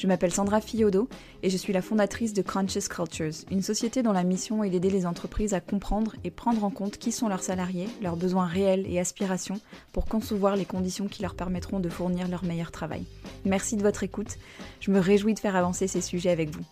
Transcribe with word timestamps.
Je 0.00 0.06
m'appelle 0.06 0.32
Sandra 0.32 0.62
Fiodo 0.62 1.10
et 1.42 1.50
je 1.50 1.58
suis 1.58 1.74
la 1.74 1.82
fondatrice 1.82 2.32
de 2.32 2.40
Conscious 2.40 2.88
Cultures, 2.88 3.44
une 3.50 3.60
société 3.60 4.02
dont 4.02 4.14
la 4.14 4.24
mission 4.24 4.64
est 4.64 4.70
d'aider 4.70 4.88
les 4.88 5.04
entreprises 5.04 5.52
à 5.52 5.60
comprendre 5.60 6.16
et 6.24 6.30
prendre 6.30 6.64
en 6.64 6.70
compte 6.70 6.96
qui 6.96 7.12
sont 7.12 7.28
leurs 7.28 7.42
salariés, 7.42 7.86
leurs 8.00 8.16
besoins 8.16 8.46
réels 8.46 8.86
et 8.88 8.98
aspirations 8.98 9.60
pour 9.92 10.06
concevoir 10.06 10.56
les 10.56 10.64
conditions 10.64 11.06
qui 11.06 11.20
leur 11.20 11.34
permettront 11.34 11.80
de 11.80 11.90
fournir 11.90 12.28
leur 12.28 12.44
meilleur 12.44 12.70
travail. 12.70 13.04
Merci 13.44 13.76
de 13.76 13.82
votre 13.82 14.02
écoute. 14.02 14.38
Je 14.80 14.90
me 14.90 14.98
réjouis 14.98 15.34
de 15.34 15.38
faire 15.38 15.54
avancer 15.54 15.86
ces 15.86 16.00
sujets 16.00 16.30
avec 16.30 16.48
vous. 16.48 16.64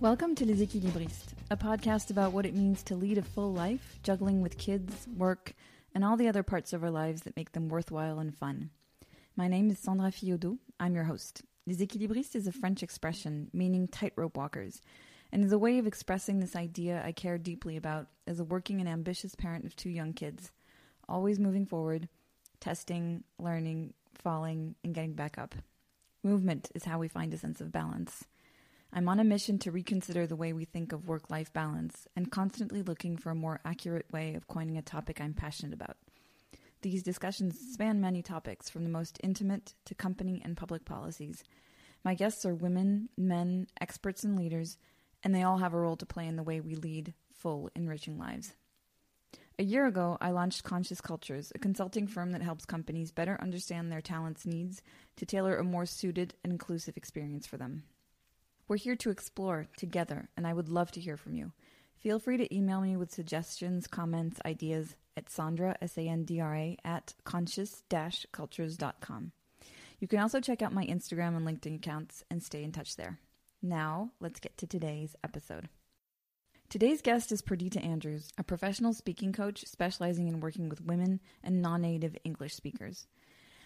Welcome 0.00 0.36
to 0.36 0.44
Les 0.44 0.62
Équilibristes, 0.62 1.34
a 1.50 1.56
podcast 1.56 2.12
about 2.16 2.32
what 2.32 2.44
it 2.44 2.54
means 2.54 2.84
to 2.84 2.94
lead 2.94 3.18
a 3.18 3.22
full 3.22 3.52
life, 3.52 3.98
juggling 4.04 4.40
with 4.40 4.56
kids, 4.58 5.08
work, 5.18 5.54
and 5.96 6.04
all 6.04 6.16
the 6.16 6.28
other 6.28 6.44
parts 6.44 6.72
of 6.72 6.84
our 6.84 6.92
lives 6.92 7.22
that 7.22 7.36
make 7.36 7.50
them 7.50 7.68
worthwhile 7.68 8.20
and 8.20 8.32
fun. 8.32 8.70
My 9.36 9.48
name 9.48 9.72
is 9.72 9.80
Sandra 9.80 10.12
Fiodo. 10.12 10.58
I'm 10.78 10.94
your 10.94 11.06
host. 11.06 11.42
Les 11.64 11.76
équilibristes 11.76 12.34
is 12.34 12.48
a 12.48 12.52
French 12.52 12.82
expression 12.82 13.48
meaning 13.52 13.86
tightrope 13.86 14.36
walkers, 14.36 14.80
and 15.30 15.44
is 15.44 15.52
a 15.52 15.58
way 15.58 15.78
of 15.78 15.86
expressing 15.86 16.40
this 16.40 16.56
idea 16.56 17.00
I 17.04 17.12
care 17.12 17.38
deeply 17.38 17.76
about 17.76 18.08
as 18.26 18.40
a 18.40 18.44
working 18.44 18.80
and 18.80 18.88
ambitious 18.88 19.36
parent 19.36 19.64
of 19.64 19.76
two 19.76 19.88
young 19.88 20.12
kids, 20.12 20.50
always 21.08 21.38
moving 21.38 21.64
forward, 21.64 22.08
testing, 22.58 23.22
learning, 23.38 23.94
falling, 24.12 24.74
and 24.82 24.92
getting 24.92 25.14
back 25.14 25.38
up. 25.38 25.54
Movement 26.24 26.68
is 26.74 26.84
how 26.84 26.98
we 26.98 27.06
find 27.06 27.32
a 27.32 27.38
sense 27.38 27.60
of 27.60 27.70
balance. 27.70 28.24
I'm 28.92 29.08
on 29.08 29.20
a 29.20 29.24
mission 29.24 29.58
to 29.60 29.70
reconsider 29.70 30.26
the 30.26 30.36
way 30.36 30.52
we 30.52 30.64
think 30.64 30.92
of 30.92 31.06
work 31.06 31.30
life 31.30 31.52
balance 31.52 32.08
and 32.16 32.30
constantly 32.30 32.82
looking 32.82 33.16
for 33.16 33.30
a 33.30 33.36
more 33.36 33.60
accurate 33.64 34.06
way 34.12 34.34
of 34.34 34.48
coining 34.48 34.76
a 34.76 34.82
topic 34.82 35.20
I'm 35.20 35.32
passionate 35.32 35.72
about. 35.72 35.96
These 36.82 37.04
discussions 37.04 37.58
span 37.72 38.00
many 38.00 38.22
topics, 38.22 38.68
from 38.68 38.82
the 38.82 38.90
most 38.90 39.20
intimate 39.22 39.74
to 39.84 39.94
company 39.94 40.42
and 40.44 40.56
public 40.56 40.84
policies. 40.84 41.44
My 42.04 42.14
guests 42.14 42.44
are 42.44 42.54
women, 42.54 43.08
men, 43.16 43.68
experts, 43.80 44.24
and 44.24 44.36
leaders, 44.36 44.78
and 45.22 45.32
they 45.32 45.44
all 45.44 45.58
have 45.58 45.74
a 45.74 45.78
role 45.78 45.96
to 45.96 46.06
play 46.06 46.26
in 46.26 46.34
the 46.34 46.42
way 46.42 46.60
we 46.60 46.74
lead 46.74 47.14
full, 47.32 47.70
enriching 47.76 48.18
lives. 48.18 48.54
A 49.60 49.62
year 49.62 49.86
ago, 49.86 50.18
I 50.20 50.30
launched 50.30 50.64
Conscious 50.64 51.00
Cultures, 51.00 51.52
a 51.54 51.60
consulting 51.60 52.08
firm 52.08 52.32
that 52.32 52.42
helps 52.42 52.64
companies 52.64 53.12
better 53.12 53.38
understand 53.40 53.92
their 53.92 54.00
talents' 54.00 54.44
needs 54.44 54.82
to 55.16 55.24
tailor 55.24 55.56
a 55.56 55.62
more 55.62 55.86
suited 55.86 56.34
and 56.42 56.52
inclusive 56.52 56.96
experience 56.96 57.46
for 57.46 57.58
them. 57.58 57.84
We're 58.66 58.76
here 58.76 58.96
to 58.96 59.10
explore 59.10 59.68
together, 59.76 60.30
and 60.36 60.48
I 60.48 60.52
would 60.52 60.68
love 60.68 60.90
to 60.92 61.00
hear 61.00 61.16
from 61.16 61.34
you. 61.34 61.52
Feel 62.02 62.18
free 62.18 62.36
to 62.36 62.52
email 62.52 62.80
me 62.80 62.96
with 62.96 63.12
suggestions, 63.12 63.86
comments, 63.86 64.40
ideas 64.44 64.96
at 65.16 65.30
Sandra, 65.30 65.76
S 65.80 65.96
A 65.96 66.08
N 66.08 66.24
D 66.24 66.40
R 66.40 66.52
A, 66.52 66.76
at 66.84 67.14
conscious 67.22 67.84
cultures.com. 68.32 69.30
You 70.00 70.08
can 70.08 70.18
also 70.18 70.40
check 70.40 70.62
out 70.62 70.72
my 70.72 70.84
Instagram 70.84 71.36
and 71.36 71.46
LinkedIn 71.46 71.76
accounts 71.76 72.24
and 72.28 72.42
stay 72.42 72.64
in 72.64 72.72
touch 72.72 72.96
there. 72.96 73.20
Now, 73.62 74.10
let's 74.18 74.40
get 74.40 74.58
to 74.58 74.66
today's 74.66 75.14
episode. 75.22 75.68
Today's 76.68 77.02
guest 77.02 77.30
is 77.30 77.40
Perdita 77.40 77.80
Andrews, 77.80 78.32
a 78.36 78.42
professional 78.42 78.94
speaking 78.94 79.32
coach 79.32 79.64
specializing 79.68 80.26
in 80.26 80.40
working 80.40 80.68
with 80.68 80.84
women 80.84 81.20
and 81.44 81.62
non 81.62 81.82
native 81.82 82.16
English 82.24 82.54
speakers. 82.56 83.06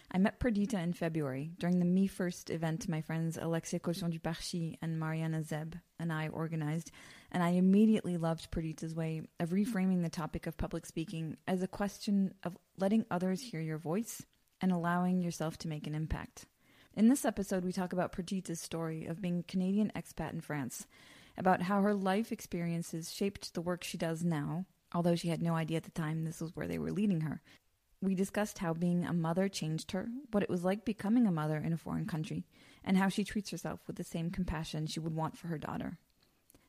I 0.09 0.19
met 0.19 0.39
Perdita 0.39 0.79
in 0.79 0.93
February 0.93 1.51
during 1.59 1.79
the 1.79 1.85
Me 1.85 2.07
First 2.07 2.49
event 2.49 2.87
my 2.87 3.01
friends 3.01 3.37
Alexia 3.37 3.79
Colson-Duparchy 3.79 4.77
and 4.81 4.97
Marianna 4.97 5.41
Szeib 5.41 5.73
and 5.99 6.13
I 6.13 6.29
organized, 6.29 6.91
and 7.29 7.43
I 7.43 7.49
immediately 7.49 8.15
loved 8.15 8.49
Perdita's 8.49 8.95
way 8.95 9.23
of 9.41 9.49
reframing 9.49 10.03
the 10.03 10.09
topic 10.09 10.47
of 10.47 10.57
public 10.57 10.85
speaking 10.85 11.35
as 11.45 11.61
a 11.61 11.67
question 11.67 12.33
of 12.43 12.57
letting 12.77 13.05
others 13.11 13.41
hear 13.41 13.59
your 13.59 13.77
voice 13.77 14.25
and 14.61 14.71
allowing 14.71 15.21
yourself 15.21 15.57
to 15.57 15.67
make 15.67 15.85
an 15.87 15.93
impact. 15.93 16.45
In 16.95 17.09
this 17.09 17.25
episode, 17.25 17.65
we 17.65 17.73
talk 17.73 17.91
about 17.91 18.13
Perdita's 18.13 18.61
story 18.61 19.07
of 19.07 19.21
being 19.21 19.39
a 19.39 19.43
Canadian 19.51 19.91
expat 19.93 20.31
in 20.31 20.39
France, 20.39 20.87
about 21.37 21.63
how 21.63 21.81
her 21.81 21.93
life 21.93 22.31
experiences 22.31 23.13
shaped 23.13 23.53
the 23.53 23.61
work 23.61 23.83
she 23.83 23.97
does 23.97 24.23
now, 24.23 24.65
although 24.93 25.15
she 25.15 25.27
had 25.27 25.43
no 25.43 25.53
idea 25.53 25.77
at 25.77 25.83
the 25.83 25.91
time 25.91 26.23
this 26.23 26.39
was 26.39 26.55
where 26.55 26.67
they 26.67 26.79
were 26.79 26.93
leading 26.93 27.21
her, 27.21 27.41
we 28.01 28.13
discussed 28.13 28.59
how 28.59 28.73
being 28.73 29.05
a 29.05 29.13
mother 29.13 29.49
changed 29.49 29.91
her, 29.91 30.07
what 30.31 30.43
it 30.43 30.49
was 30.49 30.63
like 30.63 30.85
becoming 30.85 31.25
a 31.25 31.31
mother 31.31 31.57
in 31.57 31.73
a 31.73 31.77
foreign 31.77 32.05
country, 32.05 32.45
and 32.83 32.97
how 32.97 33.09
she 33.09 33.23
treats 33.23 33.49
herself 33.49 33.79
with 33.87 33.95
the 33.95 34.03
same 34.03 34.29
compassion 34.29 34.85
she 34.85 34.99
would 34.99 35.15
want 35.15 35.37
for 35.37 35.47
her 35.47 35.57
daughter. 35.57 35.97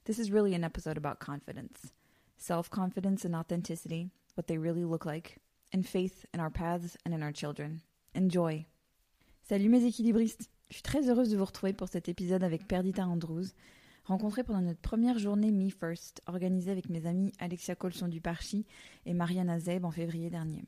This 0.05 0.19
is 0.19 0.31
really 0.31 0.55
an 0.55 0.65
episode 0.65 0.97
about 0.97 1.21
confidence 1.21 1.93
self 2.39 2.71
confidence 2.71 3.25
and 3.25 3.35
authenticity, 3.35 4.11
what 4.35 4.47
they 4.47 4.57
really 4.57 4.85
look 4.85 5.05
like, 5.05 5.39
and 5.73 5.87
faith 5.87 6.25
in 6.33 6.41
our 6.41 6.51
paths 6.51 6.97
and 7.05 7.13
in 7.13 7.23
our 7.23 7.33
children. 7.33 7.83
Enjoy! 8.15 8.65
Salut 9.43 9.69
mes 9.69 9.85
équilibristes! 9.85 10.49
Je 10.71 10.75
suis 10.75 10.83
très 10.83 11.09
heureuse 11.09 11.31
de 11.31 11.37
vous 11.37 11.45
retrouver 11.45 11.73
pour 11.73 11.89
cet 11.89 12.09
épisode 12.09 12.45
avec 12.45 12.69
Perdita 12.69 13.07
Andrews, 13.07 13.47
rencontrée 14.05 14.45
pendant 14.45 14.61
notre 14.61 14.81
première 14.81 15.19
journée 15.19 15.51
Me 15.51 15.71
First, 15.71 16.23
organisée 16.27 16.71
avec 16.71 16.89
mes 16.89 17.07
amis 17.07 17.33
Alexia 17.39 17.75
Colson-Duparchy 17.75 18.67
et 19.05 19.15
Marianna 19.15 19.59
Szeib 19.59 19.85
en 19.85 19.91
février 19.91 20.31
dernier. 20.31 20.65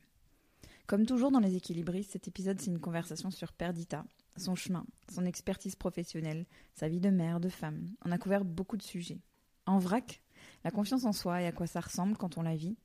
Comme 0.91 1.07
toujours 1.07 1.31
dans 1.31 1.39
les 1.39 1.55
équilibristes, 1.55 2.11
cet 2.11 2.27
épisode 2.27 2.61
c'est 2.61 2.73
une 2.73 2.81
conversation 2.81 3.31
sur 3.31 3.53
Perdita, 3.53 4.05
son 4.37 4.57
chemin, 4.57 4.85
son 5.09 5.25
expertise 5.25 5.77
professionnelle, 5.77 6.47
sa 6.75 6.89
vie 6.89 6.99
de 6.99 7.11
mère, 7.11 7.39
de 7.39 7.49
femme. 7.49 7.87
On 8.05 8.11
a 8.11 8.19
couvert 8.19 8.45
beaucoup 8.45 8.77
de 8.77 8.83
sujets. 8.83 9.21
En 9.67 9.79
vrac, 9.79 10.21
la 10.65 10.73
confiance 10.73 11.05
en 11.05 11.13
soi 11.13 11.43
et 11.43 11.47
à 11.47 11.53
quoi 11.53 11.69
ça 11.69 11.79
ressemble 11.79 12.17
quand 12.17 12.39
on 12.39 12.43
la 12.43 12.57
vit, 12.57 12.77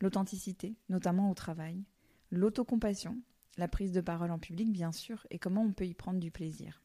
l'authenticité, 0.00 0.74
notamment 0.88 1.30
au 1.30 1.34
travail, 1.34 1.84
l'autocompassion, 2.30 3.18
la 3.58 3.68
prise 3.68 3.92
de 3.92 4.00
parole 4.00 4.30
en 4.30 4.38
public 4.38 4.72
bien 4.72 4.90
sûr, 4.90 5.26
et 5.28 5.38
comment 5.38 5.60
on 5.60 5.74
peut 5.74 5.86
y 5.86 5.92
prendre 5.92 6.18
du 6.18 6.30
plaisir. 6.30 6.82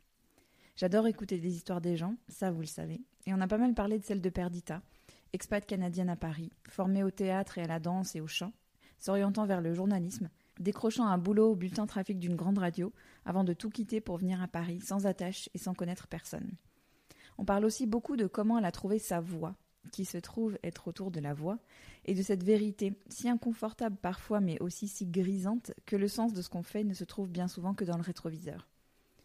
J'adore 0.75 1.07
écouter 1.07 1.37
des 1.39 1.55
histoires 1.55 1.79
des 1.79 1.95
gens, 1.95 2.17
ça 2.27 2.51
vous 2.51 2.59
le 2.59 2.67
savez, 2.67 2.99
et 3.25 3.33
on 3.33 3.39
a 3.39 3.47
pas 3.47 3.57
mal 3.57 3.75
parlé 3.75 3.97
de 3.97 4.03
celle 4.03 4.19
de 4.19 4.29
Perdita, 4.29 4.81
expat 5.31 5.65
canadienne 5.65 6.09
à 6.09 6.17
Paris, 6.17 6.51
formée 6.67 7.05
au 7.05 7.11
théâtre 7.11 7.59
et 7.59 7.63
à 7.63 7.67
la 7.67 7.79
danse 7.79 8.13
et 8.17 8.19
au 8.19 8.27
chant, 8.27 8.51
s'orientant 8.97 9.45
vers 9.45 9.61
le 9.61 9.73
journalisme, 9.73 10.29
décrochant 10.59 11.05
un 11.05 11.17
boulot 11.17 11.51
au 11.51 11.55
bulletin 11.55 11.85
trafic 11.85 12.19
d'une 12.19 12.35
grande 12.35 12.57
radio 12.57 12.93
avant 13.25 13.43
de 13.43 13.53
tout 13.53 13.69
quitter 13.69 14.01
pour 14.01 14.17
venir 14.17 14.41
à 14.41 14.47
Paris 14.47 14.79
sans 14.81 15.05
attache 15.05 15.49
et 15.53 15.57
sans 15.57 15.73
connaître 15.73 16.07
personne. 16.07 16.51
On 17.37 17.45
parle 17.45 17.65
aussi 17.65 17.85
beaucoup 17.85 18.15
de 18.15 18.27
comment 18.27 18.57
elle 18.57 18.65
a 18.65 18.71
trouvé 18.71 18.99
sa 18.99 19.19
voix, 19.19 19.55
qui 19.91 20.05
se 20.05 20.17
trouve 20.17 20.57
être 20.63 20.87
autour 20.87 21.11
de 21.11 21.19
la 21.19 21.33
voix, 21.33 21.59
et 22.05 22.13
de 22.13 22.21
cette 22.21 22.43
vérité, 22.43 22.93
si 23.09 23.29
inconfortable 23.29 23.97
parfois 24.01 24.39
mais 24.39 24.59
aussi 24.61 24.87
si 24.87 25.05
grisante, 25.05 25.73
que 25.85 25.95
le 25.95 26.07
sens 26.07 26.33
de 26.33 26.41
ce 26.41 26.49
qu'on 26.49 26.63
fait 26.63 26.83
ne 26.83 26.93
se 26.93 27.03
trouve 27.03 27.29
bien 27.29 27.47
souvent 27.47 27.73
que 27.73 27.85
dans 27.85 27.97
le 27.97 28.03
rétroviseur. 28.03 28.67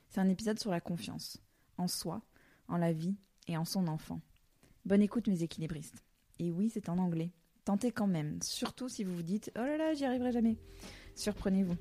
C'est 0.09 0.21
un 0.21 0.29
épisode 0.29 0.59
sur 0.59 0.71
la 0.71 0.81
confiance, 0.81 1.39
en 1.79 1.87
soi, 1.87 2.23
en 2.69 2.77
la 2.77 2.93
vie 2.93 3.15
et 3.47 3.57
en 3.57 3.65
son 3.65 3.87
enfant. 3.87 4.21
Bonne 4.85 5.03
écoute 5.03 5.29
mes 5.29 5.43
équilibristes. 5.43 6.03
Et 6.39 6.51
oui, 6.51 6.71
c'est 6.73 6.89
en 6.89 6.99
anglais. 6.99 7.31
Tentez 7.65 7.93
quand 7.93 8.07
même, 8.07 8.41
surtout 8.43 8.89
si 8.89 9.05
vous 9.05 9.15
vous 9.15 9.23
dites 9.23 9.53
Oh 9.57 9.61
là 9.61 9.77
là, 9.77 9.95
j'y 9.95 10.05
arriverai 10.05 10.33
jamais. 10.33 10.57
Surprenez-vous. 11.21 11.77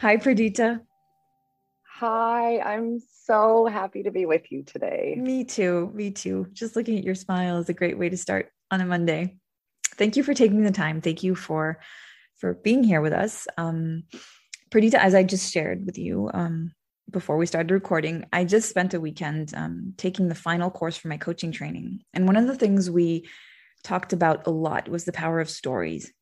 Hi, 0.00 0.16
Perdita. 0.16 0.80
Hi, 1.96 2.58
I'm 2.58 3.00
so 3.22 3.66
happy 3.66 4.02
to 4.02 4.10
be 4.10 4.26
with 4.26 4.50
you 4.50 4.62
today. 4.62 5.14
Me 5.16 5.44
too. 5.44 5.90
Me 5.94 6.10
too. 6.10 6.46
Just 6.52 6.76
looking 6.76 6.98
at 6.98 7.04
your 7.04 7.14
smile 7.14 7.58
is 7.58 7.68
a 7.68 7.74
great 7.74 7.98
way 7.98 8.08
to 8.08 8.16
start 8.16 8.50
on 8.70 8.80
a 8.80 8.86
Monday. 8.86 9.38
Thank 9.96 10.16
you 10.16 10.22
for 10.22 10.34
taking 10.34 10.62
the 10.62 10.72
time. 10.72 11.00
Thank 11.00 11.22
you 11.22 11.34
for 11.34 11.80
for 12.36 12.54
being 12.54 12.82
here 12.82 13.00
with 13.00 13.12
us. 13.12 13.46
Um, 13.56 14.04
Perdita, 14.70 15.00
as 15.00 15.14
I 15.14 15.22
just 15.22 15.52
shared 15.52 15.86
with 15.86 15.96
you 15.96 16.30
um, 16.34 16.72
before 17.10 17.36
we 17.36 17.46
started 17.46 17.72
recording, 17.72 18.26
I 18.32 18.44
just 18.44 18.68
spent 18.68 18.92
a 18.92 19.00
weekend 19.00 19.54
um, 19.54 19.94
taking 19.96 20.28
the 20.28 20.34
final 20.34 20.70
course 20.70 20.96
for 20.96 21.08
my 21.08 21.16
coaching 21.16 21.52
training. 21.52 22.00
And 22.12 22.26
one 22.26 22.36
of 22.36 22.46
the 22.46 22.56
things 22.56 22.90
we 22.90 23.28
talked 23.84 24.12
about 24.12 24.46
a 24.48 24.50
lot 24.50 24.88
was 24.88 25.04
the 25.04 25.12
power 25.12 25.40
of 25.40 25.48
stories. 25.50 26.12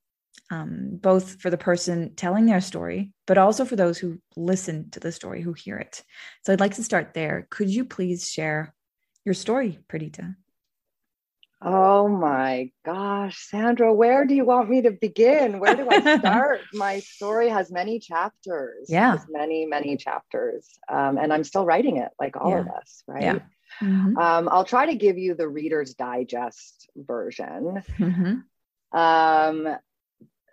um, 0.51 0.99
both 1.01 1.41
for 1.41 1.49
the 1.51 1.57
person 1.57 2.15
telling 2.15 2.45
their 2.47 2.61
story, 2.61 3.11
but 3.27 3.39
also 3.39 3.65
for 3.65 3.77
those 3.77 3.99
who 3.99 4.19
listen 4.37 4.91
to 4.91 5.01
the 5.01 5.11
story, 5.13 5.41
who 5.41 5.55
hear 5.55 5.79
it. 5.79 6.03
So 6.45 6.53
I'd 6.53 6.61
like 6.61 6.75
to 6.75 6.85
start 6.85 7.15
there. 7.15 7.47
Could 7.51 7.71
you 7.71 7.85
please 7.87 8.31
share 8.31 8.75
your 9.25 9.35
story, 9.35 9.79
Perdita? 9.89 10.37
Oh 11.65 12.09
my 12.09 12.73
gosh, 12.85 13.39
Sandra, 13.49 13.95
where 13.95 14.27
do 14.27 14.35
you 14.35 14.45
want 14.45 14.69
me 14.69 14.83
to 14.83 14.91
begin? 14.91 15.61
Where 15.61 15.77
do 15.77 15.89
I 15.89 16.19
start? 16.19 16.61
my 16.75 16.99
story 16.99 17.49
has 17.49 17.71
many 17.71 18.01
chapters. 18.01 18.87
Yeah. 18.89 19.19
Many, 19.31 19.65
many 19.65 19.97
chapters. 19.97 20.69
Um, 20.89 21.19
and 21.19 21.33
I'm 21.33 21.45
still 21.45 21.65
writing 21.65 21.99
it 21.99 22.11
like 22.21 22.37
all 22.37 22.51
yeah. 22.51 22.61
of 22.61 22.69
us, 22.69 23.05
right? 23.07 23.23
Yeah. 23.23 23.39
Mm-hmm. 23.81 24.17
Um, 24.17 24.49
I'll 24.51 24.65
try 24.65 24.87
to 24.87 24.95
give 24.95 25.19
you 25.19 25.35
the 25.35 25.49
Reader's 25.49 25.95
Digest 25.95 26.89
version. 26.97 27.83
Mm-hmm. 27.99 28.99
Um, 28.99 29.77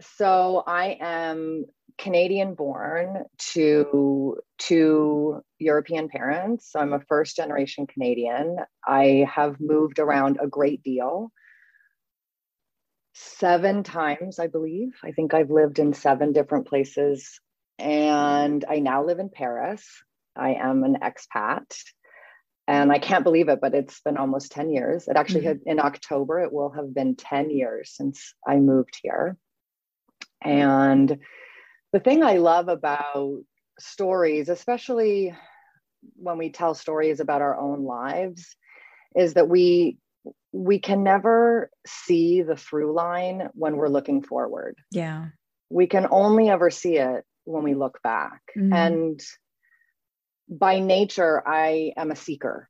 so 0.02 0.64
I 0.66 0.98
am 1.00 1.66
Canadian 1.98 2.56
born 2.56 3.26
to 3.54 4.38
two 4.58 5.42
European 5.60 6.08
parents. 6.08 6.72
So 6.72 6.80
I'm 6.80 6.94
a 6.94 7.02
first 7.02 7.36
generation 7.36 7.88
Canadian. 7.88 8.58
I 8.86 9.28
have 9.30 9.60
moved 9.60 10.00
around 10.00 10.40
a 10.42 10.48
great 10.48 10.82
deal. 10.82 11.32
Seven 13.14 13.84
times, 13.84 14.40
I 14.40 14.48
believe. 14.48 14.96
I 15.04 15.12
think 15.12 15.34
I've 15.34 15.52
lived 15.52 15.80
in 15.80 15.94
seven 15.94 16.32
different 16.32 16.68
places. 16.68 17.42
And 17.78 18.64
I 18.70 18.80
now 18.80 19.04
live 19.04 19.20
in 19.20 19.30
Paris. 19.30 19.86
I 20.38 20.54
am 20.54 20.84
an 20.84 21.00
expat. 21.02 21.66
And 22.70 22.92
I 22.92 23.00
can't 23.00 23.24
believe 23.24 23.50
it, 23.50 23.60
but 23.60 23.74
it's 23.74 24.00
been 24.02 24.16
almost 24.16 24.52
10 24.52 24.70
years. 24.70 25.08
It 25.08 25.18
actually 25.18 25.42
mm-hmm. 25.42 25.48
had 25.48 25.62
in 25.66 25.80
October, 25.80 26.40
it 26.40 26.54
will 26.54 26.70
have 26.70 26.94
been 26.94 27.16
10 27.16 27.50
years 27.50 27.90
since 27.90 28.36
I 28.48 28.58
moved 28.58 29.00
here. 29.02 29.38
And 30.44 31.18
the 31.92 32.00
thing 32.00 32.22
I 32.22 32.38
love 32.38 32.68
about 32.68 33.40
stories, 33.80 34.50
especially 34.50 35.36
when 36.16 36.38
we 36.38 36.52
tell 36.52 36.76
stories 36.76 37.20
about 37.20 37.42
our 37.42 37.60
own 37.60 37.86
lives, 37.86 38.56
is 39.16 39.34
that 39.34 39.50
we 39.50 39.98
we 40.52 40.78
can 40.78 41.04
never 41.04 41.72
see 41.88 42.44
the 42.44 42.56
through 42.56 42.94
line 42.94 43.50
when 43.54 43.78
we're 43.78 43.90
looking 43.90 44.22
forward. 44.22 44.76
Yeah. 44.92 45.30
We 45.72 45.88
can 45.88 46.06
only 46.12 46.50
ever 46.50 46.70
see 46.70 46.98
it 46.98 47.24
when 47.46 47.64
we 47.64 47.74
look 47.74 48.00
back. 48.04 48.42
Mm-hmm. 48.56 48.74
And 48.74 49.22
by 50.50 50.80
nature, 50.80 51.48
I 51.48 51.94
am 51.96 52.12
a 52.12 52.16
seeker. 52.16 52.70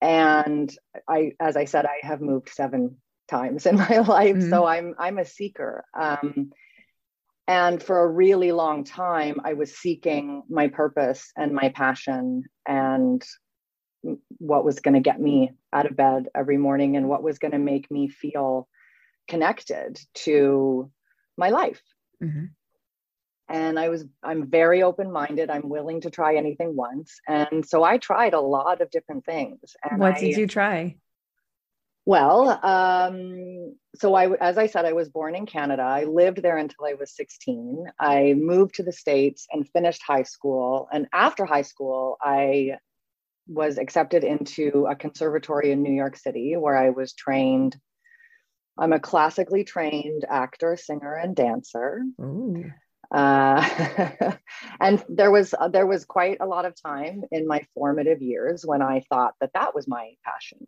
And 0.00 0.74
I, 1.08 1.32
as 1.38 1.56
I 1.56 1.66
said, 1.66 1.86
I 1.86 2.04
have 2.04 2.20
moved 2.20 2.48
seven 2.48 2.96
times 3.28 3.66
in 3.66 3.76
my 3.88 3.98
life. 3.98 4.36
Mm-hmm. 4.36 4.50
So 4.50 4.66
I'm 4.66 4.94
I'm 4.98 5.18
a 5.18 5.24
seeker. 5.24 5.84
Um, 5.98 6.50
and 7.48 7.82
for 7.82 8.02
a 8.02 8.08
really 8.08 8.52
long 8.52 8.84
time, 8.84 9.40
I 9.44 9.54
was 9.54 9.76
seeking 9.76 10.42
my 10.48 10.68
purpose 10.68 11.32
and 11.36 11.52
my 11.52 11.70
passion 11.70 12.44
and 12.66 13.22
what 14.38 14.64
was 14.64 14.80
going 14.80 14.94
to 14.94 15.00
get 15.00 15.20
me 15.20 15.52
out 15.72 15.86
of 15.86 15.96
bed 15.96 16.28
every 16.34 16.56
morning 16.56 16.96
and 16.96 17.08
what 17.08 17.22
was 17.22 17.38
going 17.38 17.52
to 17.52 17.58
make 17.58 17.90
me 17.90 18.08
feel 18.08 18.68
connected 19.28 19.98
to 20.14 20.90
my 21.36 21.50
life. 21.50 21.82
Mm-hmm. 22.22 22.46
And 23.52 23.78
I 23.78 23.90
was, 23.90 24.04
I'm 24.22 24.48
very 24.48 24.82
open 24.82 25.12
minded. 25.12 25.50
I'm 25.50 25.68
willing 25.68 26.00
to 26.00 26.10
try 26.10 26.36
anything 26.36 26.74
once. 26.74 27.20
And 27.28 27.64
so 27.64 27.84
I 27.84 27.98
tried 27.98 28.32
a 28.32 28.40
lot 28.40 28.80
of 28.80 28.90
different 28.90 29.26
things. 29.26 29.76
And 29.88 30.00
what 30.00 30.16
I, 30.16 30.20
did 30.20 30.36
you 30.36 30.46
try? 30.46 30.96
Well, 32.04 32.58
um, 32.64 33.76
so 33.94 34.14
I, 34.14 34.32
as 34.40 34.58
I 34.58 34.66
said, 34.66 34.86
I 34.86 34.92
was 34.92 35.08
born 35.08 35.36
in 35.36 35.46
Canada. 35.46 35.82
I 35.82 36.04
lived 36.04 36.42
there 36.42 36.56
until 36.56 36.86
I 36.86 36.94
was 36.94 37.14
16. 37.14 37.86
I 38.00 38.34
moved 38.36 38.76
to 38.76 38.82
the 38.82 38.90
States 38.90 39.46
and 39.52 39.68
finished 39.68 40.02
high 40.02 40.24
school. 40.24 40.88
And 40.92 41.06
after 41.12 41.44
high 41.44 41.62
school, 41.62 42.16
I 42.20 42.78
was 43.46 43.78
accepted 43.78 44.24
into 44.24 44.86
a 44.90 44.96
conservatory 44.96 45.70
in 45.70 45.82
New 45.82 45.92
York 45.92 46.16
City 46.16 46.56
where 46.56 46.76
I 46.76 46.90
was 46.90 47.12
trained. 47.12 47.76
I'm 48.78 48.92
a 48.92 49.00
classically 49.00 49.62
trained 49.62 50.24
actor, 50.28 50.76
singer, 50.76 51.14
and 51.14 51.36
dancer. 51.36 52.02
Uh, 53.12 54.32
and 54.80 55.04
there 55.08 55.30
was 55.30 55.54
there 55.70 55.86
was 55.86 56.04
quite 56.04 56.38
a 56.40 56.46
lot 56.46 56.64
of 56.64 56.80
time 56.80 57.24
in 57.30 57.46
my 57.46 57.64
formative 57.74 58.22
years 58.22 58.64
when 58.64 58.80
I 58.80 59.00
thought 59.08 59.34
that 59.40 59.52
that 59.54 59.74
was 59.74 59.86
my 59.86 60.12
passion 60.24 60.66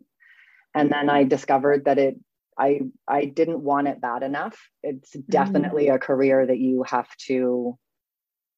and 0.75 0.91
then 0.91 1.09
i 1.09 1.23
discovered 1.23 1.85
that 1.85 1.97
it 1.97 2.19
i 2.57 2.81
i 3.07 3.25
didn't 3.25 3.61
want 3.61 3.87
it 3.87 4.01
bad 4.01 4.21
enough 4.21 4.69
it's 4.83 5.11
mm-hmm. 5.11 5.31
definitely 5.31 5.87
mm. 5.87 5.95
a 5.95 5.99
career 5.99 6.45
that 6.45 6.59
you 6.59 6.83
have 6.83 7.09
to 7.17 7.77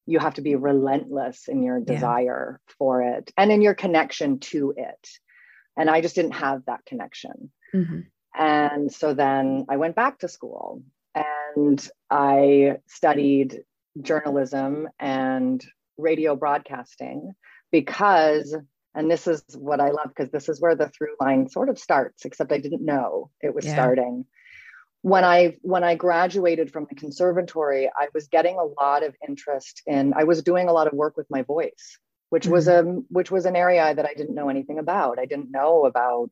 you 0.06 0.20
have 0.20 0.34
to 0.34 0.42
be 0.42 0.56
relentless 0.56 1.48
in 1.48 1.64
your 1.64 1.80
desire 1.80 2.60
yeah. 2.68 2.74
for 2.78 3.02
it 3.04 3.32
and 3.38 3.52
in 3.52 3.62
your 3.62 3.76
connection 3.76 4.40
to 4.40 4.74
it 4.76 5.10
and 5.78 5.90
i 5.90 6.02
just 6.02 6.16
didn't 6.16 6.32
have 6.32 6.64
that 6.66 6.86
connection 6.86 7.52
mm-hmm. 7.74 8.00
and 8.36 8.92
so 8.92 9.14
then 9.14 9.66
i 9.70 9.78
went 9.78 9.96
back 9.96 10.20
to 10.20 10.28
school 10.28 10.82
and 11.16 11.90
i 12.10 12.78
studied 12.88 13.62
journalism 14.02 14.88
and 15.00 15.64
radio 15.98 16.36
broadcasting 16.36 17.34
because 17.72 18.56
and 18.98 19.12
this 19.12 19.28
is 19.28 19.44
what 19.56 19.80
I 19.80 19.92
love 19.92 20.08
because 20.08 20.32
this 20.32 20.50
is 20.50 20.60
where 20.60 20.76
the 20.76 20.90
through 20.90 21.16
line 21.22 21.48
sort 21.50 21.70
of 21.70 21.78
starts, 21.78 22.26
except 22.26 22.52
I 22.52 22.58
didn't 22.58 22.84
know 22.84 23.30
it 23.42 23.54
was 23.54 23.64
yeah. 23.64 23.74
starting. 23.74 24.26
When 25.04 25.24
I 25.24 25.58
when 25.62 25.84
I 25.84 25.94
graduated 25.94 26.72
from 26.72 26.88
the 26.90 26.96
conservatory, 26.96 27.92
I 27.96 28.08
was 28.16 28.28
getting 28.28 28.58
a 28.58 28.82
lot 28.82 29.04
of 29.04 29.16
interest 29.28 29.84
in 29.86 30.14
I 30.16 30.24
was 30.24 30.42
doing 30.42 30.68
a 30.68 30.74
lot 30.74 30.88
of 30.88 30.94
work 30.94 31.16
with 31.16 31.28
my 31.30 31.44
voice, 31.44 32.00
which 32.32 32.46
mm-hmm. 32.46 32.54
was 32.54 32.68
a 32.68 32.82
which 33.10 33.30
was 33.30 33.46
an 33.46 33.56
area 33.56 33.94
that 33.94 34.06
I 34.06 34.16
didn't 34.16 34.34
know 34.34 34.50
anything 34.50 34.80
about. 34.80 35.20
I 35.20 35.26
didn't 35.26 35.52
know 35.52 35.86
about 35.86 36.32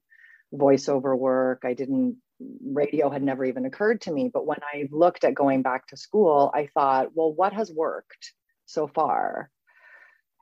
voiceover 0.51 1.15
work. 1.15 1.61
I 1.63 1.75
didn't 1.75 2.17
radio 2.39 3.09
had 3.09 3.23
never 3.23 3.45
even 3.45 3.65
occurred 3.65 4.01
to 4.01 4.11
me. 4.11 4.29
But 4.33 4.45
when 4.45 4.59
I 4.73 4.87
looked 4.91 5.23
at 5.23 5.33
going 5.33 5.61
back 5.61 5.87
to 5.87 5.97
school, 5.97 6.51
I 6.53 6.67
thought, 6.73 7.11
well, 7.13 7.33
what 7.33 7.53
has 7.53 7.71
worked 7.71 8.33
so 8.65 8.87
far? 8.87 9.49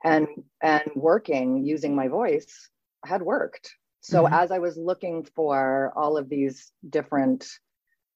and 0.04 0.28
and 0.62 0.82
working 0.94 1.64
using 1.64 1.96
my 1.96 2.06
voice 2.06 2.70
had 3.04 3.22
worked 3.22 3.74
so 4.00 4.24
mm-hmm. 4.24 4.34
as 4.34 4.52
i 4.52 4.58
was 4.58 4.76
looking 4.76 5.26
for 5.34 5.92
all 5.96 6.16
of 6.16 6.28
these 6.28 6.70
different 6.88 7.48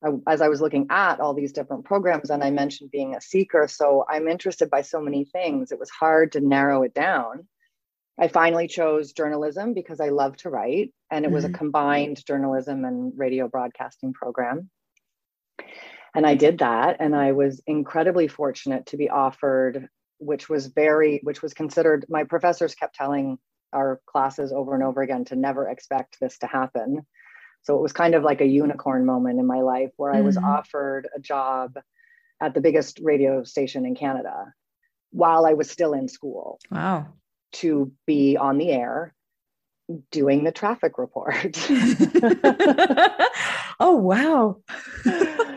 uh, 0.06 0.12
as 0.28 0.40
i 0.40 0.48
was 0.48 0.60
looking 0.60 0.86
at 0.90 1.18
all 1.18 1.34
these 1.34 1.52
different 1.52 1.84
programs 1.84 2.30
and 2.30 2.44
i 2.44 2.50
mentioned 2.50 2.90
being 2.90 3.16
a 3.16 3.20
seeker 3.20 3.66
so 3.66 4.04
i'm 4.08 4.28
interested 4.28 4.70
by 4.70 4.82
so 4.82 5.00
many 5.00 5.24
things 5.24 5.72
it 5.72 5.78
was 5.78 5.90
hard 5.90 6.30
to 6.30 6.40
narrow 6.40 6.82
it 6.82 6.94
down 6.94 7.48
i 8.18 8.28
finally 8.28 8.68
chose 8.68 9.12
journalism 9.12 9.74
because 9.74 10.00
i 10.00 10.08
love 10.08 10.36
to 10.36 10.50
write 10.50 10.92
and 11.10 11.24
it 11.24 11.28
mm-hmm. 11.28 11.34
was 11.34 11.44
a 11.44 11.48
mm-hmm. 11.48 11.56
combined 11.56 12.24
journalism 12.26 12.84
and 12.84 13.12
radio 13.16 13.48
broadcasting 13.48 14.12
program 14.12 14.70
and 16.14 16.26
i 16.26 16.34
did 16.34 16.58
that 16.58 16.96
and 17.00 17.14
i 17.14 17.32
was 17.32 17.60
incredibly 17.66 18.28
fortunate 18.28 18.86
to 18.86 18.96
be 18.96 19.08
offered 19.08 19.88
which 20.18 20.48
was 20.48 20.66
very 20.66 21.20
which 21.22 21.42
was 21.42 21.54
considered 21.54 22.04
my 22.08 22.24
professors 22.24 22.74
kept 22.74 22.94
telling 22.94 23.38
our 23.72 24.00
classes 24.06 24.52
over 24.52 24.74
and 24.74 24.82
over 24.82 25.02
again 25.02 25.24
to 25.24 25.36
never 25.36 25.68
expect 25.68 26.18
this 26.20 26.38
to 26.38 26.46
happen 26.46 27.06
so 27.62 27.76
it 27.76 27.82
was 27.82 27.92
kind 27.92 28.14
of 28.14 28.22
like 28.22 28.40
a 28.40 28.46
unicorn 28.46 29.04
moment 29.04 29.38
in 29.38 29.46
my 29.46 29.60
life 29.60 29.90
where 29.96 30.12
mm-hmm. 30.12 30.22
i 30.22 30.24
was 30.24 30.36
mm-hmm. 30.36 30.46
offered 30.46 31.08
a 31.14 31.20
job 31.20 31.78
at 32.40 32.54
the 32.54 32.60
biggest 32.60 33.00
radio 33.02 33.44
station 33.44 33.86
in 33.86 33.94
canada 33.94 34.52
while 35.10 35.46
i 35.46 35.54
was 35.54 35.70
still 35.70 35.92
in 35.92 36.08
school 36.08 36.58
wow 36.70 37.06
to 37.52 37.92
be 38.06 38.36
on 38.36 38.58
the 38.58 38.70
air 38.70 39.14
doing 40.10 40.44
the 40.44 40.52
traffic 40.52 40.98
report 40.98 41.56
oh 43.80 43.96
wow 43.96 44.56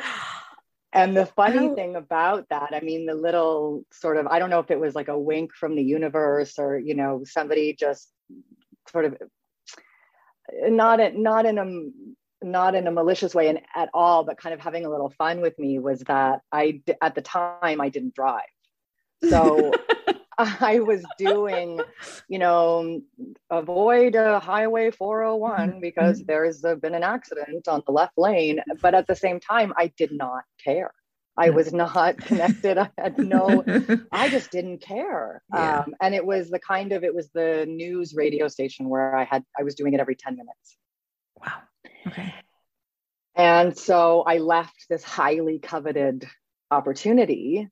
And 0.93 1.15
the 1.15 1.25
funny 1.25 1.73
thing 1.73 1.95
about 1.95 2.49
that, 2.49 2.73
I 2.73 2.81
mean, 2.81 3.05
the 3.05 3.15
little 3.15 3.85
sort 3.93 4.17
of, 4.17 4.27
I 4.27 4.39
don't 4.39 4.49
know 4.49 4.59
if 4.59 4.71
it 4.71 4.79
was 4.79 4.93
like 4.93 5.07
a 5.07 5.17
wink 5.17 5.53
from 5.53 5.75
the 5.75 5.83
universe 5.83 6.59
or, 6.59 6.77
you 6.77 6.95
know, 6.95 7.21
somebody 7.23 7.73
just 7.73 8.11
sort 8.91 9.05
of 9.05 9.17
not 10.63 10.99
in, 10.99 11.23
not 11.23 11.45
in 11.45 11.57
a 11.57 12.45
not 12.45 12.75
in 12.75 12.87
a 12.87 12.91
malicious 12.91 13.33
way 13.33 13.47
and 13.47 13.61
at 13.75 13.89
all, 13.93 14.23
but 14.25 14.37
kind 14.37 14.53
of 14.53 14.59
having 14.59 14.85
a 14.85 14.89
little 14.89 15.11
fun 15.11 15.39
with 15.41 15.57
me 15.59 15.79
was 15.79 16.01
that 16.01 16.41
I 16.51 16.81
at 17.01 17.15
the 17.15 17.21
time 17.21 17.79
I 17.79 17.87
didn't 17.87 18.15
drive. 18.15 18.41
So 19.29 19.71
I 20.61 20.79
was 20.79 21.03
doing, 21.17 21.79
you 22.27 22.39
know, 22.39 23.01
avoid 23.49 24.15
a 24.15 24.39
highway 24.39 24.91
401 24.91 25.59
mm-hmm. 25.59 25.79
because 25.79 26.19
mm-hmm. 26.19 26.27
there's 26.27 26.63
a, 26.63 26.75
been 26.75 26.95
an 26.95 27.03
accident 27.03 27.67
on 27.67 27.83
the 27.85 27.91
left 27.91 28.17
lane. 28.17 28.59
But 28.81 28.95
at 28.95 29.07
the 29.07 29.15
same 29.15 29.39
time, 29.39 29.73
I 29.77 29.91
did 29.97 30.11
not 30.11 30.43
care. 30.63 30.91
I 31.37 31.49
was 31.49 31.73
not 31.73 32.17
connected. 32.27 32.77
I 32.77 32.89
had 32.97 33.17
no, 33.17 33.63
I 34.11 34.29
just 34.29 34.51
didn't 34.51 34.81
care. 34.81 35.41
Yeah. 35.53 35.79
Um, 35.79 35.95
and 36.01 36.13
it 36.13 36.25
was 36.25 36.49
the 36.49 36.59
kind 36.59 36.91
of, 36.91 37.03
it 37.03 37.15
was 37.15 37.29
the 37.33 37.65
news 37.67 38.13
radio 38.15 38.47
station 38.47 38.89
where 38.89 39.15
I 39.15 39.23
had, 39.23 39.43
I 39.57 39.63
was 39.63 39.75
doing 39.75 39.93
it 39.93 39.99
every 39.99 40.15
10 40.15 40.35
minutes. 40.35 40.77
Wow. 41.35 41.61
Okay. 42.07 42.33
And 43.35 43.77
so 43.77 44.21
I 44.21 44.37
left 44.39 44.87
this 44.89 45.03
highly 45.03 45.59
coveted 45.59 46.27
opportunity. 46.69 47.69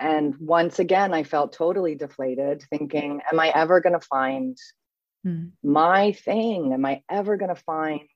And 0.00 0.34
once 0.38 0.78
again, 0.78 1.12
I 1.12 1.24
felt 1.24 1.52
totally 1.52 1.94
deflated, 1.94 2.64
thinking, 2.70 3.20
Am 3.30 3.38
I 3.38 3.48
ever 3.54 3.80
going 3.80 3.92
to 3.92 4.06
find 4.06 4.56
hmm. 5.22 5.48
my 5.62 6.12
thing? 6.12 6.72
Am 6.72 6.86
I 6.86 7.02
ever 7.10 7.36
going 7.36 7.54
to 7.54 7.62
find, 7.62 8.08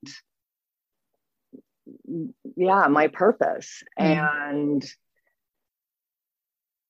yeah, 2.56 2.86
my 2.88 3.08
purpose? 3.08 3.82
Hmm. 3.98 4.04
And 4.04 4.86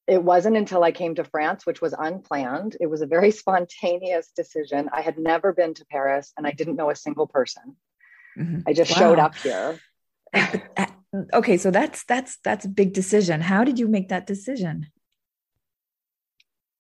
it 0.07 0.23
wasn't 0.23 0.57
until 0.57 0.85
I 0.85 0.93
came 0.93 1.17
to 1.17 1.25
France, 1.25 1.67
which 1.67 1.81
was 1.81 1.95
unplanned. 1.99 2.77
It 2.81 2.87
was 2.87 3.03
a 3.03 3.07
very 3.07 3.31
spontaneous 3.43 4.31
decision. 4.37 4.91
I 4.93 5.01
had 5.01 5.19
never 5.19 5.53
been 5.53 5.75
to 5.75 5.85
Paris 5.87 6.33
and 6.37 6.47
I 6.47 6.53
didn't 6.53 6.77
know 6.77 6.91
a 6.91 6.97
single 6.97 7.27
person. 7.27 7.77
Mm-hmm. 8.39 8.61
I 8.67 8.73
just 8.73 8.93
wow. 8.93 8.99
showed 8.99 9.19
up 9.19 9.35
here. 9.37 9.81
Okay, 11.33 11.57
so 11.57 11.71
that's 11.71 12.05
that's 12.05 12.39
that's 12.45 12.65
a 12.65 12.69
big 12.69 12.93
decision. 12.93 13.41
How 13.41 13.65
did 13.65 13.79
you 13.79 13.89
make 13.89 14.09
that 14.09 14.27
decision? 14.27 14.87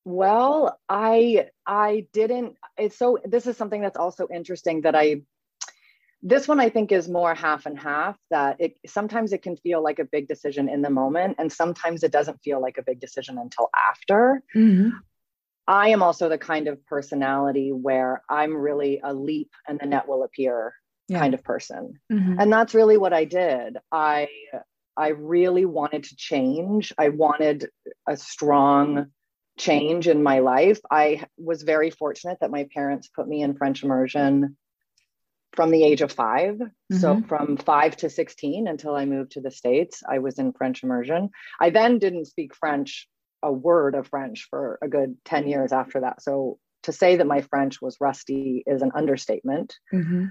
Well, 0.05 0.79
I 0.89 1.49
I 1.67 2.07
didn't 2.13 2.57
it's 2.77 2.97
so 2.97 3.19
this 3.25 3.47
is 3.47 3.57
something 3.57 3.81
that's 3.81 3.97
also 3.97 4.29
interesting 4.33 4.83
that 4.83 4.95
I 4.95 5.23
this 6.23 6.49
one 6.49 6.59
I 6.59 6.71
think 6.71 6.91
is 6.91 7.09
more 7.09 7.35
half 7.35 7.67
and 7.67 7.79
half 7.79 8.17
that 8.31 8.57
it 8.59 8.77
sometimes 8.87 9.33
it 9.33 9.43
can 9.43 9.57
feel 9.57 9.83
like 9.83 9.99
a 9.99 10.05
big 10.05 10.27
decision 10.27 10.69
in 10.69 10.83
the 10.83 10.91
moment 10.91 11.37
and 11.39 11.53
sometimes 11.53 12.03
it 12.03 12.13
doesn't 12.13 12.43
feel 12.43 12.61
like 12.61 12.79
a 12.79 12.83
big 12.83 13.01
decision 13.01 13.39
until 13.39 13.69
after. 13.75 14.43
Mm-hmm. 14.55 14.91
I 15.67 15.89
am 15.89 16.03
also 16.03 16.29
the 16.29 16.39
kind 16.39 16.69
of 16.69 16.85
personality 16.87 17.73
where 17.73 18.23
I'm 18.29 18.55
really 18.55 19.01
a 19.03 19.15
leap 19.15 19.51
and 19.67 19.79
the 19.79 19.87
net 19.87 20.07
will 20.07 20.23
appear 20.23 20.75
yeah. 21.09 21.19
kind 21.19 21.35
of 21.35 21.43
person. 21.43 22.01
Mm-hmm. 22.13 22.41
And 22.41 22.53
that's 22.53 22.75
really 22.75 22.97
what 22.97 23.13
I 23.13 23.25
did. 23.25 23.79
I 23.91 24.29
I 24.97 25.09
really 25.09 25.65
wanted 25.65 26.05
to 26.05 26.17
change. 26.17 26.93
I 26.97 27.09
wanted 27.09 27.69
a 28.09 28.17
strong 28.17 29.07
change 29.59 30.09
in 30.09 30.23
my 30.23 30.41
life. 30.41 30.81
I 30.91 31.25
was 31.37 31.63
very 31.63 31.91
fortunate 31.91 32.39
that 32.41 32.51
my 32.51 32.69
parents 32.73 33.09
put 33.09 33.29
me 33.29 33.43
in 33.43 33.57
French 33.57 33.83
immersion 33.83 34.57
from 35.53 35.71
the 35.71 35.85
age 35.85 36.03
of 36.03 36.13
5 36.13 36.55
mm-hmm. 36.57 36.97
So 36.97 37.23
from 37.29 37.57
five 37.57 37.97
to 37.99 38.11
16 38.11 38.67
until 38.67 38.97
I 38.97 39.05
moved 39.05 39.33
to 39.33 39.41
the 39.41 39.51
States, 39.51 40.03
I 40.09 40.19
was 40.19 40.39
in 40.39 40.53
French 40.53 40.83
immersion. 40.83 41.31
I 41.61 41.71
then 41.71 41.99
didn't 41.99 42.27
speak 42.27 42.55
French, 42.55 43.09
a 43.43 43.53
word 43.53 43.95
of 43.95 44.09
French 44.09 44.49
for 44.51 44.79
a 44.83 44.89
good 44.89 45.17
10 45.25 45.49
years 45.49 45.73
after 45.73 46.01
that. 46.01 46.23
So 46.23 46.59
to 46.85 46.93
say 46.93 47.17
that 47.17 47.27
my 47.27 47.41
French 47.41 47.81
was 47.81 47.97
rusty 48.01 48.63
is 48.67 48.83
an 48.83 48.93
understatement. 48.95 49.77
Mm-hmm. 49.93 50.27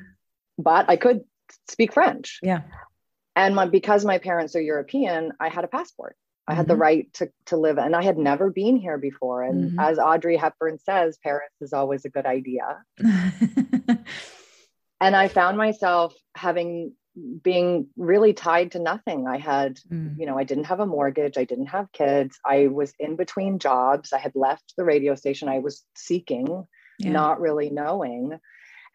But 0.58 0.90
I 0.90 0.96
could 0.96 1.22
speak 1.70 1.94
French. 1.94 2.40
Yeah. 2.42 2.62
And 3.36 3.56
my, 3.56 3.66
because 3.66 4.06
my 4.06 4.20
parents 4.20 4.56
are 4.56 4.62
European, 4.62 5.32
I 5.40 5.50
had 5.50 5.64
a 5.64 5.68
passport. 5.68 6.16
I 6.48 6.56
had 6.56 6.68
the 6.68 6.74
mm-hmm. 6.74 6.82
right 6.82 7.14
to, 7.14 7.32
to 7.46 7.58
live, 7.58 7.78
and 7.78 7.96
I 7.96 8.04
had 8.04 8.18
never 8.18 8.52
been 8.52 8.76
here 8.76 8.98
before. 8.98 9.44
And 9.44 9.72
mm-hmm. 9.72 9.80
as 9.80 9.98
Audrey 9.98 10.36
Hepburn 10.36 10.78
says, 10.80 11.18
Paris 11.24 11.52
is 11.62 11.72
always 11.72 12.04
a 12.04 12.10
good 12.10 12.26
idea. 12.26 12.84
and 13.00 14.06
I 15.16 15.30
found 15.30 15.58
myself 15.58 16.14
having 16.36 16.94
being 17.44 17.88
really 17.96 18.34
tied 18.34 18.72
to 18.72 18.80
nothing. 18.80 19.28
I 19.28 19.38
had, 19.38 19.78
mm. 19.92 20.16
you 20.18 20.26
know, 20.26 20.38
I 20.38 20.44
didn't 20.44 20.66
have 20.66 20.80
a 20.80 20.86
mortgage, 20.86 21.38
I 21.38 21.44
didn't 21.44 21.68
have 21.68 21.92
kids, 21.92 22.40
I 22.46 22.68
was 22.68 22.94
in 23.00 23.16
between 23.16 23.60
jobs, 23.60 24.14
I 24.14 24.18
had 24.18 24.36
left 24.36 24.74
the 24.78 24.84
radio 24.84 25.16
station, 25.16 25.48
I 25.48 25.60
was 25.60 25.84
seeking, 25.96 26.66
yeah. 27.00 27.12
not 27.12 27.40
really 27.40 27.70
knowing. 27.70 28.40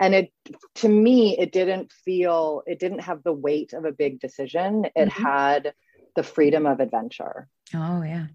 And 0.01 0.15
it, 0.15 0.33
to 0.77 0.89
me, 0.89 1.39
it 1.39 1.53
didn't 1.53 1.93
feel, 1.93 2.63
it 2.67 2.79
didn't 2.79 3.01
have 3.01 3.23
the 3.23 3.33
weight 3.33 3.73
of 3.73 3.85
a 3.85 3.93
big 3.93 4.21
decision. 4.21 4.85
It 4.85 5.09
mm-hmm. 5.09 5.23
had 5.23 5.75
the 6.15 6.23
freedom 6.23 6.67
of 6.67 6.81
adventure. 6.81 7.49
Oh, 7.75 8.03
yeah. 8.03 8.27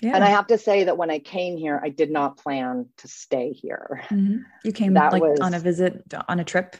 Yeah. 0.00 0.16
And 0.16 0.24
I 0.24 0.30
have 0.30 0.48
to 0.48 0.58
say 0.58 0.84
that 0.84 0.98
when 0.98 1.10
I 1.10 1.18
came 1.18 1.56
here, 1.56 1.80
I 1.82 1.88
did 1.88 2.10
not 2.10 2.36
plan 2.36 2.86
to 2.98 3.08
stay 3.08 3.52
here. 3.52 4.02
Mm-hmm. 4.08 4.38
You 4.64 4.72
came 4.72 4.94
that 4.94 5.12
like 5.12 5.22
was, 5.22 5.40
on 5.40 5.54
a 5.54 5.60
visit, 5.60 6.02
on 6.28 6.40
a 6.40 6.44
trip? 6.44 6.76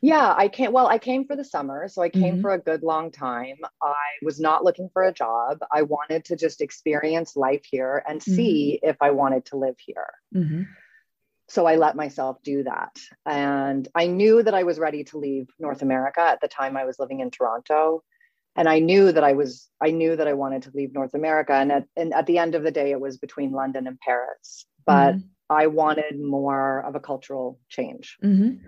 Yeah, 0.00 0.32
I 0.34 0.48
came. 0.48 0.72
Well, 0.72 0.86
I 0.86 0.98
came 0.98 1.26
for 1.26 1.36
the 1.36 1.44
summer. 1.44 1.88
So 1.88 2.02
I 2.02 2.08
came 2.08 2.34
mm-hmm. 2.34 2.40
for 2.42 2.52
a 2.52 2.58
good 2.58 2.82
long 2.82 3.10
time. 3.10 3.56
I 3.82 3.94
was 4.22 4.38
not 4.38 4.62
looking 4.62 4.88
for 4.92 5.02
a 5.02 5.12
job. 5.12 5.58
I 5.72 5.82
wanted 5.82 6.24
to 6.26 6.36
just 6.36 6.60
experience 6.60 7.34
life 7.34 7.64
here 7.64 8.04
and 8.08 8.20
mm-hmm. 8.20 8.34
see 8.34 8.80
if 8.82 8.96
I 9.00 9.10
wanted 9.10 9.46
to 9.46 9.56
live 9.56 9.76
here. 9.78 10.08
So 11.48 11.66
I 11.66 11.76
let 11.76 11.94
myself 11.94 12.38
do 12.42 12.64
that. 12.64 12.98
And 13.24 13.86
I 13.94 14.08
knew 14.08 14.42
that 14.42 14.54
I 14.54 14.64
was 14.64 14.78
ready 14.78 15.04
to 15.04 15.18
leave 15.18 15.46
North 15.58 15.82
America 15.82 16.20
at 16.20 16.40
the 16.40 16.48
time 16.48 16.76
I 16.76 16.84
was 16.84 16.98
living 16.98 17.20
in 17.20 17.30
Toronto 17.30 18.02
and 18.56 18.68
I 18.68 18.78
knew 18.78 19.12
that 19.12 19.22
I 19.22 19.34
was 19.34 19.68
I 19.80 19.90
knew 19.90 20.16
that 20.16 20.26
I 20.26 20.32
wanted 20.32 20.62
to 20.62 20.72
leave 20.74 20.94
North 20.94 21.14
America 21.14 21.52
and 21.52 21.70
at 21.70 21.84
and 21.96 22.14
at 22.14 22.26
the 22.26 22.38
end 22.38 22.54
of 22.54 22.62
the 22.62 22.70
day 22.70 22.90
it 22.90 23.00
was 23.00 23.18
between 23.18 23.52
London 23.52 23.86
and 23.86 24.00
Paris 24.00 24.66
but 24.84 25.16
mm-hmm. 25.16 25.26
I 25.48 25.68
wanted 25.68 26.18
more 26.18 26.80
of 26.80 26.94
a 26.94 27.00
cultural 27.00 27.60
change 27.68 28.16
mm-hmm. 28.24 28.64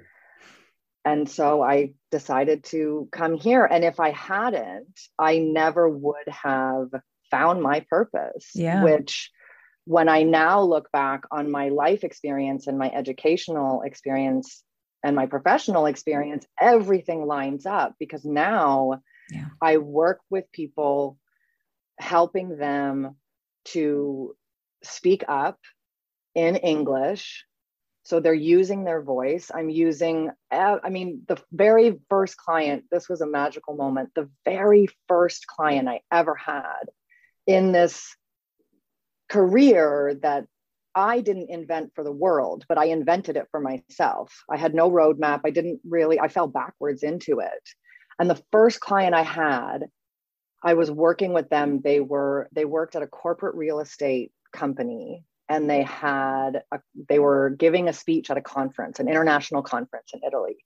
and 1.04 1.28
so 1.28 1.62
I 1.62 1.94
decided 2.10 2.64
to 2.64 3.08
come 3.10 3.34
here 3.34 3.64
and 3.64 3.84
if 3.84 3.98
I 3.98 4.10
hadn't 4.10 5.00
I 5.18 5.38
never 5.38 5.88
would 5.88 6.28
have 6.28 6.88
found 7.30 7.62
my 7.62 7.84
purpose 7.90 8.50
yeah. 8.54 8.84
which 8.84 9.30
when 9.88 10.06
I 10.06 10.22
now 10.22 10.60
look 10.60 10.92
back 10.92 11.22
on 11.30 11.50
my 11.50 11.70
life 11.70 12.04
experience 12.04 12.66
and 12.66 12.78
my 12.78 12.90
educational 12.90 13.80
experience 13.80 14.62
and 15.02 15.16
my 15.16 15.24
professional 15.24 15.86
experience 15.86 16.44
everything 16.60 17.24
lines 17.24 17.64
up 17.64 17.94
because 17.98 18.22
now 18.22 19.00
yeah. 19.30 19.46
I 19.62 19.78
work 19.78 20.20
with 20.28 20.44
people, 20.52 21.16
helping 21.98 22.58
them 22.58 23.16
to 23.72 24.36
speak 24.84 25.24
up 25.26 25.58
in 26.34 26.56
English. 26.56 27.46
So 28.02 28.20
they're 28.20 28.34
using 28.34 28.84
their 28.84 29.00
voice. 29.00 29.50
I'm 29.54 29.70
using, 29.70 30.30
uh, 30.50 30.76
I 30.84 30.90
mean, 30.90 31.22
the 31.26 31.38
very 31.50 31.98
first 32.10 32.36
client, 32.36 32.84
this 32.90 33.08
was 33.08 33.22
a 33.22 33.26
magical 33.26 33.74
moment. 33.74 34.10
The 34.14 34.28
very 34.44 34.88
first 35.08 35.46
client 35.46 35.88
I 35.88 36.02
ever 36.12 36.34
had 36.34 36.90
in 37.46 37.72
this 37.72 38.14
career 39.28 40.18
that 40.22 40.46
I 40.94 41.20
didn't 41.20 41.50
invent 41.50 41.92
for 41.94 42.02
the 42.02 42.12
world, 42.12 42.64
but 42.68 42.78
I 42.78 42.86
invented 42.86 43.36
it 43.36 43.46
for 43.50 43.60
myself. 43.60 44.42
I 44.50 44.56
had 44.56 44.74
no 44.74 44.90
roadmap. 44.90 45.42
I 45.44 45.50
didn't 45.50 45.80
really, 45.84 46.18
I 46.18 46.28
fell 46.28 46.48
backwards 46.48 47.02
into 47.02 47.40
it. 47.40 47.68
And 48.18 48.28
the 48.28 48.42
first 48.50 48.80
client 48.80 49.14
I 49.14 49.22
had, 49.22 49.84
I 50.62 50.74
was 50.74 50.90
working 50.90 51.32
with 51.32 51.48
them. 51.50 51.80
They 51.82 52.00
were 52.00 52.48
they 52.52 52.64
worked 52.64 52.96
at 52.96 53.02
a 53.02 53.06
corporate 53.06 53.54
real 53.54 53.78
estate 53.80 54.32
company 54.52 55.24
and 55.48 55.70
they 55.70 55.82
had 55.82 56.62
a, 56.72 56.80
they 57.08 57.18
were 57.18 57.50
giving 57.50 57.88
a 57.88 57.92
speech 57.92 58.30
at 58.30 58.36
a 58.36 58.42
conference, 58.42 58.98
an 58.98 59.08
international 59.08 59.62
conference 59.62 60.10
in 60.12 60.20
Italy. 60.26 60.56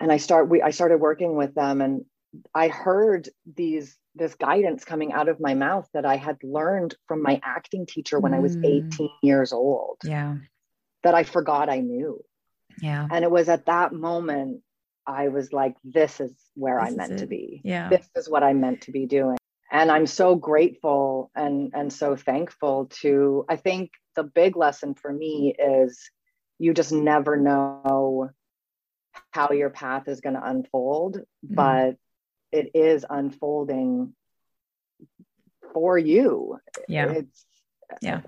And 0.00 0.10
I 0.10 0.16
start 0.16 0.48
we 0.48 0.60
I 0.60 0.70
started 0.70 0.98
working 0.98 1.36
with 1.36 1.54
them 1.54 1.80
and 1.80 2.04
I 2.52 2.66
heard 2.66 3.28
these 3.46 3.96
this 4.14 4.34
guidance 4.34 4.84
coming 4.84 5.12
out 5.12 5.28
of 5.28 5.40
my 5.40 5.54
mouth 5.54 5.88
that 5.92 6.06
I 6.06 6.16
had 6.16 6.36
learned 6.42 6.94
from 7.06 7.22
my 7.22 7.40
acting 7.42 7.86
teacher 7.86 8.20
when 8.20 8.32
mm. 8.32 8.36
I 8.36 8.40
was 8.40 8.54
hmm. 8.54 8.64
18 8.64 9.10
years 9.22 9.52
old. 9.52 9.98
Yeah. 10.04 10.36
That 11.02 11.14
I 11.14 11.24
forgot 11.24 11.68
I 11.68 11.80
knew. 11.80 12.22
Yeah. 12.80 13.06
And 13.10 13.24
it 13.24 13.30
was 13.30 13.48
at 13.48 13.66
that 13.66 13.92
moment 13.92 14.62
I 15.06 15.28
was 15.28 15.52
like, 15.52 15.74
this 15.84 16.20
is 16.20 16.32
where 16.54 16.80
this 16.80 16.90
I'm 16.90 16.96
meant 16.96 17.18
to 17.18 17.26
be. 17.26 17.60
Yeah. 17.64 17.88
This 17.88 18.08
is 18.16 18.28
what 18.28 18.42
I'm 18.42 18.60
meant 18.60 18.82
to 18.82 18.92
be 18.92 19.06
doing. 19.06 19.36
And 19.70 19.90
I'm 19.90 20.06
so 20.06 20.36
grateful 20.36 21.30
and 21.34 21.72
and 21.74 21.92
so 21.92 22.16
thankful 22.16 22.86
to 23.02 23.44
I 23.48 23.56
think 23.56 23.90
the 24.14 24.22
big 24.22 24.56
lesson 24.56 24.94
for 24.94 25.12
me 25.12 25.54
is 25.58 26.10
you 26.58 26.72
just 26.72 26.92
never 26.92 27.36
know 27.36 28.30
how 29.32 29.50
your 29.52 29.70
path 29.70 30.08
is 30.08 30.20
going 30.20 30.34
to 30.36 30.48
unfold, 30.48 31.16
mm-hmm. 31.16 31.54
but 31.54 31.96
it 32.54 32.70
is 32.74 33.04
unfolding 33.08 34.14
for 35.72 35.98
you. 35.98 36.58
Yeah. 36.88 37.10
It's 37.10 37.46
yeah 38.00 38.20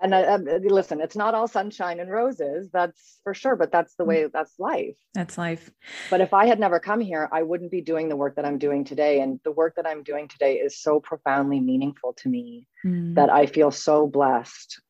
and 0.00 0.14
uh, 0.14 0.18
uh, 0.18 0.58
listen 0.64 1.00
it's 1.00 1.16
not 1.16 1.34
all 1.34 1.46
sunshine 1.46 2.00
and 2.00 2.10
roses 2.10 2.70
that's 2.72 3.20
for 3.22 3.34
sure 3.34 3.56
but 3.56 3.70
that's 3.70 3.94
the 3.96 4.04
mm. 4.04 4.08
way 4.08 4.26
that's 4.32 4.58
life 4.58 4.96
that's 5.14 5.38
life 5.38 5.70
but 6.10 6.20
if 6.20 6.32
i 6.34 6.46
had 6.46 6.58
never 6.58 6.80
come 6.80 7.00
here 7.00 7.28
i 7.32 7.42
wouldn't 7.42 7.70
be 7.70 7.80
doing 7.80 8.08
the 8.08 8.16
work 8.16 8.36
that 8.36 8.44
i'm 8.44 8.58
doing 8.58 8.84
today 8.84 9.20
and 9.20 9.40
the 9.44 9.52
work 9.52 9.74
that 9.76 9.86
i'm 9.86 10.02
doing 10.02 10.28
today 10.28 10.54
is 10.54 10.80
so 10.80 11.00
profoundly 11.00 11.60
meaningful 11.60 12.12
to 12.14 12.28
me 12.28 12.66
mm. 12.84 13.14
that 13.14 13.30
i 13.30 13.46
feel 13.46 13.70
so 13.70 14.06
blessed 14.06 14.80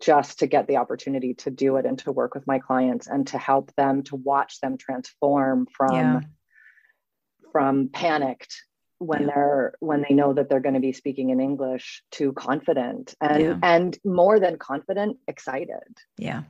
just 0.00 0.38
to 0.38 0.46
get 0.46 0.66
the 0.66 0.78
opportunity 0.78 1.34
to 1.34 1.50
do 1.50 1.76
it 1.76 1.84
and 1.84 1.98
to 1.98 2.10
work 2.10 2.34
with 2.34 2.46
my 2.46 2.58
clients 2.58 3.06
and 3.06 3.26
to 3.26 3.38
help 3.38 3.70
them 3.76 4.02
to 4.02 4.16
watch 4.16 4.60
them 4.60 4.78
transform 4.78 5.66
from 5.66 5.94
yeah. 5.94 6.20
From 7.54 7.88
panicked 7.88 8.64
when 8.98 9.22
yeah. 9.22 9.26
they're 9.28 9.74
when 9.78 10.04
they 10.06 10.12
know 10.12 10.32
that 10.32 10.48
they're 10.48 10.58
going 10.58 10.74
to 10.74 10.80
be 10.80 10.92
speaking 10.92 11.30
in 11.30 11.40
english 11.40 12.02
to 12.10 12.32
confident 12.32 13.14
and 13.20 13.42
yeah. 13.42 13.58
and 13.62 13.96
more 14.04 14.40
than 14.40 14.58
confident 14.58 15.18
excited. 15.28 15.78
Yeah. 16.18 16.42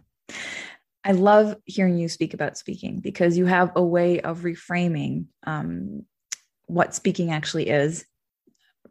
I 1.05 1.13
love 1.13 1.57
hearing 1.67 1.99
you 1.99 2.09
speak 2.09 2.33
about 2.33 2.57
speaking 2.57 3.01
because 3.01 3.37
you 3.37 3.45
have 3.45 3.73
a 3.77 3.85
way 3.85 4.21
of 4.23 4.41
reframing 4.41 5.27
um, 5.47 6.07
what 6.65 6.95
speaking 6.95 7.31
actually 7.31 7.69
is. 7.69 8.07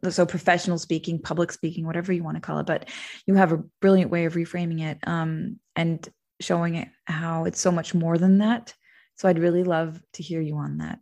So 0.08 0.24
professional 0.24 0.78
speaking 0.78 1.18
public 1.20 1.50
speaking 1.50 1.84
whatever 1.84 2.12
you 2.12 2.22
want 2.22 2.36
to 2.36 2.40
call 2.40 2.60
it 2.60 2.66
but 2.66 2.88
you 3.26 3.34
have 3.34 3.50
a 3.50 3.64
brilliant 3.80 4.12
way 4.12 4.26
of 4.26 4.34
reframing 4.34 4.82
it 4.82 4.98
um, 5.08 5.58
and 5.74 6.08
showing 6.40 6.76
it 6.76 6.88
how 7.06 7.46
it's 7.46 7.60
so 7.60 7.72
much 7.72 7.92
more 7.92 8.18
than 8.18 8.38
that. 8.38 8.72
So 9.16 9.28
i'd 9.28 9.38
really 9.38 9.64
love 9.64 10.00
to 10.14 10.22
hear 10.22 10.40
you 10.40 10.56
on 10.56 10.78
that 10.78 10.98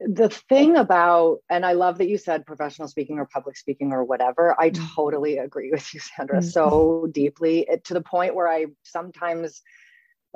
the 0.00 0.28
thing 0.28 0.76
about 0.76 1.38
and 1.50 1.66
i 1.66 1.72
love 1.72 1.98
that 1.98 2.08
you 2.08 2.16
said 2.16 2.46
professional 2.46 2.88
speaking 2.88 3.18
or 3.18 3.26
public 3.26 3.56
speaking 3.56 3.92
or 3.92 4.04
whatever 4.04 4.54
i 4.60 4.70
mm-hmm. 4.70 4.84
totally 4.94 5.38
agree 5.38 5.70
with 5.70 5.92
you 5.92 6.00
sandra 6.00 6.38
mm-hmm. 6.38 6.48
so 6.48 7.08
deeply 7.12 7.66
it, 7.68 7.84
to 7.84 7.94
the 7.94 8.00
point 8.00 8.34
where 8.34 8.48
i 8.48 8.66
sometimes 8.84 9.62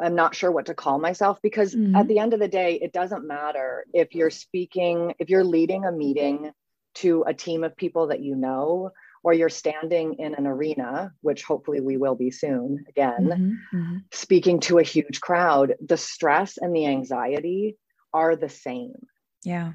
i'm 0.00 0.14
not 0.14 0.35
sure 0.35 0.50
what 0.50 0.66
to 0.66 0.75
call 0.75 0.99
myself 0.99 1.38
because 1.42 1.75
mm-hmm. 1.75 1.95
at 1.95 2.09
the 2.09 2.19
end 2.19 2.35
of 2.35 2.40
the 2.40 2.49
day 2.49 2.78
it 2.83 2.92
doesn't 2.92 3.26
matter 3.26 3.85
if 3.92 4.14
you're 4.14 4.31
speaking 4.31 5.14
if 5.19 5.31
you're 5.31 5.45
leading 5.45 5.85
a 5.85 5.92
meeting 5.92 6.50
to 6.95 7.25
a 7.26 7.33
team 7.33 7.64
of 7.64 7.76
people 7.76 8.09
that 8.09 8.21
you 8.21 8.35
know 8.35 8.90
or 9.25 9.33
you're 9.33 9.49
standing 9.49 10.14
in 10.14 10.35
an 10.35 10.49
arena 10.49 11.12
which 11.21 11.45
hopefully 11.45 11.81
we 11.81 11.97
will 11.97 12.16
be 12.16 12.33
soon 12.33 12.85
again 12.88 13.57
mm-hmm. 13.73 13.76
Mm-hmm. 13.76 13.97
speaking 14.12 14.59
to 14.61 14.78
a 14.78 14.83
huge 14.83 15.21
crowd 15.21 15.75
the 15.81 15.97
stress 15.97 16.59
and 16.59 16.75
the 16.75 16.87
anxiety 16.87 17.76
are 18.12 18.35
the 18.35 18.49
same 18.49 18.95
yeah. 19.42 19.72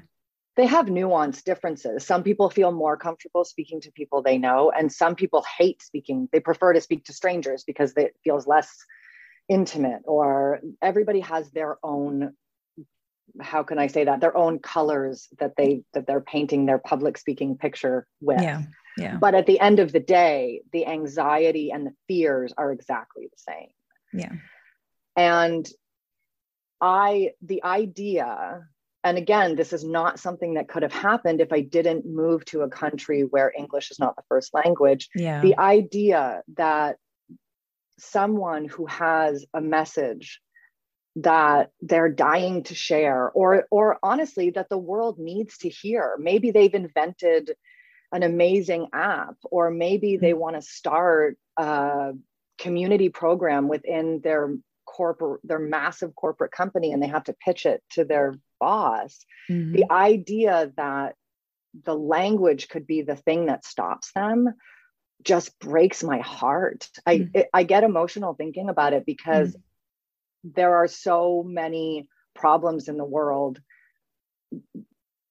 They 0.56 0.66
have 0.66 0.86
nuanced 0.86 1.44
differences. 1.44 2.04
Some 2.04 2.24
people 2.24 2.50
feel 2.50 2.72
more 2.72 2.96
comfortable 2.96 3.44
speaking 3.44 3.80
to 3.82 3.92
people 3.92 4.22
they 4.22 4.38
know, 4.38 4.72
and 4.76 4.92
some 4.92 5.14
people 5.14 5.44
hate 5.56 5.82
speaking. 5.82 6.28
They 6.32 6.40
prefer 6.40 6.72
to 6.72 6.80
speak 6.80 7.04
to 7.04 7.12
strangers 7.12 7.62
because 7.64 7.92
it 7.96 8.16
feels 8.24 8.46
less 8.46 8.74
intimate, 9.48 10.02
or 10.04 10.60
everybody 10.82 11.20
has 11.20 11.50
their 11.52 11.78
own 11.82 12.34
how 13.40 13.62
can 13.62 13.78
I 13.78 13.86
say 13.86 14.04
that 14.04 14.20
their 14.20 14.36
own 14.36 14.58
colors 14.58 15.28
that 15.38 15.54
they 15.56 15.82
that 15.92 16.06
they're 16.06 16.20
painting 16.20 16.66
their 16.66 16.78
public 16.78 17.18
speaking 17.18 17.56
picture 17.56 18.06
with. 18.20 18.40
Yeah. 18.40 18.62
Yeah. 18.96 19.16
But 19.20 19.36
at 19.36 19.46
the 19.46 19.60
end 19.60 19.78
of 19.78 19.92
the 19.92 20.00
day, 20.00 20.62
the 20.72 20.86
anxiety 20.86 21.70
and 21.70 21.86
the 21.86 21.94
fears 22.08 22.52
are 22.58 22.72
exactly 22.72 23.28
the 23.30 23.38
same. 23.38 23.68
Yeah. 24.12 24.32
And 25.16 25.68
I 26.80 27.32
the 27.42 27.62
idea 27.62 28.66
and 29.08 29.16
again, 29.16 29.56
this 29.56 29.72
is 29.72 29.84
not 29.84 30.20
something 30.20 30.54
that 30.54 30.68
could 30.68 30.82
have 30.82 30.92
happened 30.92 31.40
if 31.40 31.50
I 31.50 31.62
didn't 31.62 32.04
move 32.04 32.44
to 32.46 32.60
a 32.60 32.68
country 32.68 33.22
where 33.22 33.50
English 33.56 33.90
is 33.90 33.98
not 33.98 34.16
the 34.16 34.22
first 34.28 34.52
language. 34.52 35.08
Yeah. 35.14 35.40
The 35.40 35.58
idea 35.58 36.42
that 36.56 36.96
someone 37.98 38.66
who 38.66 38.84
has 38.84 39.46
a 39.54 39.62
message 39.62 40.40
that 41.16 41.70
they're 41.80 42.10
dying 42.10 42.62
to 42.64 42.74
share 42.74 43.30
or 43.30 43.66
or 43.70 43.98
honestly 44.02 44.50
that 44.50 44.68
the 44.68 44.78
world 44.78 45.18
needs 45.18 45.58
to 45.58 45.68
hear 45.68 46.16
maybe 46.20 46.52
they've 46.52 46.74
invented 46.74 47.54
an 48.12 48.22
amazing 48.22 48.86
app 48.92 49.34
or 49.50 49.70
maybe 49.70 50.16
they 50.16 50.30
mm-hmm. 50.30 50.38
want 50.38 50.56
to 50.56 50.62
start 50.62 51.36
a 51.56 52.12
community 52.58 53.08
program 53.08 53.66
within 53.66 54.20
their 54.22 54.54
corporate 54.86 55.40
their 55.42 55.58
massive 55.58 56.14
corporate 56.14 56.52
company 56.52 56.92
and 56.92 57.02
they 57.02 57.08
have 57.08 57.24
to 57.24 57.34
pitch 57.44 57.66
it 57.66 57.82
to 57.90 58.04
their 58.04 58.34
boss 58.58 59.24
mm-hmm. 59.50 59.72
the 59.72 59.84
idea 59.90 60.72
that 60.76 61.14
the 61.84 61.94
language 61.94 62.68
could 62.68 62.86
be 62.86 63.02
the 63.02 63.16
thing 63.16 63.46
that 63.46 63.64
stops 63.64 64.10
them 64.14 64.54
just 65.22 65.58
breaks 65.58 66.02
my 66.02 66.18
heart 66.18 66.88
mm-hmm. 67.06 67.24
i 67.34 67.38
it, 67.38 67.48
i 67.52 67.62
get 67.62 67.84
emotional 67.84 68.34
thinking 68.34 68.68
about 68.68 68.92
it 68.92 69.04
because 69.06 69.50
mm-hmm. 69.50 70.50
there 70.56 70.76
are 70.76 70.88
so 70.88 71.42
many 71.46 72.08
problems 72.34 72.88
in 72.88 72.96
the 72.96 73.04
world 73.04 73.60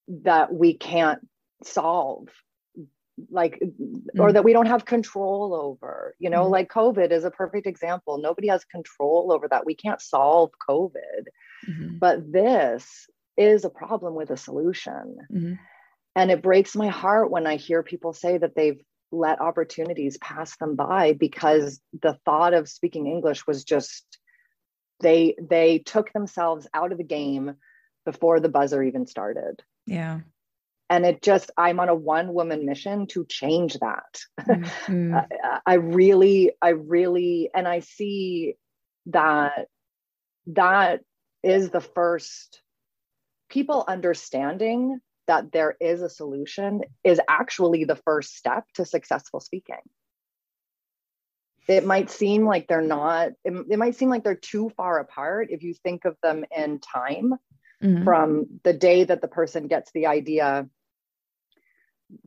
that 0.08 0.54
we 0.54 0.74
can't 0.74 1.26
solve 1.64 2.30
like 3.32 3.60
or 4.20 4.32
that 4.32 4.44
we 4.44 4.54
don't 4.54 4.68
have 4.68 4.86
control 4.86 5.54
over 5.56 6.14
you 6.20 6.30
know 6.30 6.44
mm-hmm. 6.44 6.52
like 6.52 6.70
covid 6.70 7.12
is 7.12 7.24
a 7.24 7.32
perfect 7.32 7.66
example 7.66 8.20
nobody 8.20 8.48
has 8.48 8.64
control 8.66 9.32
over 9.32 9.48
that 9.48 9.66
we 9.66 9.74
can't 9.74 10.02
solve 10.02 10.52
covid 10.70 11.26
mm-hmm. 11.68 11.98
but 11.98 12.32
this 12.32 13.08
is 13.38 13.66
a 13.66 13.70
problem 13.70 14.16
with 14.16 14.30
a 14.30 14.38
solution 14.38 15.18
mm-hmm. 15.32 15.54
and 16.16 16.32
it 16.32 16.42
breaks 16.42 16.76
my 16.76 16.88
heart 16.88 17.32
when 17.32 17.48
i 17.48 17.56
hear 17.56 17.84
people 17.84 18.14
say 18.14 18.38
that 18.38 18.56
they've 18.56 18.82
let 19.12 19.40
opportunities 19.40 20.18
pass 20.18 20.58
them 20.58 20.76
by 20.76 21.14
because 21.14 21.80
the 22.02 22.18
thought 22.26 22.54
of 22.54 22.68
speaking 22.70 23.08
english 23.08 23.48
was 23.48 23.64
just 23.64 24.06
they 25.00 25.36
they 25.42 25.80
took 25.80 26.12
themselves 26.12 26.68
out 26.74 26.92
of 26.92 26.98
the 26.98 27.04
game 27.04 27.56
before 28.06 28.40
the 28.40 28.50
buzzer 28.50 28.84
even 28.84 29.06
started 29.06 29.62
yeah 29.86 30.20
and 30.90 31.06
it 31.06 31.22
just 31.22 31.52
i'm 31.58 31.80
on 31.80 31.90
a 31.90 31.96
one 31.96 32.34
woman 32.34 32.66
mission 32.66 33.08
to 33.08 33.26
change 33.26 33.78
that 33.80 34.20
mm-hmm. 34.42 35.16
I, 35.44 35.60
I 35.66 35.74
really 35.76 36.52
i 36.62 36.70
really 36.70 37.50
and 37.54 37.68
i 37.68 37.80
see 37.80 38.56
that 39.08 39.68
that 40.48 41.02
is 41.44 41.70
the 41.70 41.82
first 41.82 42.62
people 43.50 43.84
understanding 43.88 45.00
that 45.28 45.52
there 45.52 45.76
is 45.80 46.02
a 46.02 46.10
solution 46.10 46.82
is 47.04 47.20
actually 47.28 47.84
the 47.84 47.96
first 47.96 48.36
step 48.36 48.66
to 48.76 48.86
successful 48.86 49.40
speaking. 49.40 49.76
It 51.68 51.86
might 51.86 52.10
seem 52.10 52.46
like 52.46 52.68
they're 52.68 52.82
not 52.82 53.32
it, 53.44 53.54
it 53.70 53.78
might 53.78 53.96
seem 53.96 54.10
like 54.10 54.24
they're 54.24 54.36
too 54.36 54.72
far 54.78 55.00
apart 55.00 55.50
if 55.52 55.64
you 55.64 55.74
think 55.74 56.06
of 56.06 56.16
them 56.24 56.46
in 56.56 56.80
time 56.80 57.34
mm-hmm. 57.84 58.06
from 58.06 58.46
the 58.64 58.72
day 58.72 59.04
that 59.04 59.22
the 59.22 59.28
person 59.28 59.68
gets 59.68 59.92
the 59.92 60.08
idea 60.08 60.70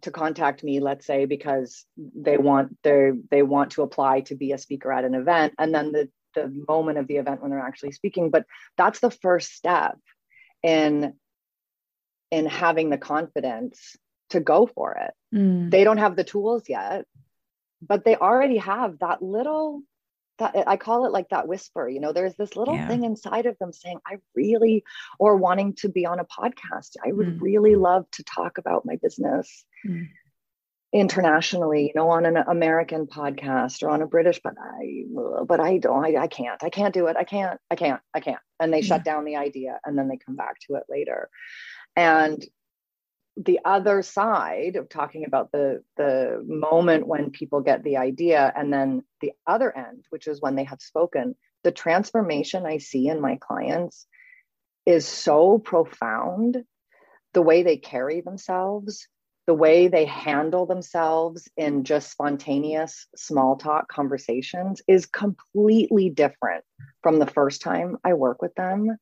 to 0.02 0.10
contact 0.10 0.62
me 0.62 0.78
let's 0.78 1.06
say 1.06 1.24
because 1.24 1.86
they 1.96 2.36
want 2.36 2.76
they 2.82 3.12
they 3.30 3.42
want 3.42 3.72
to 3.72 3.82
apply 3.82 4.20
to 4.20 4.34
be 4.34 4.52
a 4.52 4.58
speaker 4.58 4.92
at 4.92 5.04
an 5.04 5.14
event. 5.14 5.54
And 5.58 5.74
then 5.74 5.92
the 5.92 6.10
the 6.34 6.64
moment 6.68 6.98
of 6.98 7.06
the 7.06 7.16
event 7.16 7.40
when 7.40 7.50
they're 7.50 7.60
actually 7.60 7.92
speaking. 7.92 8.30
But 8.30 8.44
that's 8.76 9.00
the 9.00 9.10
first 9.10 9.52
step 9.54 9.98
in 10.62 11.14
in 12.30 12.46
having 12.46 12.90
the 12.90 12.98
confidence 12.98 13.96
to 14.30 14.40
go 14.40 14.66
for 14.66 14.94
it 14.94 15.36
mm. 15.36 15.70
they 15.70 15.84
don't 15.84 15.98
have 15.98 16.16
the 16.16 16.24
tools 16.24 16.64
yet 16.68 17.04
but 17.82 18.04
they 18.04 18.16
already 18.16 18.58
have 18.58 18.98
that 18.98 19.22
little 19.22 19.82
that 20.40 20.54
I 20.66 20.76
call 20.76 21.06
it 21.06 21.12
like 21.12 21.28
that 21.28 21.46
whisper, 21.46 21.88
you 21.88 22.00
know, 22.00 22.12
there's 22.12 22.34
this 22.34 22.56
little 22.56 22.74
yeah. 22.74 22.88
thing 22.88 23.04
inside 23.04 23.46
of 23.46 23.56
them 23.58 23.72
saying, 23.72 23.98
I 24.06 24.16
really, 24.34 24.82
or 25.18 25.36
wanting 25.36 25.74
to 25.74 25.88
be 25.88 26.06
on 26.06 26.18
a 26.18 26.24
podcast. 26.24 26.96
I 27.04 27.12
would 27.12 27.38
mm. 27.38 27.40
really 27.40 27.76
love 27.76 28.10
to 28.12 28.24
talk 28.24 28.58
about 28.58 28.86
my 28.86 28.96
business 28.96 29.64
mm. 29.86 30.08
Internationally, 30.92 31.86
you 31.86 31.92
know, 31.94 32.08
on 32.10 32.26
an 32.26 32.36
American 32.36 33.06
podcast 33.06 33.82
or 33.82 33.90
on 33.90 34.02
a 34.02 34.06
British, 34.06 34.40
but 34.42 34.54
I, 34.60 35.04
but 35.46 35.60
I 35.60 35.78
don't, 35.78 36.04
I, 36.04 36.22
I 36.22 36.26
can't, 36.26 36.62
I 36.64 36.70
can't 36.70 36.92
do 36.92 37.06
it. 37.06 37.16
I 37.16 37.24
can't, 37.24 37.60
I 37.70 37.76
can't, 37.76 38.00
I 38.12 38.20
can't. 38.20 38.40
And 38.58 38.72
they 38.72 38.80
yeah. 38.80 38.86
shut 38.86 39.00
mm-hmm. 39.00 39.04
down 39.04 39.24
the 39.24 39.36
idea 39.36 39.78
and 39.84 39.96
then 39.96 40.08
they 40.08 40.16
come 40.16 40.36
back 40.36 40.56
to 40.66 40.74
it 40.74 40.84
later. 40.88 41.30
And 41.94 42.44
the 43.36 43.60
other 43.64 44.02
side 44.02 44.76
of 44.76 44.88
talking 44.88 45.24
about 45.24 45.52
the 45.52 45.82
the 45.96 46.42
moment 46.44 47.06
when 47.06 47.30
people 47.30 47.60
get 47.60 47.82
the 47.82 47.96
idea 47.96 48.52
and 48.54 48.72
then 48.72 49.02
the 49.20 49.32
other 49.46 49.74
end 49.74 50.04
which 50.10 50.26
is 50.26 50.40
when 50.40 50.56
they 50.56 50.64
have 50.64 50.80
spoken 50.80 51.34
the 51.62 51.70
transformation 51.70 52.66
i 52.66 52.78
see 52.78 53.06
in 53.06 53.20
my 53.20 53.36
clients 53.36 54.06
is 54.84 55.06
so 55.06 55.58
profound 55.58 56.58
the 57.32 57.42
way 57.42 57.62
they 57.62 57.76
carry 57.76 58.20
themselves 58.20 59.06
the 59.50 59.54
way 59.54 59.88
they 59.88 60.04
handle 60.04 60.64
themselves 60.64 61.48
in 61.56 61.82
just 61.82 62.10
spontaneous 62.10 63.08
small 63.16 63.56
talk 63.56 63.88
conversations 63.88 64.80
is 64.86 65.06
completely 65.06 66.08
different 66.08 66.64
from 67.02 67.18
the 67.18 67.26
first 67.26 67.60
time 67.60 67.96
i 68.04 68.14
work 68.14 68.40
with 68.40 68.54
them 68.54 68.96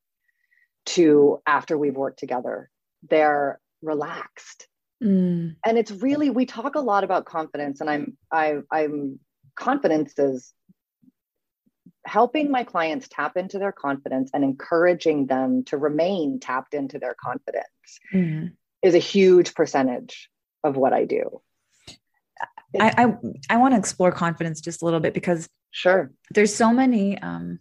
to 0.85 1.39
after 1.45 1.77
we've 1.77 1.95
worked 1.95 2.19
together 2.19 2.69
they're 3.07 3.59
relaxed. 3.81 4.67
Mm. 5.03 5.55
And 5.65 5.77
it's 5.77 5.91
really 5.91 6.29
we 6.29 6.45
talk 6.45 6.75
a 6.75 6.81
lot 6.81 7.03
about 7.03 7.25
confidence, 7.25 7.81
and 7.81 7.89
I'm 7.89 8.17
I 8.31 8.57
I'm 8.71 9.19
confidence 9.55 10.13
is 10.17 10.53
helping 12.05 12.49
my 12.49 12.63
clients 12.63 13.07
tap 13.09 13.37
into 13.37 13.59
their 13.59 13.71
confidence 13.71 14.31
and 14.33 14.43
encouraging 14.43 15.27
them 15.27 15.63
to 15.65 15.77
remain 15.77 16.39
tapped 16.39 16.73
into 16.73 16.97
their 16.97 17.15
confidence 17.21 17.65
mm. 18.13 18.51
is 18.81 18.95
a 18.95 18.99
huge 18.99 19.53
percentage 19.53 20.29
of 20.63 20.75
what 20.75 20.93
I 20.93 21.05
do. 21.05 21.41
I, 22.79 22.93
I, 23.03 23.15
I 23.49 23.57
want 23.57 23.73
to 23.73 23.79
explore 23.79 24.11
confidence 24.11 24.61
just 24.61 24.81
a 24.81 24.85
little 24.85 24.99
bit 24.99 25.13
because 25.13 25.49
sure 25.71 26.11
there's 26.31 26.53
so 26.53 26.71
many 26.71 27.17
um 27.19 27.59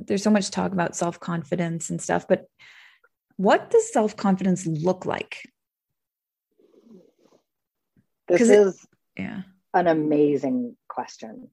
there's 0.00 0.24
so 0.24 0.30
much 0.30 0.50
talk 0.50 0.72
about 0.72 0.96
self-confidence 0.96 1.90
and 1.90 2.00
stuff 2.00 2.26
but 2.28 2.46
what 3.36 3.70
does 3.70 3.92
self 3.92 4.16
confidence 4.16 4.66
look 4.66 5.06
like? 5.06 5.48
This 8.28 8.40
is 8.40 8.86
it, 9.16 9.22
yeah. 9.22 9.42
an 9.74 9.86
amazing 9.86 10.76
question. 10.88 11.48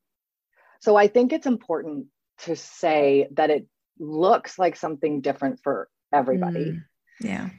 So 0.80 0.96
I 0.96 1.08
think 1.08 1.32
it's 1.34 1.46
important 1.46 2.08
to 2.40 2.56
say 2.56 3.28
that 3.34 3.50
it 3.50 3.68
looks 4.00 4.58
like 4.58 4.76
something 4.76 5.22
different 5.22 5.60
for 5.64 5.88
everybody. 6.12 6.72
Mm, 6.72 6.84
yeah. 7.22 7.50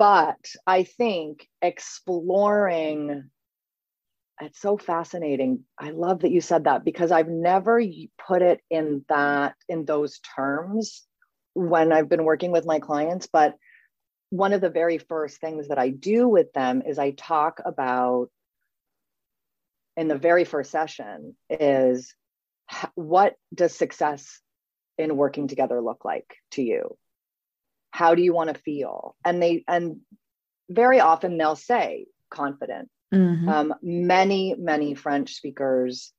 But 0.00 0.38
I 0.66 0.84
think 0.84 1.46
exploring 1.60 3.28
it's 4.40 4.58
so 4.58 4.78
fascinating. 4.78 5.64
I 5.78 5.90
love 5.90 6.20
that 6.20 6.30
you 6.30 6.40
said 6.40 6.64
that 6.64 6.86
because 6.86 7.12
I've 7.12 7.28
never 7.28 7.82
put 8.26 8.40
it 8.40 8.62
in 8.70 9.04
that 9.10 9.56
in 9.68 9.84
those 9.84 10.18
terms 10.34 11.06
when 11.52 11.92
I've 11.92 12.08
been 12.08 12.24
working 12.24 12.50
with 12.50 12.64
my 12.64 12.78
clients, 12.78 13.28
but 13.30 13.56
one 14.30 14.54
of 14.54 14.62
the 14.62 14.70
very 14.70 14.96
first 14.96 15.38
things 15.38 15.68
that 15.68 15.78
I 15.78 15.90
do 15.90 16.26
with 16.26 16.50
them 16.54 16.80
is 16.86 16.98
I 16.98 17.10
talk 17.10 17.60
about 17.62 18.30
in 19.98 20.08
the 20.08 20.16
very 20.16 20.44
first 20.44 20.70
session 20.70 21.36
is 21.50 22.14
what 22.94 23.34
does 23.54 23.76
success 23.76 24.40
in 24.96 25.18
working 25.18 25.46
together 25.46 25.82
look 25.82 26.06
like 26.06 26.36
to 26.52 26.62
you? 26.62 26.96
How 27.90 28.14
do 28.14 28.22
you 28.22 28.32
want 28.32 28.54
to 28.54 28.60
feel? 28.60 29.16
And 29.24 29.42
they 29.42 29.64
and 29.68 30.00
very 30.68 31.00
often 31.00 31.38
they'll 31.38 31.56
say 31.56 32.06
confident. 32.30 32.88
Mm-hmm. 33.12 33.48
Um, 33.48 33.74
many 33.82 34.54
many 34.56 34.94
French 34.94 35.34
speakers, 35.34 36.12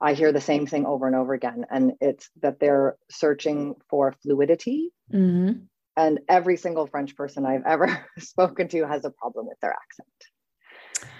I 0.00 0.14
hear 0.14 0.32
the 0.32 0.40
same 0.40 0.66
thing 0.66 0.86
over 0.86 1.06
and 1.06 1.16
over 1.16 1.34
again, 1.34 1.66
and 1.70 1.92
it's 2.00 2.30
that 2.42 2.60
they're 2.60 2.96
searching 3.10 3.74
for 3.90 4.14
fluidity. 4.22 4.90
Mm-hmm. 5.12 5.64
And 5.96 6.20
every 6.28 6.56
single 6.56 6.86
French 6.86 7.16
person 7.16 7.44
I've 7.44 7.66
ever 7.66 8.06
spoken 8.18 8.68
to 8.68 8.86
has 8.86 9.04
a 9.04 9.10
problem 9.10 9.48
with 9.48 9.58
their 9.60 9.72
accent. 9.72 11.10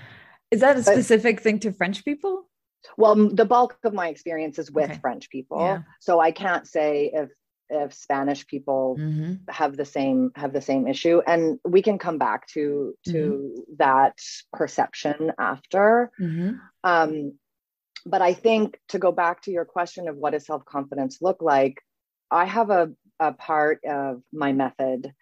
Is 0.52 0.60
that 0.60 0.76
a 0.76 0.82
specific 0.82 1.36
but, 1.36 1.42
thing 1.42 1.58
to 1.60 1.72
French 1.72 2.04
people? 2.04 2.48
Well, 2.96 3.28
the 3.28 3.44
bulk 3.44 3.76
of 3.84 3.92
my 3.92 4.08
experience 4.08 4.58
is 4.58 4.70
with 4.70 4.90
okay. 4.90 4.98
French 5.00 5.30
people. 5.30 5.60
Yeah. 5.60 5.82
So 6.00 6.20
I 6.20 6.30
can't 6.30 6.66
say 6.66 7.10
if 7.12 7.28
if 7.70 7.92
Spanish 7.92 8.46
people 8.46 8.96
mm-hmm. 8.98 9.34
have 9.48 9.76
the 9.76 9.84
same 9.84 10.30
have 10.34 10.52
the 10.52 10.60
same 10.60 10.86
issue. 10.86 11.20
And 11.26 11.58
we 11.64 11.82
can 11.82 11.98
come 11.98 12.18
back 12.18 12.46
to 12.48 12.94
to 13.06 13.12
mm-hmm. 13.12 13.74
that 13.78 14.18
perception 14.52 15.32
after. 15.38 16.10
Mm-hmm. 16.20 16.54
Um, 16.84 17.38
but 18.06 18.22
I 18.22 18.34
think 18.34 18.78
to 18.88 18.98
go 18.98 19.12
back 19.12 19.42
to 19.42 19.50
your 19.50 19.64
question 19.64 20.08
of 20.08 20.16
what 20.16 20.32
does 20.32 20.46
self-confidence 20.46 21.18
look 21.20 21.42
like, 21.42 21.82
I 22.30 22.44
have 22.44 22.70
a, 22.70 22.90
a 23.20 23.32
part 23.32 23.80
of 23.84 24.22
my 24.32 24.52
method 24.52 25.12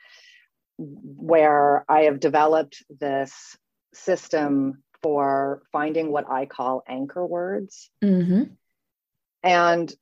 where 0.79 1.85
I 1.89 2.03
have 2.03 2.21
developed 2.21 2.85
this 3.01 3.57
system 3.95 4.83
for 5.03 5.63
finding 5.73 6.13
what 6.13 6.31
I 6.31 6.47
call 6.47 6.83
anchor 6.87 7.25
words. 7.27 7.91
Mm-hmm. 8.05 8.45
And 9.43 9.95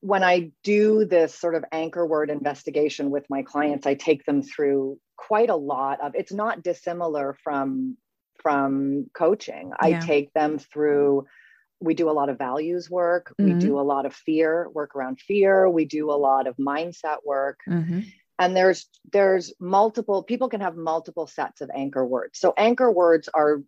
when 0.00 0.22
I 0.24 0.52
do 0.64 1.04
this 1.04 1.34
sort 1.34 1.54
of 1.54 1.64
anchor 1.72 2.06
word 2.06 2.30
investigation 2.30 3.10
with 3.10 3.26
my 3.28 3.42
clients, 3.42 3.86
I 3.86 3.94
take 3.94 4.24
them 4.24 4.42
through 4.42 4.98
quite 5.16 5.50
a 5.50 5.56
lot 5.56 6.00
of 6.00 6.14
it's 6.14 6.32
not 6.32 6.62
dissimilar 6.62 7.36
from 7.42 7.96
from 8.42 9.06
coaching. 9.14 9.72
Yeah. 9.82 9.98
I 9.98 10.00
take 10.00 10.32
them 10.32 10.58
through 10.58 11.26
we 11.80 11.94
do 11.94 12.10
a 12.10 12.12
lot 12.12 12.28
of 12.28 12.38
values 12.38 12.90
work, 12.90 13.32
mm-hmm. 13.40 13.54
we 13.54 13.60
do 13.60 13.78
a 13.78 13.82
lot 13.82 14.04
of 14.04 14.14
fear, 14.14 14.68
work 14.70 14.96
around 14.96 15.20
fear, 15.20 15.68
we 15.68 15.84
do 15.84 16.10
a 16.10 16.18
lot 16.18 16.46
of 16.46 16.56
mindset 16.56 17.18
work. 17.24 17.60
Mm-hmm. 17.68 18.00
And 18.40 18.56
there's 18.56 18.88
there's 19.12 19.52
multiple 19.60 20.22
people 20.22 20.48
can 20.48 20.60
have 20.60 20.76
multiple 20.76 21.26
sets 21.26 21.60
of 21.60 21.70
anchor 21.74 22.04
words. 22.04 22.38
So 22.38 22.54
anchor 22.56 22.90
words 22.90 23.28
are 23.32 23.62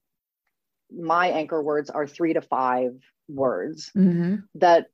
my 0.90 1.28
anchor 1.28 1.62
words 1.62 1.90
are 1.90 2.06
three 2.06 2.34
to 2.34 2.40
five 2.40 2.92
words 3.28 3.90
mm-hmm. 3.96 4.36
that 4.56 4.86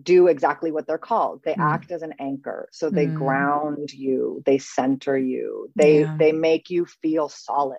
do 0.00 0.26
exactly 0.26 0.70
what 0.70 0.86
they're 0.86 0.98
called 0.98 1.40
they 1.44 1.54
mm. 1.54 1.64
act 1.64 1.90
as 1.90 2.02
an 2.02 2.14
anchor 2.18 2.68
so 2.72 2.90
they 2.90 3.06
mm. 3.06 3.14
ground 3.14 3.92
you 3.92 4.42
they 4.44 4.58
center 4.58 5.16
you 5.16 5.70
they 5.74 6.00
yeah. 6.00 6.16
they 6.18 6.32
make 6.32 6.68
you 6.68 6.84
feel 6.84 7.28
solid 7.28 7.78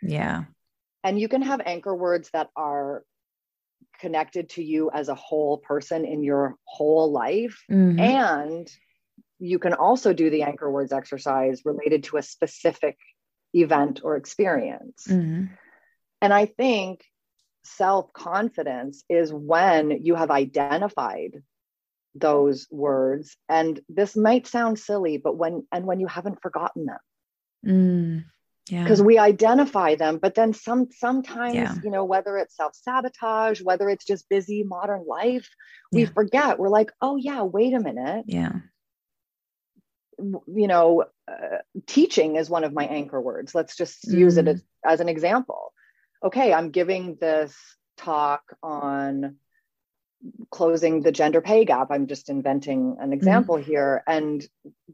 yeah 0.00 0.44
and 1.02 1.18
you 1.18 1.28
can 1.28 1.42
have 1.42 1.60
anchor 1.64 1.94
words 1.94 2.30
that 2.32 2.50
are 2.54 3.02
connected 4.00 4.50
to 4.50 4.62
you 4.62 4.90
as 4.92 5.08
a 5.08 5.14
whole 5.14 5.58
person 5.58 6.04
in 6.04 6.22
your 6.22 6.56
whole 6.64 7.10
life 7.10 7.64
mm-hmm. 7.70 7.98
and 7.98 8.70
you 9.40 9.58
can 9.58 9.74
also 9.74 10.12
do 10.12 10.30
the 10.30 10.42
anchor 10.42 10.70
words 10.70 10.92
exercise 10.92 11.62
related 11.64 12.04
to 12.04 12.16
a 12.16 12.22
specific 12.22 12.96
event 13.54 14.00
or 14.04 14.16
experience 14.16 15.04
mm-hmm. 15.08 15.46
And 16.24 16.32
I 16.32 16.46
think 16.46 17.04
self 17.64 18.12
confidence 18.12 19.04
is 19.08 19.32
when 19.32 19.90
you 19.90 20.14
have 20.14 20.30
identified 20.30 21.42
those 22.14 22.66
words 22.70 23.36
and 23.48 23.80
this 23.88 24.16
might 24.16 24.46
sound 24.46 24.78
silly 24.78 25.18
but 25.18 25.36
when 25.36 25.66
and 25.72 25.84
when 25.84 25.98
you 25.98 26.06
haven't 26.06 26.40
forgotten 26.40 26.86
them 26.86 26.98
mm, 27.66 28.24
yeah 28.70 28.84
because 28.84 29.02
we 29.02 29.18
identify 29.18 29.96
them 29.96 30.18
but 30.18 30.34
then 30.34 30.52
some 30.52 30.86
sometimes 30.92 31.54
yeah. 31.54 31.74
you 31.82 31.90
know 31.90 32.04
whether 32.04 32.36
it's 32.36 32.56
self-sabotage 32.56 33.60
whether 33.62 33.88
it's 33.88 34.04
just 34.04 34.28
busy 34.28 34.62
modern 34.62 35.04
life 35.08 35.48
we 35.90 36.02
yeah. 36.02 36.10
forget 36.14 36.58
we're 36.58 36.68
like 36.68 36.92
oh 37.00 37.16
yeah 37.16 37.42
wait 37.42 37.74
a 37.74 37.80
minute 37.80 38.24
yeah 38.28 38.52
you 40.18 40.68
know 40.68 41.04
uh, 41.26 41.58
teaching 41.86 42.36
is 42.36 42.48
one 42.48 42.62
of 42.62 42.72
my 42.72 42.84
anchor 42.84 43.20
words 43.20 43.54
let's 43.56 43.76
just 43.76 44.06
mm. 44.06 44.18
use 44.18 44.36
it 44.36 44.44
mm. 44.44 44.50
as, 44.50 44.62
as 44.84 45.00
an 45.00 45.08
example 45.08 45.72
okay, 46.24 46.52
I'm 46.52 46.70
giving 46.70 47.16
this 47.20 47.54
talk 47.96 48.42
on 48.62 49.36
closing 50.50 51.02
the 51.02 51.12
gender 51.12 51.42
pay 51.42 51.64
gap. 51.64 51.88
I'm 51.90 52.06
just 52.06 52.30
inventing 52.30 52.96
an 52.98 53.12
example 53.12 53.56
mm-hmm. 53.56 53.70
here. 53.70 54.02
And 54.06 54.44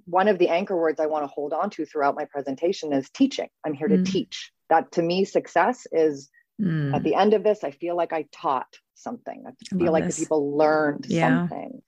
one 0.05 0.29
of 0.29 0.39
the 0.39 0.49
anchor 0.49 0.77
words 0.77 0.99
I 0.99 1.07
want 1.07 1.23
to 1.23 1.29
hold 1.29 1.53
on 1.53 1.71
to 1.71 1.87
throughout 1.87 2.17
my 2.17 2.25
presentation 2.25 2.93
is 2.93 3.09
teaching. 3.11 3.49
I'm 3.65 3.75
here 3.75 3.89
mm-hmm. 3.89 4.03
to 4.03 4.11
mm. 4.11 4.13
teach. 4.13 4.51
That 4.69 4.93
to 4.93 5.03
me, 5.03 5.25
success 5.25 5.87
is 5.93 6.31
mm. 6.61 6.95
at 6.95 7.05
the 7.05 7.15
end 7.15 7.35
of 7.35 7.45
this, 7.45 7.63
I 7.63 7.71
feel 7.71 7.97
like 7.97 8.13
I 8.13 8.27
taught 8.33 8.77
something. 8.95 9.45
I 9.47 9.77
feel 9.77 9.93
like 9.93 10.05
this. 10.05 10.17
the 10.17 10.25
people 10.25 10.57
learned 10.57 11.07
yeah. 11.09 11.29
something. 11.49 11.83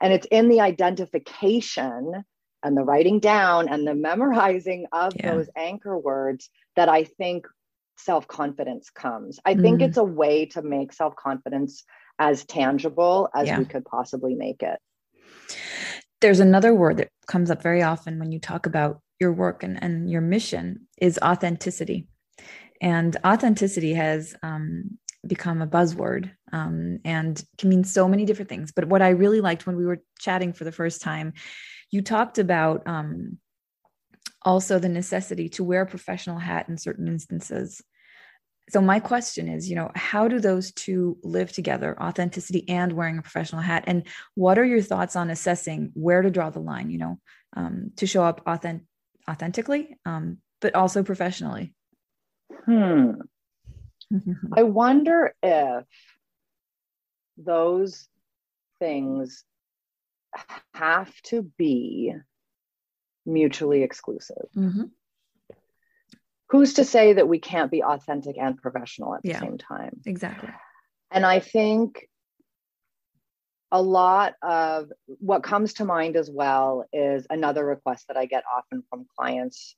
And 0.00 0.12
it's 0.12 0.26
in 0.30 0.48
the 0.48 0.60
identification 0.60 2.24
and 2.62 2.76
the 2.76 2.82
writing 2.82 3.20
down 3.20 3.68
and 3.68 3.86
the 3.86 3.94
memorizing 3.94 4.86
of 4.92 5.12
yeah. 5.16 5.34
those 5.34 5.48
anchor 5.56 5.96
words 5.96 6.50
that 6.76 6.88
I 6.88 7.04
think 7.04 7.46
self 7.98 8.26
confidence 8.26 8.90
comes. 8.90 9.38
I 9.44 9.54
think 9.54 9.80
mm. 9.80 9.88
it's 9.88 9.96
a 9.96 10.04
way 10.04 10.46
to 10.46 10.62
make 10.62 10.92
self 10.92 11.16
confidence 11.16 11.84
as 12.18 12.44
tangible 12.44 13.28
as 13.34 13.48
yeah. 13.48 13.58
we 13.58 13.64
could 13.64 13.84
possibly 13.84 14.34
make 14.34 14.62
it. 14.62 14.78
There's 16.20 16.40
another 16.40 16.74
word 16.74 16.96
that 16.96 17.10
comes 17.26 17.50
up 17.50 17.62
very 17.62 17.82
often 17.82 18.18
when 18.18 18.32
you 18.32 18.40
talk 18.40 18.66
about 18.66 19.00
your 19.20 19.32
work 19.32 19.62
and, 19.62 19.82
and 19.82 20.10
your 20.10 20.20
mission 20.20 20.88
is 21.00 21.18
authenticity. 21.22 22.08
And 22.80 23.16
authenticity 23.24 23.94
has 23.94 24.34
um, 24.42 24.98
become 25.26 25.62
a 25.62 25.66
buzzword 25.66 26.30
um, 26.52 26.98
and 27.04 27.42
can 27.56 27.68
mean 27.68 27.84
so 27.84 28.08
many 28.08 28.24
different 28.24 28.48
things. 28.48 28.72
But 28.72 28.86
what 28.86 29.02
I 29.02 29.10
really 29.10 29.40
liked 29.40 29.66
when 29.66 29.76
we 29.76 29.86
were 29.86 30.02
chatting 30.18 30.52
for 30.52 30.64
the 30.64 30.72
first 30.72 31.00
time, 31.00 31.34
you 31.90 32.02
talked 32.02 32.38
about 32.38 32.86
um, 32.86 33.38
also 34.42 34.78
the 34.78 34.88
necessity 34.88 35.48
to 35.50 35.64
wear 35.64 35.82
a 35.82 35.86
professional 35.86 36.38
hat 36.38 36.68
in 36.68 36.78
certain 36.78 37.08
instances. 37.08 37.82
So 38.70 38.80
my 38.80 39.00
question 39.00 39.48
is, 39.48 39.68
you 39.68 39.76
know, 39.76 39.90
how 39.94 40.28
do 40.28 40.40
those 40.40 40.72
two 40.72 41.18
live 41.22 41.52
together, 41.52 42.00
authenticity 42.00 42.68
and 42.68 42.92
wearing 42.92 43.18
a 43.18 43.22
professional 43.22 43.62
hat? 43.62 43.84
And 43.86 44.06
what 44.34 44.58
are 44.58 44.64
your 44.64 44.82
thoughts 44.82 45.16
on 45.16 45.30
assessing 45.30 45.90
where 45.94 46.20
to 46.20 46.30
draw 46.30 46.50
the 46.50 46.60
line, 46.60 46.90
you 46.90 46.98
know, 46.98 47.18
um, 47.56 47.92
to 47.96 48.06
show 48.06 48.24
up 48.24 48.42
authentic, 48.46 48.86
authentically, 49.28 49.96
um, 50.04 50.38
but 50.60 50.74
also 50.74 51.02
professionally? 51.02 51.74
Hmm. 52.66 53.12
I 54.56 54.62
wonder 54.64 55.34
if 55.42 55.84
those 57.38 58.08
things 58.78 59.44
have 60.74 61.12
to 61.22 61.42
be 61.56 62.14
mutually 63.28 63.82
exclusive. 63.82 64.48
Mm-hmm. 64.56 64.84
Who's 66.50 66.74
to 66.74 66.84
say 66.84 67.12
that 67.12 67.28
we 67.28 67.38
can't 67.38 67.70
be 67.70 67.84
authentic 67.84 68.36
and 68.38 68.56
professional 68.56 69.14
at 69.14 69.22
the 69.22 69.28
yeah, 69.28 69.40
same 69.40 69.58
time? 69.58 70.00
Exactly. 70.06 70.48
And 71.10 71.24
I 71.24 71.40
think 71.40 72.08
a 73.70 73.82
lot 73.82 74.34
of 74.42 74.90
what 75.06 75.42
comes 75.42 75.74
to 75.74 75.84
mind 75.84 76.16
as 76.16 76.30
well 76.30 76.86
is 76.90 77.26
another 77.28 77.64
request 77.64 78.06
that 78.08 78.16
I 78.16 78.24
get 78.24 78.44
often 78.50 78.82
from 78.88 79.06
clients. 79.14 79.76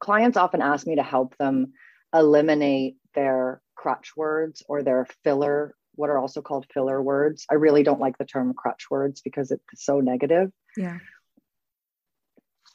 Clients 0.00 0.36
often 0.36 0.62
ask 0.62 0.84
me 0.84 0.96
to 0.96 1.02
help 1.04 1.36
them 1.38 1.74
eliminate 2.12 2.96
their 3.14 3.62
crutch 3.76 4.16
words 4.16 4.64
or 4.68 4.82
their 4.82 5.06
filler, 5.22 5.76
what 5.94 6.10
are 6.10 6.18
also 6.18 6.42
called 6.42 6.66
filler 6.74 7.00
words. 7.00 7.46
I 7.48 7.54
really 7.54 7.84
don't 7.84 8.00
like 8.00 8.18
the 8.18 8.24
term 8.24 8.52
crutch 8.52 8.86
words 8.90 9.20
because 9.20 9.52
it's 9.52 9.62
so 9.76 10.00
negative. 10.00 10.50
Yeah 10.76 10.98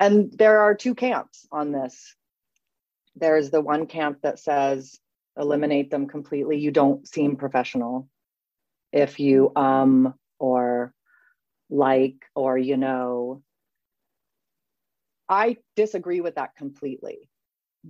and 0.01 0.31
there 0.35 0.61
are 0.61 0.73
two 0.73 0.95
camps 0.95 1.47
on 1.51 1.71
this. 1.71 2.15
There's 3.15 3.51
the 3.51 3.61
one 3.61 3.85
camp 3.85 4.17
that 4.23 4.39
says 4.39 4.99
eliminate 5.37 5.91
them 5.91 6.07
completely. 6.07 6.57
You 6.57 6.71
don't 6.71 7.07
seem 7.07 7.35
professional. 7.35 8.09
If 8.91 9.19
you 9.19 9.51
um 9.55 10.15
or 10.39 10.93
like 11.69 12.15
or 12.35 12.57
you 12.57 12.77
know. 12.77 13.43
I 15.29 15.57
disagree 15.75 16.19
with 16.19 16.35
that 16.35 16.55
completely. 16.57 17.29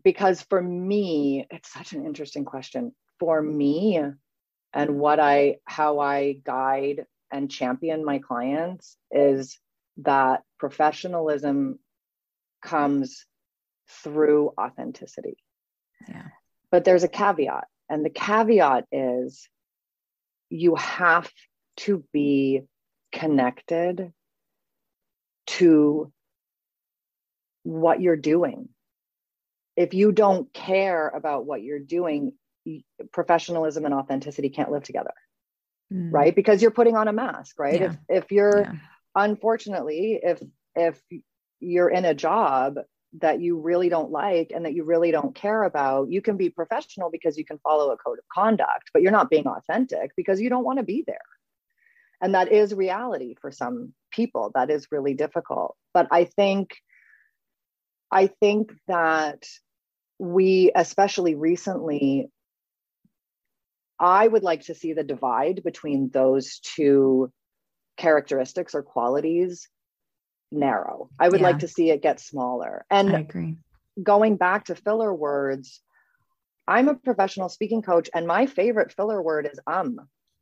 Because 0.04 0.42
for 0.42 0.62
me, 0.62 1.48
it's 1.50 1.72
such 1.72 1.94
an 1.94 2.06
interesting 2.06 2.46
question. 2.46 2.94
For 3.20 3.42
me, 3.42 4.00
and 4.74 5.00
what 5.00 5.20
I, 5.20 5.58
how 5.66 6.00
I 6.00 6.34
guide 6.44 7.06
and 7.32 7.50
champion 7.50 8.06
my 8.06 8.20
clients 8.20 8.98
is 9.12 9.58
that 9.98 10.44
professionalism 10.60 11.80
comes 12.62 13.26
through 14.04 14.52
authenticity. 14.60 15.38
Yeah. 16.08 16.28
But 16.72 16.86
there's 16.86 17.04
a 17.04 17.10
caveat, 17.10 17.66
and 17.90 18.06
the 18.06 18.10
caveat 18.10 18.86
is 18.92 19.48
you 20.50 20.76
have 20.76 21.32
to 21.78 22.04
be 22.14 22.62
connected 23.12 24.12
to 25.48 26.12
what 27.64 28.02
you're 28.02 28.16
doing. 28.16 28.70
If 29.76 29.94
you 29.94 30.12
don't 30.12 30.52
care 30.54 31.08
about 31.10 31.46
what 31.46 31.62
you're 31.62 31.80
doing, 31.80 32.34
professionalism 33.12 33.86
and 33.86 33.94
authenticity 33.94 34.50
can't 34.50 34.72
live 34.72 34.84
together. 34.84 35.14
Mm. 35.92 36.12
Right? 36.12 36.36
Because 36.36 36.62
you're 36.62 36.72
putting 36.72 36.96
on 36.96 37.08
a 37.08 37.14
mask, 37.14 37.60
right? 37.60 37.82
Yeah. 37.82 37.86
If 38.08 38.24
if 38.24 38.32
you're 38.32 38.62
yeah. 38.62 38.74
unfortunately, 39.16 40.20
if 40.22 40.42
if 40.76 41.02
you're 41.62 41.90
in 41.90 42.06
a 42.06 42.14
job 42.14 42.78
that 43.20 43.42
you 43.42 43.60
really 43.60 43.90
don't 43.90 44.12
like 44.12 44.52
and 44.54 44.66
that 44.66 44.74
you 44.74 44.84
really 44.84 45.12
don't 45.12 45.36
care 45.36 45.64
about, 45.64 46.10
you 46.10 46.22
can 46.22 46.38
be 46.38 46.50
professional 46.50 47.10
because 47.12 47.38
you 47.38 47.46
can 47.46 47.60
follow 47.60 47.92
a 47.92 47.98
code 47.98 48.20
of 48.20 48.26
conduct, 48.34 48.90
but 48.94 49.02
you're 49.02 49.12
not 49.12 49.30
being 49.30 49.48
authentic 49.48 50.12
because 50.16 50.40
you 50.40 50.50
don't 50.50 50.64
want 50.64 50.80
to 50.80 50.84
be 50.84 51.04
there. 51.06 51.18
And 52.22 52.36
that 52.36 52.52
is 52.52 52.74
reality 52.74 53.36
for 53.42 53.52
some 53.52 53.94
people. 54.12 54.52
That 54.54 54.70
is 54.70 54.88
really 54.92 55.14
difficult. 55.14 55.76
But 55.94 56.08
I 56.12 56.26
think 56.26 56.76
I 58.12 58.28
think 58.28 58.74
that 58.88 59.46
we, 60.20 60.72
especially 60.76 61.36
recently, 61.36 62.30
I 63.98 64.28
would 64.28 64.44
like 64.44 64.64
to 64.64 64.76
see 64.76 64.94
the 64.94 65.04
divide 65.04 65.62
between 65.64 66.10
those 66.10 66.60
two 66.60 67.32
characteristics 67.98 68.76
or 68.76 68.84
qualities 68.84 69.68
narrow. 70.52 71.10
I 71.20 71.30
would 71.30 71.42
yeah. 71.42 71.48
like 71.48 71.60
to 71.60 71.68
see 71.68 71.90
it 71.92 72.02
get 72.02 72.20
smaller. 72.20 72.86
And 72.90 73.16
I 73.16 73.20
agree. 73.20 73.58
Going 74.02 74.38
back 74.38 74.66
to 74.66 74.76
filler 74.76 75.14
words, 75.14 75.82
I'm 76.68 76.88
a 76.88 76.96
professional 76.96 77.50
speaking 77.50 77.82
coach, 77.82 78.10
and 78.14 78.28
my 78.28 78.46
favorite 78.46 78.94
filler 78.94 79.22
word 79.22 79.50
is 79.52 79.60
um. 79.68 80.00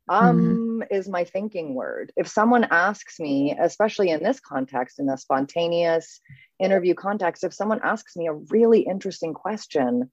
Um 0.08 0.38
mm-hmm. 0.38 0.94
is 0.94 1.08
my 1.08 1.24
thinking 1.24 1.74
word. 1.74 2.12
If 2.16 2.26
someone 2.26 2.66
asks 2.70 3.20
me, 3.20 3.56
especially 3.60 4.10
in 4.10 4.22
this 4.22 4.40
context, 4.40 4.98
in 4.98 5.08
a 5.08 5.16
spontaneous 5.16 6.20
interview 6.58 6.94
context, 6.94 7.44
if 7.44 7.54
someone 7.54 7.80
asks 7.82 8.16
me 8.16 8.26
a 8.26 8.32
really 8.32 8.80
interesting 8.80 9.34
question, 9.34 10.10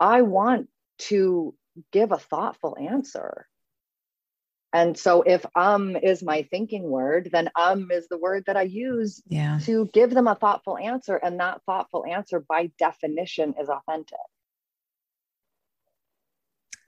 I 0.00 0.22
want 0.22 0.68
to 1.10 1.54
give 1.92 2.10
a 2.10 2.18
thoughtful 2.18 2.76
answer. 2.78 3.46
And 4.72 4.96
so 4.96 5.22
if 5.22 5.44
um 5.54 5.96
is 5.96 6.22
my 6.22 6.46
thinking 6.50 6.84
word, 6.84 7.30
then 7.32 7.50
um 7.56 7.90
is 7.90 8.08
the 8.08 8.18
word 8.18 8.44
that 8.46 8.56
I 8.56 8.62
use 8.62 9.22
yeah. 9.26 9.58
to 9.64 9.88
give 9.92 10.10
them 10.10 10.28
a 10.28 10.34
thoughtful 10.34 10.78
answer. 10.78 11.16
And 11.16 11.40
that 11.40 11.60
thoughtful 11.66 12.04
answer 12.06 12.40
by 12.40 12.70
definition 12.78 13.54
is 13.60 13.68
authentic. 13.68 14.18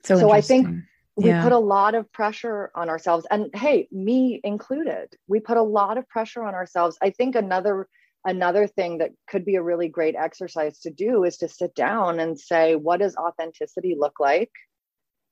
So, 0.03 0.19
so 0.19 0.31
I 0.31 0.41
think 0.41 0.67
we 1.15 1.29
yeah. 1.29 1.43
put 1.43 1.51
a 1.51 1.57
lot 1.57 1.95
of 1.95 2.11
pressure 2.11 2.71
on 2.75 2.89
ourselves. 2.89 3.25
And 3.29 3.49
hey, 3.55 3.87
me 3.91 4.39
included, 4.43 5.15
we 5.27 5.39
put 5.39 5.57
a 5.57 5.63
lot 5.63 5.97
of 5.97 6.07
pressure 6.07 6.43
on 6.43 6.53
ourselves. 6.53 6.97
I 7.01 7.09
think 7.09 7.35
another 7.35 7.87
another 8.25 8.67
thing 8.67 8.97
that 8.97 9.11
could 9.27 9.45
be 9.45 9.55
a 9.55 9.61
really 9.61 9.87
great 9.87 10.15
exercise 10.15 10.79
to 10.79 10.89
do 10.89 11.23
is 11.23 11.37
to 11.37 11.47
sit 11.47 11.75
down 11.75 12.19
and 12.19 12.39
say, 12.39 12.75
what 12.75 12.99
does 12.99 13.15
authenticity 13.15 13.95
look 13.97 14.19
like? 14.19 14.51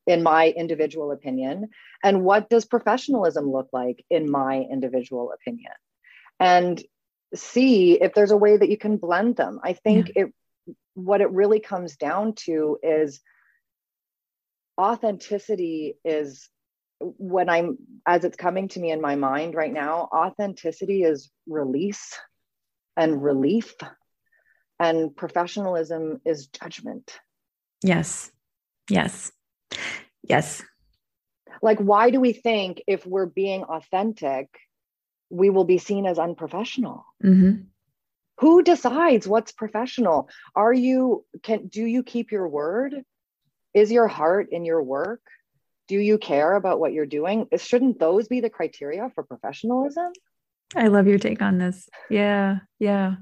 In 0.05 0.23
my 0.23 0.49
individual 0.49 1.11
opinion 1.11 1.69
and 2.03 2.23
what 2.23 2.49
does 2.49 2.65
professionalism 2.65 3.51
look 3.51 3.69
like 3.71 4.03
in 4.09 4.29
my 4.29 4.65
individual 4.69 5.31
opinion? 5.31 5.71
And 6.39 6.83
see 7.33 7.93
if 8.01 8.13
there's 8.13 8.31
a 8.31 8.37
way 8.37 8.57
that 8.57 8.69
you 8.69 8.77
can 8.77 8.97
blend 8.97 9.35
them. 9.37 9.59
I 9.63 9.73
think 9.73 10.11
yeah. 10.15 10.23
it 10.23 10.33
what 10.95 11.21
it 11.21 11.31
really 11.31 11.59
comes 11.59 11.95
down 11.95 12.33
to 12.35 12.77
is 12.83 13.19
authenticity 14.79 15.95
is 16.05 16.49
when 16.99 17.49
i'm 17.49 17.77
as 18.07 18.23
it's 18.23 18.37
coming 18.37 18.67
to 18.67 18.79
me 18.79 18.91
in 18.91 19.01
my 19.01 19.15
mind 19.15 19.55
right 19.55 19.73
now 19.73 20.07
authenticity 20.13 21.03
is 21.03 21.31
release 21.47 22.17
and 22.95 23.23
relief 23.23 23.73
and 24.79 25.15
professionalism 25.15 26.19
is 26.25 26.47
judgment. 26.47 27.19
Yes. 27.83 28.31
Yes 28.89 29.31
Yes. 30.23 30.63
Like, 31.62 31.79
why 31.79 32.09
do 32.09 32.19
we 32.19 32.33
think 32.33 32.81
if 32.88 33.05
we're 33.05 33.25
being 33.25 33.63
authentic, 33.63 34.49
we 35.29 35.49
will 35.49 35.65
be 35.65 35.77
seen 35.77 36.05
as 36.05 36.19
unprofessional? 36.19 37.05
Mm-hmm. 37.23 37.63
Who 38.39 38.63
decides 38.63 39.27
what's 39.27 39.51
professional? 39.51 40.29
Are 40.55 40.73
you, 40.73 41.25
can, 41.43 41.67
do 41.67 41.86
you 41.86 42.03
keep 42.03 42.31
your 42.31 42.47
word? 42.47 43.03
Is 43.73 43.91
your 43.91 44.07
heart 44.07 44.49
in 44.51 44.65
your 44.65 44.81
work? 44.81 45.21
Do 45.88 45.97
you 45.97 46.17
care 46.17 46.55
about 46.55 46.79
what 46.79 46.93
you're 46.93 47.05
doing? 47.05 47.47
Shouldn't 47.57 47.99
those 47.99 48.27
be 48.27 48.39
the 48.41 48.49
criteria 48.49 49.12
for 49.13 49.23
professionalism? 49.23 50.12
I 50.75 50.88
love 50.88 51.07
your 51.07 51.19
take 51.19 51.41
on 51.41 51.57
this. 51.57 51.88
Yeah. 52.09 52.59
Yeah. 52.79 53.15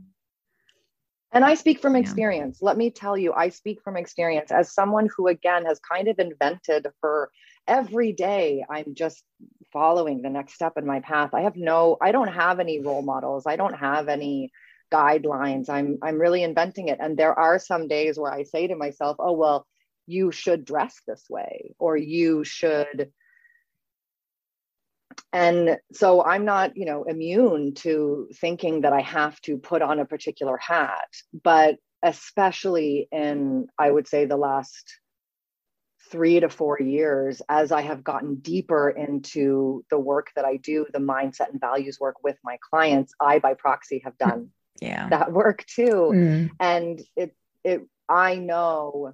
And 1.34 1.46
I 1.46 1.54
speak 1.54 1.82
from 1.82 1.96
experience. 1.96 2.60
Yeah. 2.62 2.65
Let 2.67 2.78
me 2.78 2.91
tell 2.91 3.17
you, 3.17 3.32
I 3.32 3.50
speak 3.50 3.82
from 3.84 3.96
experience 3.96 4.52
as 4.52 4.74
someone 4.74 5.08
who, 5.15 5.28
again, 5.28 5.65
has 5.65 5.80
kind 5.80 6.08
of 6.10 6.20
invented 6.20 6.88
for 7.00 7.32
every 7.67 8.12
day. 8.12 8.65
I'm 8.70 8.94
just 8.96 9.24
following 9.72 10.22
the 10.22 10.30
next 10.30 10.56
step 10.56 10.74
in 10.78 10.86
my 10.86 11.00
path. 11.00 11.34
I 11.34 11.41
have 11.41 11.56
no, 11.56 11.98
I 12.02 12.12
don't 12.12 12.28
have 12.28 12.60
any 12.60 12.82
role 12.82 13.02
models. 13.02 13.46
I 13.48 13.56
don't 13.56 13.76
have 13.76 14.10
any 14.10 14.52
guidelines. 14.91 15.70
I'm, 15.70 16.00
I'm 16.02 16.20
really 16.20 16.44
inventing 16.44 16.89
it. 16.89 17.00
And 17.00 17.15
there 17.15 17.38
are 17.38 17.60
some 17.60 17.88
days 17.88 18.20
where 18.20 18.34
I 18.34 18.44
say 18.44 18.67
to 18.67 18.76
myself, 18.76 19.15
oh, 19.20 19.32
well, 19.32 19.65
you 20.08 20.32
should 20.32 20.65
dress 20.65 21.00
this 21.08 21.24
way, 21.30 21.76
or 21.80 21.96
you 21.96 22.44
should 22.44 23.12
and 25.34 25.78
so 25.94 26.24
i'm 26.24 26.46
not 26.46 26.76
you 26.76 26.86
know 26.86 27.04
immune 27.04 27.74
to 27.74 28.28
thinking 28.36 28.82
that 28.82 28.94
i 28.94 29.02
have 29.02 29.40
to 29.42 29.58
put 29.58 29.82
on 29.82 30.00
a 30.00 30.06
particular 30.06 30.58
hat 30.58 31.08
but 31.44 31.78
especially 32.04 33.08
in 33.12 33.68
i 33.78 33.90
would 33.90 34.08
say 34.08 34.26
the 34.26 34.38
last 34.38 35.00
three 36.10 36.40
to 36.40 36.50
four 36.50 36.80
years 36.80 37.42
as 37.48 37.72
i 37.72 37.82
have 37.82 38.04
gotten 38.04 38.36
deeper 38.36 38.90
into 38.90 39.84
the 39.90 40.00
work 40.00 40.28
that 40.36 40.46
i 40.46 40.58
do 40.58 40.86
the 40.94 41.00
mindset 41.00 41.50
and 41.52 41.62
values 41.62 42.00
work 42.00 42.24
with 42.24 42.38
my 42.44 42.58
clients 42.70 43.14
i 43.22 43.40
by 43.40 43.54
proxy 43.54 44.02
have 44.04 44.18
done 44.18 44.50
yeah 44.82 45.08
that 45.10 45.32
work 45.32 45.64
too 45.66 46.12
mm. 46.14 46.50
and 46.60 47.02
it 47.16 47.36
it 47.64 47.86
i 48.10 48.36
know 48.36 49.14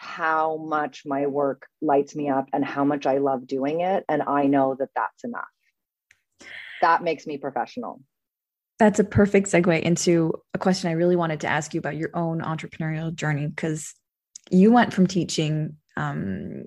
how 0.00 0.56
much 0.58 1.02
my 1.04 1.26
work 1.26 1.66
lights 1.82 2.14
me 2.14 2.28
up 2.28 2.48
and 2.52 2.64
how 2.64 2.84
much 2.84 3.04
I 3.04 3.18
love 3.18 3.48
doing 3.48 3.80
it. 3.80 4.04
And 4.08 4.22
I 4.22 4.44
know 4.46 4.76
that 4.78 4.90
that's 4.94 5.24
enough. 5.24 5.48
That 6.80 7.02
makes 7.02 7.26
me 7.26 7.36
professional. 7.36 8.00
That's 8.78 9.00
a 9.00 9.04
perfect 9.04 9.48
segue 9.48 9.82
into 9.82 10.34
a 10.54 10.58
question 10.58 10.88
I 10.88 10.92
really 10.92 11.16
wanted 11.16 11.40
to 11.40 11.48
ask 11.48 11.74
you 11.74 11.80
about 11.80 11.96
your 11.96 12.10
own 12.14 12.42
entrepreneurial 12.42 13.12
journey 13.12 13.48
because 13.48 13.92
you 14.52 14.70
went 14.70 14.94
from 14.94 15.08
teaching, 15.08 15.76
um, 15.96 16.66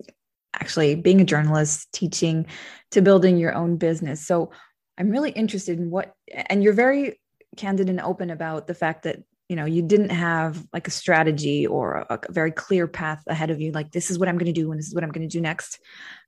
actually 0.54 0.96
being 0.96 1.22
a 1.22 1.26
journalist, 1.26 1.88
teaching 1.94 2.48
to 2.92 3.02
building 3.02 3.38
your 3.38 3.54
own 3.54 3.78
business. 3.78 4.28
So 4.28 4.52
I'm 4.98 5.10
really 5.10 5.32
interested 5.32 5.80
in 5.80 5.90
what, 5.90 6.14
and 6.50 6.62
you're 6.62 6.74
very 6.74 7.22
candid 7.56 7.90
and 7.90 8.02
open 8.02 8.30
about 8.30 8.68
the 8.68 8.74
fact 8.74 9.04
that 9.04 9.24
you 9.52 9.58
know 9.58 9.66
you 9.66 9.82
didn't 9.82 10.12
have 10.12 10.66
like 10.72 10.88
a 10.88 10.92
strategy 10.92 11.68
or 11.68 12.06
a, 12.10 12.20
a 12.30 12.32
very 12.32 12.52
clear 12.54 12.88
path 12.88 13.22
ahead 13.28 13.50
of 13.50 13.60
you 13.60 13.74
like 13.74 13.92
this 13.92 14.10
is 14.10 14.18
what 14.18 14.30
i'm 14.30 14.38
going 14.38 14.46
to 14.54 14.62
do 14.62 14.72
and 14.72 14.80
this 14.80 14.88
is 14.88 14.96
what 14.96 15.04
i'm 15.04 15.12
going 15.12 15.28
to 15.28 15.38
do 15.38 15.42
next. 15.42 15.78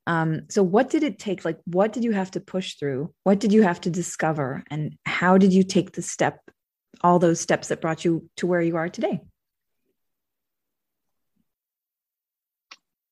Um, 0.06 0.42
so 0.50 0.62
what 0.62 0.90
did 0.90 1.04
it 1.04 1.18
take 1.18 1.46
like 1.46 1.58
what 1.64 1.94
did 1.94 2.04
you 2.04 2.12
have 2.12 2.32
to 2.32 2.42
push 2.42 2.76
through? 2.76 3.14
What 3.24 3.40
did 3.40 3.54
you 3.54 3.64
have 3.64 3.80
to 3.82 3.90
discover? 3.90 4.66
And 4.70 4.98
how 5.06 5.38
did 5.38 5.54
you 5.54 5.64
take 5.64 5.94
the 5.94 6.02
step 6.02 6.42
all 7.00 7.20
those 7.20 7.40
steps 7.40 7.70
that 7.70 7.80
brought 7.80 8.04
you 8.04 8.30
to 8.36 8.46
where 8.46 8.62
you 8.62 8.76
are 8.76 8.90
today? 8.90 9.22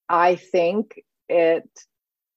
I 0.09 0.35
think 0.35 1.01
it 1.29 1.69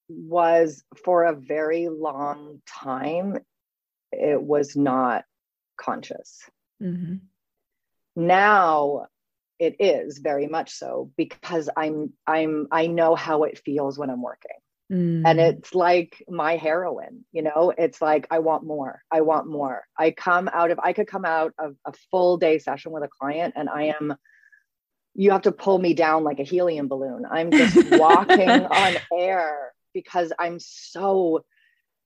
was 0.09 0.85
for 1.05 1.25
a 1.25 1.35
very 1.35 1.89
long 1.89 2.63
time 2.65 3.41
it 4.13 4.41
was 4.41 4.77
not 4.77 5.25
conscious. 5.77 6.49
Mm-hmm 6.81 7.17
now 8.16 9.07
it 9.59 9.77
is 9.79 10.18
very 10.18 10.46
much 10.46 10.70
so 10.70 11.11
because 11.16 11.68
i'm 11.77 12.12
i'm 12.27 12.66
i 12.70 12.87
know 12.87 13.14
how 13.14 13.44
it 13.44 13.61
feels 13.64 13.98
when 13.98 14.11
i'm 14.11 14.22
working 14.22 14.57
Mm. 14.92 15.22
And 15.24 15.40
it's 15.40 15.74
like 15.74 16.22
my 16.29 16.57
heroin, 16.57 17.24
you 17.33 17.42
know, 17.42 17.72
it's 17.77 18.00
like, 18.03 18.27
I 18.31 18.40
want 18.40 18.64
more. 18.64 19.03
I 19.11 19.22
want 19.22 19.46
more. 19.46 19.85
I 19.98 20.11
come 20.11 20.48
out 20.53 20.70
of, 20.70 20.79
I 20.79 20.92
could 20.92 21.07
come 21.07 21.24
out 21.24 21.53
of 21.59 21.77
a 21.87 21.92
full 22.11 22.37
day 22.37 22.59
session 22.59 22.92
with 22.92 23.03
a 23.03 23.09
client 23.09 23.55
and 23.57 23.68
I 23.68 23.94
am, 23.98 24.14
you 25.14 25.31
have 25.31 25.42
to 25.42 25.53
pull 25.53 25.79
me 25.79 25.94
down 25.94 26.24
like 26.24 26.38
a 26.38 26.44
helium 26.44 26.88
balloon. 26.88 27.24
I'm 27.31 27.50
just 27.57 27.77
walking 27.77 28.50
on 28.50 28.96
air 29.18 29.72
because 29.94 30.33
I'm 30.38 30.59
so 30.61 31.44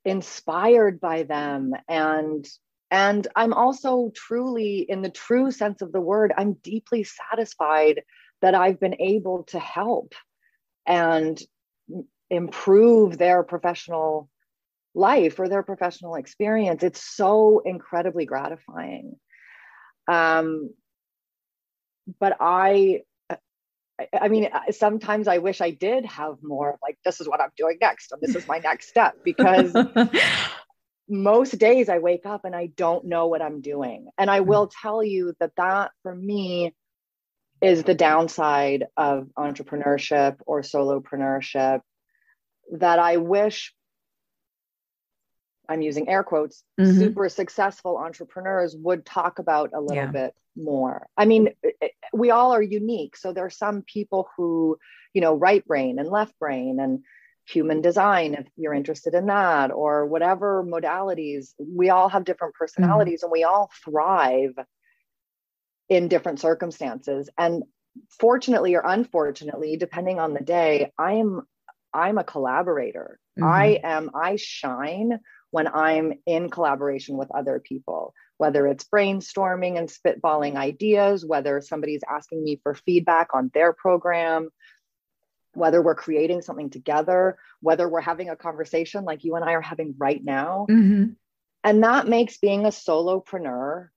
inspired 0.04 1.00
by 1.00 1.24
them 1.24 1.72
and 1.88 2.48
and 2.90 3.28
i'm 3.36 3.52
also 3.52 4.10
truly 4.14 4.86
in 4.88 5.02
the 5.02 5.10
true 5.10 5.50
sense 5.50 5.82
of 5.82 5.92
the 5.92 6.00
word 6.00 6.32
i'm 6.36 6.54
deeply 6.54 7.04
satisfied 7.04 8.02
that 8.40 8.54
i've 8.54 8.80
been 8.80 9.00
able 9.00 9.44
to 9.44 9.58
help 9.58 10.14
and 10.86 11.40
improve 12.30 13.18
their 13.18 13.42
professional 13.42 14.28
life 14.94 15.38
or 15.38 15.48
their 15.48 15.62
professional 15.62 16.16
experience. 16.16 16.82
It's 16.82 17.02
so 17.02 17.62
incredibly 17.64 18.26
gratifying. 18.26 19.16
Um 20.06 20.70
but 22.20 22.36
i 22.40 23.02
I 24.22 24.28
mean, 24.28 24.48
sometimes 24.70 25.26
I 25.26 25.38
wish 25.38 25.60
I 25.60 25.70
did 25.70 26.06
have 26.06 26.36
more 26.40 26.78
like, 26.80 26.96
this 27.04 27.20
is 27.20 27.28
what 27.28 27.40
I'm 27.40 27.50
doing 27.56 27.78
next, 27.80 28.12
and 28.12 28.20
this 28.20 28.36
is 28.36 28.46
my 28.46 28.58
next 28.58 28.88
step, 28.88 29.14
because 29.24 29.74
most 31.08 31.58
days 31.58 31.88
I 31.88 31.98
wake 31.98 32.26
up 32.26 32.44
and 32.44 32.54
I 32.54 32.66
don't 32.66 33.06
know 33.06 33.26
what 33.26 33.42
I'm 33.42 33.60
doing. 33.60 34.08
And 34.18 34.30
I 34.30 34.40
will 34.40 34.68
tell 34.68 35.02
you 35.02 35.34
that 35.40 35.56
that 35.56 35.92
for 36.02 36.14
me 36.14 36.74
is 37.60 37.82
the 37.82 37.94
downside 37.94 38.86
of 38.96 39.28
entrepreneurship 39.36 40.36
or 40.46 40.62
solopreneurship 40.62 41.80
that 42.72 42.98
I 42.98 43.16
wish 43.16 43.74
I'm 45.68 45.82
using 45.82 46.08
air 46.08 46.22
quotes, 46.22 46.62
mm-hmm. 46.80 46.98
super 46.98 47.28
successful 47.28 47.98
entrepreneurs 47.98 48.74
would 48.76 49.04
talk 49.04 49.38
about 49.38 49.70
a 49.74 49.80
little 49.80 49.96
yeah. 49.96 50.06
bit 50.06 50.34
more. 50.56 51.06
I 51.16 51.26
mean, 51.26 51.50
we 52.12 52.30
all 52.30 52.52
are 52.52 52.62
unique. 52.62 53.16
So 53.16 53.32
there 53.32 53.44
are 53.44 53.50
some 53.50 53.82
people 53.82 54.28
who, 54.36 54.78
you 55.12 55.20
know, 55.20 55.34
right 55.34 55.64
brain 55.66 55.98
and 55.98 56.08
left 56.08 56.38
brain 56.38 56.78
and 56.80 57.02
human 57.48 57.80
design, 57.80 58.34
if 58.34 58.46
you're 58.56 58.74
interested 58.74 59.14
in 59.14 59.26
that, 59.26 59.70
or 59.70 60.06
whatever 60.06 60.64
modalities, 60.64 61.54
we 61.58 61.90
all 61.90 62.08
have 62.08 62.24
different 62.24 62.54
mm-hmm. 62.54 62.64
personalities 62.64 63.20
mm-hmm. 63.20 63.26
and 63.26 63.32
we 63.32 63.44
all 63.44 63.70
thrive 63.84 64.54
in 65.88 66.08
different 66.08 66.40
circumstances. 66.40 67.30
And 67.38 67.64
fortunately 68.20 68.74
or 68.74 68.82
unfortunately, 68.84 69.76
depending 69.76 70.18
on 70.18 70.34
the 70.34 70.44
day, 70.44 70.92
I 70.98 71.14
am 71.14 71.42
I'm 71.94 72.18
a 72.18 72.24
collaborator. 72.24 73.18
Mm-hmm. 73.38 73.48
I 73.48 73.80
am 73.82 74.10
I 74.14 74.36
shine 74.36 75.18
when 75.50 75.66
I'm 75.66 76.12
in 76.26 76.50
collaboration 76.50 77.16
with 77.16 77.34
other 77.34 77.60
people, 77.64 78.12
whether 78.36 78.66
it's 78.66 78.84
brainstorming 78.84 79.78
and 79.78 79.88
spitballing 79.88 80.56
ideas, 80.56 81.24
whether 81.24 81.62
somebody's 81.62 82.02
asking 82.08 82.44
me 82.44 82.60
for 82.62 82.74
feedback 82.74 83.28
on 83.32 83.50
their 83.54 83.72
program, 83.72 84.50
whether 85.58 85.82
we're 85.82 85.94
creating 85.94 86.42
something 86.42 86.70
together, 86.70 87.38
whether 87.60 87.88
we're 87.88 88.00
having 88.00 88.30
a 88.30 88.36
conversation 88.36 89.04
like 89.04 89.24
you 89.24 89.36
and 89.36 89.44
I 89.44 89.52
are 89.52 89.60
having 89.60 89.94
right 89.98 90.22
now. 90.22 90.66
Mm-hmm. 90.70 91.12
And 91.64 91.84
that 91.84 92.06
makes 92.06 92.38
being 92.38 92.64
a 92.64 92.70
solopreneur 92.70 93.88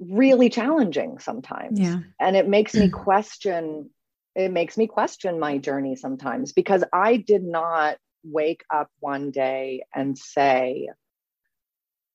really 0.00 0.48
challenging 0.48 1.18
sometimes. 1.18 1.78
Yeah. 1.78 1.98
And 2.20 2.36
it 2.36 2.48
makes 2.48 2.74
me 2.74 2.88
question 2.88 3.90
it 4.34 4.50
makes 4.50 4.76
me 4.76 4.86
question 4.86 5.38
my 5.38 5.58
journey 5.58 5.94
sometimes 5.94 6.52
because 6.52 6.82
I 6.92 7.16
did 7.18 7.44
not 7.44 7.98
wake 8.24 8.64
up 8.72 8.90
one 8.98 9.30
day 9.30 9.84
and 9.94 10.18
say, 10.18 10.88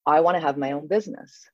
I 0.05 0.19
want 0.21 0.35
to 0.35 0.41
have 0.41 0.57
my 0.57 0.73
own 0.73 0.87
business. 0.87 1.49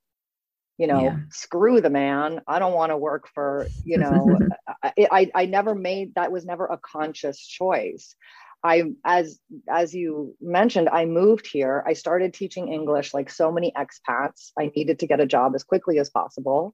You 0.78 0.88
know, 0.88 1.04
yeah. 1.04 1.18
screw 1.30 1.82
the 1.82 1.90
man. 1.90 2.42
I 2.48 2.60
don't 2.60 2.74
want 2.74 2.92
to 2.92 2.98
work 2.98 3.30
for, 3.34 3.68
you 3.84 3.98
know, 3.98 4.38
I, 4.98 5.08
I, 5.12 5.32
I 5.36 5.46
never 5.46 5.76
made 5.76 6.16
that 6.16 6.32
was 6.32 6.46
never 6.46 6.66
a 6.66 6.78
conscious 6.78 7.40
choice. 7.40 8.16
I 8.64 8.84
as 9.04 9.40
as 9.70 9.94
you 9.94 10.36
mentioned, 10.42 10.90
I 10.90 11.06
moved 11.06 11.48
here. 11.48 11.84
I 11.86 11.94
started 11.94 12.34
teaching 12.34 12.72
English 12.74 13.14
like 13.14 13.30
so 13.30 13.52
many 13.52 13.72
expats. 13.78 14.52
I 14.60 14.72
needed 14.76 15.00
to 15.00 15.08
get 15.08 15.20
a 15.20 15.26
job 15.26 15.54
as 15.56 15.64
quickly 15.64 16.00
as 16.00 16.10
possible. 16.10 16.74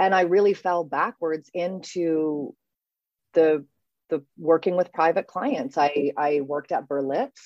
And 0.00 0.14
I 0.14 0.22
really 0.22 0.54
fell 0.54 0.82
backwards 0.84 1.50
into 1.54 2.54
the 3.34 3.64
the 4.12 4.22
working 4.36 4.76
with 4.76 4.92
private 4.92 5.26
clients. 5.26 5.78
I, 5.78 6.12
I 6.16 6.42
worked 6.42 6.70
at 6.70 6.86
Berlitz 6.86 7.40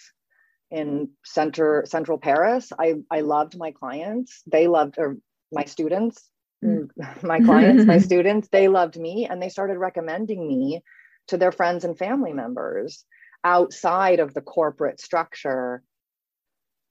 in 0.71 1.11
center 1.25 1.85
central 1.87 2.19
Paris. 2.19 2.73
I, 2.79 2.97
I 3.11 3.21
loved 3.21 3.57
my 3.57 3.71
clients. 3.71 4.43
They 4.47 4.67
loved 4.67 4.97
or 4.99 5.17
my 5.53 5.65
students. 5.65 6.29
my 7.23 7.41
clients, 7.41 7.85
my 7.85 7.99
students, 8.11 8.49
they 8.49 8.69
loved 8.69 8.99
me 8.99 9.27
and 9.27 9.41
they 9.41 9.49
started 9.49 9.79
recommending 9.79 10.47
me 10.47 10.83
to 11.29 11.37
their 11.37 11.53
friends 11.53 11.85
and 11.85 11.99
family 11.99 12.33
members 12.33 13.05
outside 13.45 14.21
of 14.21 14.35
the 14.35 14.41
corporate 14.41 15.01
structure 15.01 15.83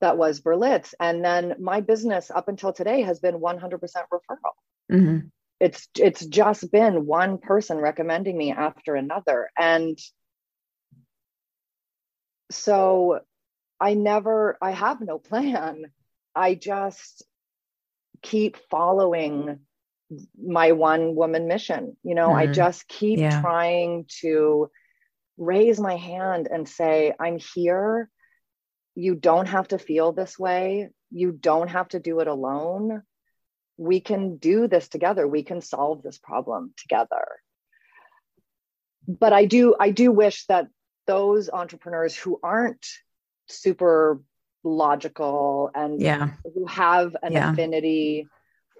that 0.02 0.18
was 0.18 0.42
Berlitz. 0.42 0.94
And 1.00 1.24
then 1.24 1.56
my 1.60 1.82
business 1.82 2.30
up 2.30 2.48
until 2.48 2.74
today 2.74 3.02
has 3.02 3.20
been 3.20 3.36
100% 3.36 3.80
referral. 3.80 4.38
Mm-hmm 4.92 5.28
it's 5.60 5.88
it's 5.98 6.26
just 6.26 6.72
been 6.72 7.06
one 7.06 7.38
person 7.38 7.78
recommending 7.78 8.38
me 8.38 8.52
after 8.52 8.96
another 8.96 9.50
and 9.58 9.98
so 12.52 13.20
i 13.80 13.94
never 13.94 14.58
i 14.62 14.72
have 14.72 15.00
no 15.02 15.18
plan 15.32 15.86
i 16.36 16.56
just 16.56 17.24
keep 18.26 18.58
following 18.72 19.60
my 20.44 20.72
one 20.72 21.16
woman 21.16 21.48
mission. 21.48 21.96
You 22.04 22.16
know 22.16 22.30
mm-hmm. 22.30 22.38
i 22.38 22.48
just 22.48 22.88
keep 22.88 23.20
yeah. 23.20 23.42
trying 23.42 24.06
to 24.22 24.70
raise 25.38 25.80
my 25.80 25.96
hand 25.96 26.48
and 26.52 26.68
say 26.68 27.14
i'm 27.20 27.38
here. 27.54 28.10
You 28.96 29.16
don't 29.16 29.48
have 29.48 29.68
to 29.70 29.78
feel 29.78 30.12
this 30.12 30.40
way. 30.40 30.90
You 31.12 31.32
don't 31.32 31.68
have 31.70 31.90
to 31.90 32.00
do 32.00 32.20
it 32.22 32.28
alone. 32.28 33.04
We 33.78 34.00
can 34.00 34.38
do 34.38 34.68
this 34.68 34.88
together. 34.88 35.28
We 35.28 35.44
can 35.44 35.60
solve 35.62 36.02
this 36.02 36.18
problem 36.18 36.74
together. 36.78 37.26
But 39.08 39.34
i 39.34 39.46
do 39.46 39.76
i 39.80 39.92
do 39.92 40.12
wish 40.12 40.46
that 40.48 40.68
those 41.06 41.50
entrepreneurs 41.50 42.16
who 42.16 42.40
aren't 42.42 42.86
super 43.48 44.22
logical 44.66 45.72
and 45.74 46.02
yeah. 46.02 46.32
who 46.54 46.66
have 46.66 47.16
an 47.24 47.34
yeah. 47.34 47.52
affinity 47.52 48.28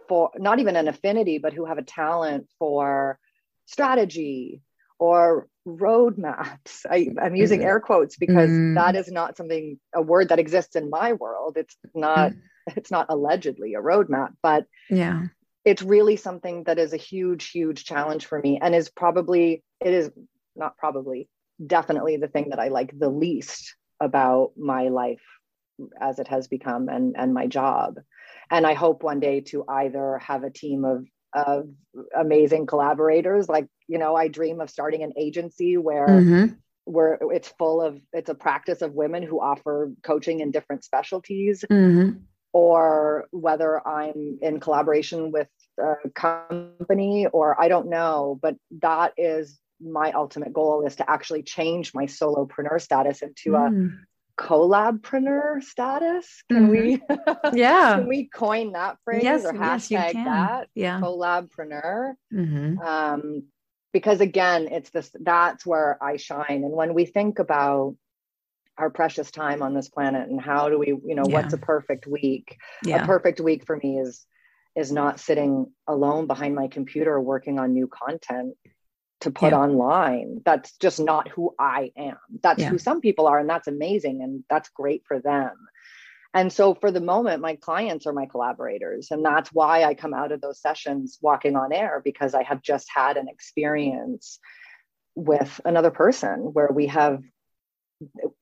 for 0.08 0.32
not 0.36 0.60
even 0.60 0.76
an 0.76 0.88
affinity 0.88 1.38
but 1.38 1.54
who 1.54 1.66
have 1.66 1.78
a 1.78 1.84
talent 1.84 2.48
for 2.60 3.20
strategy 3.66 4.62
or 5.00 5.48
roadmaps 5.68 6.86
I, 6.90 7.08
am 7.22 7.36
using 7.36 7.60
mm-hmm. 7.60 7.68
air 7.68 7.80
quotes 7.80 8.18
because 8.18 8.50
mm. 8.50 8.76
that 8.76 8.96
is 8.96 9.12
not 9.12 9.38
something 9.38 9.80
a 9.94 10.02
word 10.02 10.30
that 10.30 10.40
exists 10.40 10.76
in 10.76 10.90
my 10.90 11.14
world 11.14 11.58
it's 11.58 11.76
not 11.94 12.32
mm 12.32 12.42
it's 12.76 12.92
not 12.92 13.08
allegedly 13.10 13.76
a 13.76 13.82
roadmap, 13.82 14.34
but 14.42 14.66
yeah, 14.90 15.24
it's 15.64 15.82
really 15.82 16.16
something 16.16 16.64
that 16.66 16.80
is 16.80 16.94
a 16.94 16.98
huge, 16.98 17.50
huge 17.50 17.86
challenge 17.86 18.26
for 18.26 18.40
me 18.40 18.60
and 18.62 18.76
is 18.76 18.90
probably, 18.90 19.64
it 19.80 19.94
is 19.94 20.12
not 20.56 20.78
probably, 20.78 21.28
definitely 21.66 22.18
the 22.18 22.28
thing 22.28 22.50
that 22.50 22.60
I 22.60 22.68
like 22.68 22.98
the 22.98 23.10
least 23.10 23.76
about 24.00 24.52
my 24.58 24.90
life 24.90 25.22
as 26.00 26.20
it 26.20 26.28
has 26.28 26.48
become 26.48 26.90
and, 26.90 27.16
and 27.18 27.34
my 27.34 27.48
job. 27.48 27.96
And 28.50 28.66
I 28.66 28.74
hope 28.74 29.04
one 29.04 29.20
day 29.20 29.42
to 29.42 29.66
either 29.68 30.20
have 30.20 30.44
a 30.44 30.52
team 30.52 30.86
of 30.86 31.06
of 31.34 31.68
amazing 32.18 32.66
collaborators. 32.66 33.50
Like, 33.50 33.68
you 33.88 33.98
know, 33.98 34.16
I 34.16 34.30
dream 34.30 34.62
of 34.62 34.70
starting 34.70 35.04
an 35.04 35.14
agency 35.18 35.76
where 35.76 36.08
mm-hmm. 36.08 36.54
where 36.86 37.18
it's 37.22 37.50
full 37.60 37.82
of 37.82 38.00
it's 38.14 38.30
a 38.30 38.36
practice 38.36 38.82
of 38.82 38.94
women 38.94 39.22
who 39.22 39.42
offer 39.42 39.92
coaching 40.04 40.40
in 40.40 40.52
different 40.52 40.84
specialties. 40.84 41.66
Mm-hmm 41.70 42.20
or 42.56 43.28
whether 43.32 43.86
I'm 43.86 44.40
in 44.42 44.62
collaboration 44.62 45.30
with 45.30 45.50
a 45.78 46.10
company 46.12 47.28
or 47.28 47.62
I 47.62 47.68
don't 47.68 47.90
know, 47.90 48.40
but 48.42 48.56
that 48.80 49.12
is 49.18 49.60
my 49.82 50.14
ultimate 50.14 50.54
goal 50.54 50.86
is 50.88 50.96
to 50.96 51.10
actually 51.10 51.44
change 51.44 51.94
my 51.94 52.06
solopreneur 52.06 52.82
status 52.82 53.22
into 53.22 53.52
mm. 53.52 53.58
a 53.58 53.92
collabpreneur 54.38 55.64
status. 55.64 56.44
Can 56.50 56.70
mm-hmm. 56.70 56.72
we 56.72 57.02
yeah 57.60 57.96
can 57.96 58.08
we 58.08 58.28
coin 58.28 58.74
that 58.74 58.98
phrase 59.04 59.24
yes, 59.24 59.46
or 59.46 59.54
hashtag 59.54 60.14
yes, 60.14 60.14
that? 60.14 60.70
Yeah. 60.76 61.00
Collabpreneur. 61.00 62.14
Mm-hmm. 62.34 62.80
Um, 62.80 63.44
because 63.94 64.20
again, 64.20 64.68
it's 64.72 64.90
this 64.90 65.10
that's 65.22 65.66
where 65.66 65.98
I 66.04 66.18
shine. 66.18 66.64
And 66.64 66.72
when 66.72 66.94
we 66.94 67.06
think 67.06 67.40
about 67.40 67.96
our 68.78 68.90
precious 68.90 69.32
time 69.32 69.62
on 69.62 69.74
this 69.74 69.90
planet 69.90 70.30
and 70.30 70.42
how 70.42 70.70
do 70.70 70.78
we 70.78 70.88
you 70.88 71.16
know 71.16 71.24
yeah. 71.28 71.34
what's 71.34 71.54
a 71.54 71.58
perfect 71.58 72.08
week 72.08 72.58
yeah. 72.84 73.04
a 73.04 73.06
perfect 73.06 73.40
week 73.40 73.66
for 73.66 73.78
me 73.78 74.00
is 74.00 74.26
is 74.76 74.92
not 74.92 75.20
sitting 75.20 75.66
alone 75.88 76.28
behind 76.28 76.54
my 76.54 76.68
computer 76.68 77.20
working 77.22 77.58
on 77.58 77.74
new 77.74 77.88
content 77.88 78.54
to 79.22 79.32
put 79.32 79.52
yeah. 79.52 79.60
online. 79.60 80.42
That's 80.46 80.74
just 80.78 81.00
not 81.00 81.28
who 81.30 81.56
I 81.58 81.92
am. 81.98 82.18
That's 82.42 82.62
yeah. 82.62 82.70
who 82.70 82.78
some 82.78 83.02
people 83.02 83.28
are, 83.28 83.40
and 83.40 83.50
that's 83.50 83.68
amazing, 83.68 84.22
and 84.22 84.44
that's 84.50 84.70
great 84.70 85.04
for 85.08 85.20
them. 85.20 85.52
And 86.34 86.52
so, 86.52 86.76
for 86.76 86.92
the 86.92 87.02
moment, 87.02 87.42
my 87.42 87.56
clients 87.56 88.06
are 88.08 88.14
my 88.14 88.26
collaborators, 88.26 89.12
and 89.12 89.24
that's 89.24 89.54
why 89.54 89.84
I 89.84 89.94
come 89.94 90.14
out 90.14 90.32
of 90.32 90.42
those 90.42 90.60
sessions 90.60 91.18
walking 91.22 91.56
on 91.56 91.72
air 91.72 92.02
because 92.04 92.34
I 92.34 92.44
have 92.44 92.62
just 92.62 92.88
had 92.94 93.18
an 93.18 93.30
experience 93.30 94.40
with 95.16 95.62
another 95.64 95.92
person 95.92 96.52
where 96.54 96.70
we 96.74 96.88
have 96.88 97.24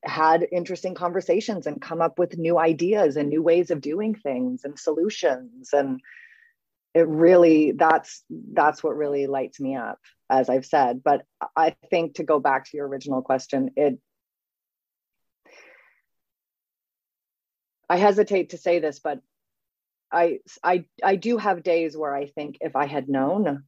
had 0.03 0.47
interesting 0.51 0.95
conversations 0.95 1.67
and 1.67 1.81
come 1.81 2.01
up 2.01 2.17
with 2.17 2.37
new 2.37 2.57
ideas 2.57 3.15
and 3.15 3.29
new 3.29 3.43
ways 3.43 3.69
of 3.69 3.81
doing 3.81 4.15
things 4.15 4.63
and 4.63 4.79
solutions 4.79 5.69
and 5.73 6.01
it 6.93 7.07
really 7.07 7.71
that's 7.71 8.23
that's 8.53 8.83
what 8.83 8.97
really 8.97 9.27
lights 9.27 9.59
me 9.59 9.75
up 9.75 9.99
as 10.33 10.49
i've 10.49 10.65
said 10.65 11.01
but 11.03 11.23
i 11.55 11.75
think 11.89 12.15
to 12.15 12.23
go 12.23 12.39
back 12.39 12.65
to 12.65 12.77
your 12.77 12.87
original 12.87 13.21
question 13.21 13.69
it 13.75 13.99
i 17.89 17.97
hesitate 17.97 18.49
to 18.49 18.57
say 18.57 18.79
this 18.79 18.99
but 18.99 19.19
i 20.11 20.39
i 20.63 20.85
i 21.03 21.15
do 21.15 21.37
have 21.37 21.63
days 21.63 21.95
where 21.95 22.15
i 22.15 22.25
think 22.25 22.57
if 22.61 22.75
i 22.75 22.85
had 22.85 23.07
known 23.07 23.63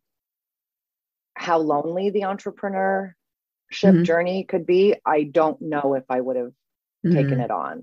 how 1.36 1.60
lonely 1.60 2.10
the 2.10 2.22
entrepreneurship 2.22 3.14
mm-hmm. 3.84 4.04
journey 4.04 4.44
could 4.44 4.66
be 4.66 4.96
i 5.06 5.24
don't 5.24 5.62
know 5.62 5.94
if 5.94 6.06
i 6.10 6.20
would 6.20 6.36
have 6.36 6.54
mm-hmm. 7.06 7.14
taken 7.14 7.40
it 7.40 7.52
on 7.52 7.78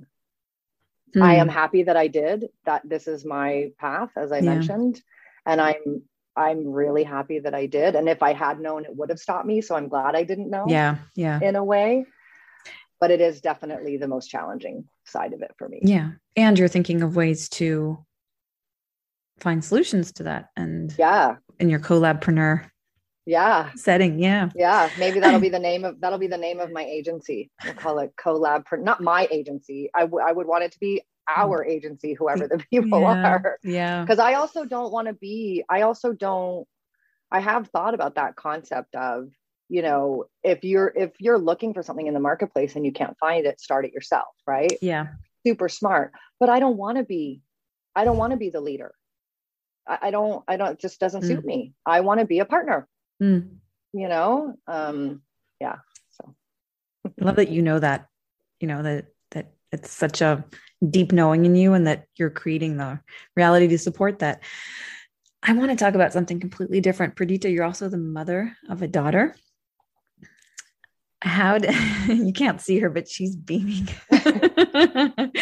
mm-hmm. 1.15 1.23
i 1.23 1.37
am 1.37 1.49
happy 1.49 1.85
that 1.85 1.97
i 1.97 2.09
did 2.09 2.49
that 2.65 2.83
this 2.85 3.07
is 3.07 3.25
my 3.25 3.71
path 3.79 4.11
as 4.17 4.33
i 4.33 4.39
yeah. 4.39 4.55
mentioned 4.55 5.01
and 5.47 5.61
i'm 5.61 6.03
i'm 6.37 6.67
really 6.67 7.05
happy 7.05 7.39
that 7.39 7.55
i 7.55 7.67
did 7.67 7.95
and 7.95 8.09
if 8.09 8.23
i 8.23 8.33
had 8.33 8.61
known 8.61 8.85
it 8.85 8.95
would 8.97 9.11
have 9.11 9.19
stopped 9.19 9.47
me 9.47 9.61
so 9.61 9.75
i'm 9.75 9.89
glad 9.89 10.15
i 10.15 10.23
didn't 10.23 10.51
know 10.51 10.65
yeah 10.69 10.97
yeah. 11.15 11.41
in 11.43 11.57
a 11.57 11.65
way. 11.65 12.07
But 13.01 13.11
it 13.11 13.21
is 13.21 13.41
definitely 13.41 13.97
the 13.97 14.07
most 14.07 14.29
challenging 14.29 14.85
side 15.07 15.33
of 15.33 15.43
it 15.43 15.51
for 15.59 15.69
me. 15.69 15.81
Yeah 15.83 16.13
and 16.37 16.57
you're 16.57 16.69
thinking 16.69 17.03
of 17.03 17.17
ways 17.17 17.49
to 17.51 17.99
find 19.41 19.65
solutions 19.65 20.13
to 20.13 20.23
that 20.23 20.51
and 20.57 20.95
yeah. 20.97 21.37
in 21.59 21.69
your 21.69 21.81
collabpreneur 21.81 22.65
yeah. 23.27 23.71
setting 23.75 24.21
yeah. 24.21 24.51
Yeah 24.55 24.89
maybe 24.99 25.19
that'll 25.19 25.41
be 25.41 25.49
the 25.59 25.59
name 25.59 25.85
of 25.85 26.01
that'll 26.01 26.19
be 26.19 26.29
the 26.29 26.39
name 26.39 26.61
of 26.61 26.71
my 26.71 26.85
agency. 26.85 27.51
We'll 27.65 27.75
call 27.75 27.99
it 27.99 28.13
collab 28.17 28.65
not 28.79 29.01
my 29.01 29.27
agency. 29.33 29.91
I, 29.95 30.03
w- 30.03 30.25
I 30.25 30.31
would 30.31 30.47
want 30.47 30.65
it 30.65 30.73
to 30.73 30.79
be 30.79 31.03
our 31.29 31.65
agency, 31.65 32.15
whoever 32.15 32.49
the 32.49 32.59
people 32.71 33.01
yeah, 33.01 33.29
are. 33.29 33.59
Yeah. 33.63 34.03
Because 34.03 34.19
I 34.19 34.35
also 34.35 34.65
don't 34.65 34.93
want 34.93 35.09
to 35.09 35.15
be, 35.15 35.65
I 35.69 35.83
also 35.83 36.13
don't, 36.13 36.67
I 37.31 37.41
have 37.41 37.69
thought 37.69 37.95
about 37.95 38.17
that 38.17 38.37
concept 38.37 38.95
of, 38.95 39.31
you 39.69 39.81
know, 39.81 40.25
if 40.43 40.65
you're 40.65 40.93
if 40.95 41.13
you're 41.19 41.39
looking 41.39 41.73
for 41.73 41.83
something 41.83 42.07
in 42.07 42.13
the 42.13 42.21
marketplace 42.21 42.77
and 42.77 42.85
you 42.85 42.93
can't 42.93 43.17
find 43.19 43.47
it, 43.47 43.59
start 43.59 43.87
it 43.87 43.95
yourself, 43.95 44.29
right? 44.47 44.77
Yeah. 44.83 45.07
Super 45.47 45.71
smart. 45.71 46.13
But 46.39 46.51
I 46.51 46.61
don't 46.61 46.77
want 46.77 46.99
to 46.99 47.05
be, 47.05 47.41
I 47.97 48.05
don't 48.05 48.19
want 48.19 48.33
to 48.33 48.37
be 48.37 48.51
the 48.51 48.61
leader. 48.61 48.93
I, 49.89 49.99
I, 50.03 50.11
don't, 50.11 50.45
I 50.47 50.59
don't, 50.59 50.73
it 50.73 50.81
just 50.81 51.01
doesn't 51.01 51.23
mm. 51.23 51.27
suit 51.27 51.45
me. 51.45 51.73
I 51.87 52.01
want 52.01 52.21
to 52.21 52.27
be 52.27 52.41
a 52.41 52.45
partner. 52.45 52.87
Mm. 53.23 53.57
You 53.95 54.09
know? 54.09 54.57
Um, 54.67 55.23
yeah. 55.59 55.77
So 56.11 56.35
I 57.07 57.25
love 57.25 57.37
that 57.37 57.49
you 57.49 57.63
know 57.63 57.79
that, 57.79 58.09
you 58.61 58.69
know, 58.69 58.83
that 58.83 59.07
that 59.31 59.53
it's 59.73 59.91
such 59.91 60.21
a 60.21 60.45
deep 60.89 61.13
knowing 61.13 61.45
in 61.45 61.55
you 61.55 61.73
and 61.73 61.87
that 61.87 62.05
you're 62.17 62.31
creating 62.31 62.77
the 62.77 63.01
reality 63.37 63.69
to 63.69 63.79
support 63.79 64.19
that. 64.21 64.43
I 65.43 65.55
want 65.55 65.71
to 65.71 65.77
talk 65.77 65.95
about 65.95 66.13
something 66.13 66.39
completely 66.39 66.81
different. 66.81 67.17
Perdita, 67.17 67.51
you're 67.51 67.65
also 67.65 67.89
the 67.89 67.99
mother 67.99 68.57
of 68.69 68.83
a 68.83 68.89
daughter. 68.89 69.35
How 71.21 71.59
did 71.59 71.75
you 72.09 72.33
can't 72.33 72.61
see 72.61 72.79
her, 72.81 72.91
but 72.91 73.09
she's 73.09 73.35
beaming. 73.35 73.89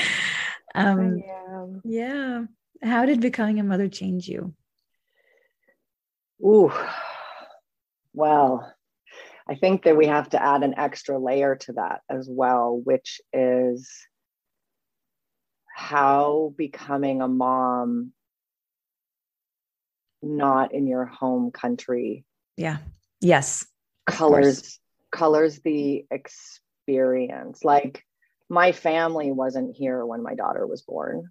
um, 0.74 1.22
yeah. 1.84 2.44
How 2.82 3.04
did 3.04 3.20
becoming 3.20 3.60
a 3.60 3.64
mother 3.64 3.88
change 3.88 4.26
you? 4.28 4.54
Ooh, 6.42 6.72
well, 8.14 8.72
I 9.46 9.54
think 9.56 9.82
that 9.84 9.96
we 9.96 10.06
have 10.06 10.30
to 10.30 10.42
add 10.42 10.62
an 10.62 10.78
extra 10.78 11.18
layer 11.18 11.56
to 11.56 11.72
that 11.74 12.00
as 12.08 12.28
well, 12.30 12.80
which 12.82 13.20
is 13.32 13.90
how 15.80 16.54
becoming 16.56 17.22
a 17.22 17.28
mom 17.28 18.12
not 20.22 20.74
in 20.74 20.86
your 20.86 21.06
home 21.06 21.50
country 21.50 22.24
yeah. 22.60 22.76
Yes. 23.22 23.66
Colors 24.06 24.78
colors 25.10 25.60
the 25.60 26.04
experience. 26.10 27.64
Like 27.64 28.04
my 28.50 28.72
family 28.72 29.32
wasn't 29.32 29.74
here 29.74 30.04
when 30.04 30.22
my 30.22 30.34
daughter 30.34 30.66
was 30.66 30.82
born. 30.82 31.30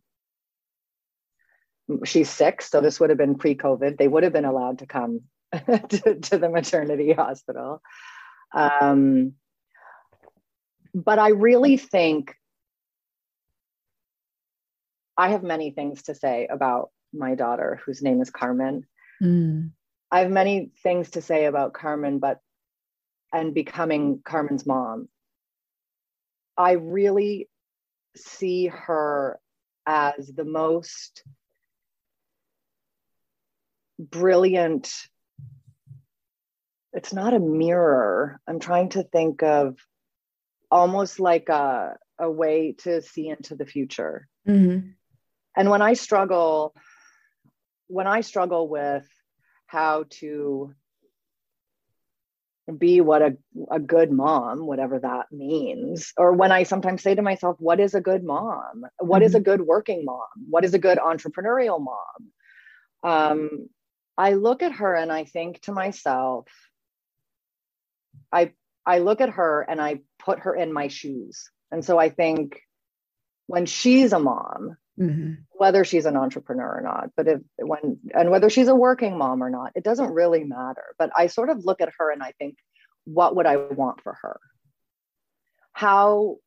She's 2.04 2.30
six 2.30 2.72
so 2.72 2.82
this 2.82 3.00
would 3.00 3.10
have 3.12 3.20
been 3.20 3.36
pre-covid. 3.36 3.98
They 3.98 4.08
would 4.08 4.24
have 4.24 4.34
been 4.34 4.46
allowed 4.46 4.80
to 4.80 4.88
come 4.88 5.22
to, 5.54 6.20
to 6.20 6.38
the 6.40 6.50
maternity 6.50 7.14
hospital. 7.14 7.82
Um, 8.54 9.34
but 10.96 11.20
i 11.20 11.30
really 11.30 11.78
think 11.78 12.34
I 15.20 15.32
have 15.32 15.44
many 15.44 15.72
things 15.72 16.04
to 16.04 16.16
say 16.16 16.48
about 16.50 16.92
my 17.12 17.36
daughter, 17.36 17.82
whose 17.86 18.02
name 18.02 18.22
is 18.22 18.30
Carmen. 18.30 18.86
Mm. 19.22 19.72
I 20.10 20.20
have 20.22 20.32
many 20.32 20.72
things 20.82 21.10
to 21.12 21.22
say 21.22 21.44
about 21.44 21.74
Carmen, 21.74 22.20
but 22.20 22.40
and 23.34 23.54
becoming 23.54 24.22
Carmen's 24.24 24.66
mom. 24.66 25.10
I 26.58 26.72
really 26.72 27.50
see 28.16 28.68
her 28.68 29.42
as 29.86 30.28
the 30.28 30.46
most 30.46 31.22
brilliant. 34.00 34.90
It's 36.94 37.12
not 37.12 37.34
a 37.34 37.40
mirror. 37.40 38.40
I'm 38.48 38.62
trying 38.62 38.88
to 38.92 39.04
think 39.04 39.44
of 39.44 39.76
almost 40.72 41.20
like 41.20 41.50
a, 41.50 41.98
a 42.18 42.32
way 42.32 42.76
to 42.84 43.02
see 43.02 43.28
into 43.28 43.58
the 43.58 43.66
future. 43.66 44.26
Mm-hmm 44.48 44.92
and 45.60 45.70
when 45.70 45.82
i 45.82 45.94
struggle 45.94 46.74
when 47.88 48.08
i 48.08 48.22
struggle 48.22 48.68
with 48.68 49.08
how 49.68 50.06
to 50.10 50.74
be 52.78 53.02
what 53.02 53.22
a, 53.22 53.36
a 53.72 53.80
good 53.80 54.12
mom 54.12 54.66
whatever 54.66 55.00
that 55.00 55.26
means 55.32 56.14
or 56.18 56.34
when 56.34 56.52
i 56.52 56.64
sometimes 56.64 57.04
say 57.04 57.14
to 57.14 57.22
myself 57.22 57.58
what 57.60 57.80
is 57.80 57.94
a 57.94 58.02
good 58.02 58.24
mom 58.24 58.86
What 59.00 59.18
mm-hmm. 59.18 59.26
is 59.26 59.36
a 59.36 59.38
mm-hmm. 59.38 59.44
good 59.46 59.62
working 59.62 60.06
mom 60.06 60.28
what 60.50 60.64
is 60.64 60.74
a 60.74 60.80
good 60.80 60.98
entrepreneurial 60.98 61.84
mom 61.84 62.32
um, 63.04 63.70
i 64.18 64.34
look 64.34 64.64
at 64.64 64.74
her 64.74 64.96
and 64.96 65.12
i 65.12 65.26
think 65.26 65.62
to 65.62 65.72
myself 65.74 66.48
i 68.32 68.54
i 68.86 69.00
look 69.00 69.20
at 69.20 69.32
her 69.32 69.66
and 69.68 69.82
i 69.82 70.00
put 70.20 70.40
her 70.40 70.56
in 70.56 70.72
my 70.72 70.88
shoes 70.88 71.50
and 71.72 71.84
so 71.84 71.98
i 71.98 72.10
think 72.10 72.62
when 73.48 73.66
she's 73.66 74.14
a 74.14 74.20
mom 74.20 74.78
mm-hmm. 75.00 75.34
whether 75.52 75.84
she's 75.84 76.06
an 76.06 76.18
entrepreneur 76.18 76.78
or 76.78 76.82
not 76.82 77.10
but 77.16 77.28
if 77.28 77.42
when 77.58 78.00
and 78.14 78.30
whether 78.30 78.50
she's 78.50 78.68
a 78.68 78.76
working 78.76 79.18
mom 79.18 79.42
or 79.42 79.50
not 79.50 79.72
it 79.76 79.84
doesn't 79.84 80.12
really 80.12 80.44
matter 80.44 80.96
but 80.98 81.10
i 81.16 81.28
sort 81.28 81.50
of 81.50 81.66
look 81.66 81.82
at 81.82 81.92
her 81.98 82.12
and 82.12 82.22
i 82.22 82.32
think 82.34 82.58
what 83.06 83.36
would 83.36 83.46
i 83.46 83.56
want 83.56 84.02
for 84.02 84.18
her 84.22 84.40
how 85.72 86.38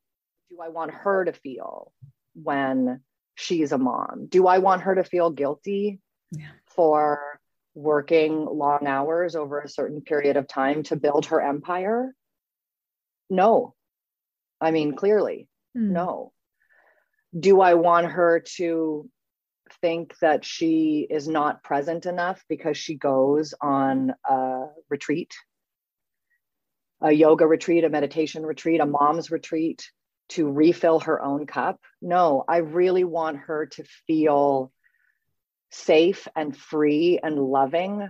do 0.49 0.61
i 0.61 0.69
want 0.69 0.91
her 0.91 1.25
to 1.25 1.33
feel 1.33 1.91
when 2.35 3.01
she's 3.35 3.71
a 3.71 3.77
mom 3.77 4.27
do 4.29 4.45
i 4.47 4.59
want 4.59 4.83
her 4.83 4.95
to 4.95 5.03
feel 5.03 5.29
guilty 5.29 5.99
yeah. 6.31 6.51
for 6.67 7.39
working 7.75 8.45
long 8.45 8.85
hours 8.85 9.35
over 9.35 9.59
a 9.59 9.69
certain 9.69 10.01
period 10.01 10.37
of 10.37 10.47
time 10.47 10.83
to 10.83 10.95
build 10.95 11.25
her 11.25 11.41
empire 11.41 12.13
no 13.29 13.73
i 14.61 14.69
mean 14.69 14.95
clearly 14.95 15.47
mm. 15.75 15.89
no 15.89 16.31
do 17.37 17.61
I 17.61 17.73
want 17.73 18.07
her 18.07 18.43
to 18.57 19.09
think 19.81 20.17
that 20.19 20.45
she 20.45 21.07
is 21.09 21.27
not 21.27 21.63
present 21.63 22.05
enough 22.05 22.43
because 22.47 22.77
she 22.77 22.95
goes 22.95 23.53
on 23.59 24.13
a 24.29 24.65
retreat, 24.89 25.33
a 27.01 27.11
yoga 27.11 27.47
retreat, 27.47 27.83
a 27.83 27.89
meditation 27.89 28.45
retreat, 28.45 28.81
a 28.81 28.85
mom's 28.85 29.31
retreat 29.31 29.89
to 30.29 30.49
refill 30.49 30.99
her 30.99 31.21
own 31.21 31.47
cup? 31.47 31.79
No, 32.01 32.43
I 32.47 32.57
really 32.57 33.03
want 33.03 33.37
her 33.37 33.65
to 33.67 33.83
feel 34.07 34.71
safe 35.71 36.27
and 36.35 36.55
free 36.55 37.19
and 37.21 37.39
loving 37.39 38.09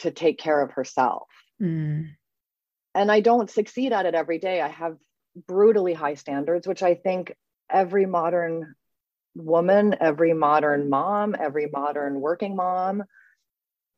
to 0.00 0.10
take 0.10 0.38
care 0.38 0.60
of 0.60 0.72
herself. 0.72 1.28
Mm. 1.60 2.10
And 2.94 3.10
I 3.10 3.20
don't 3.20 3.50
succeed 3.50 3.92
at 3.92 4.06
it 4.06 4.14
every 4.14 4.38
day. 4.38 4.60
I 4.60 4.68
have 4.68 4.96
brutally 5.46 5.94
high 5.94 6.14
standards, 6.14 6.66
which 6.66 6.82
I 6.82 6.94
think 6.94 7.34
every 7.70 8.06
modern 8.06 8.74
woman, 9.34 9.94
every 10.00 10.34
modern 10.34 10.88
mom, 10.88 11.36
every 11.38 11.68
modern 11.72 12.20
working 12.20 12.56
mom 12.56 13.04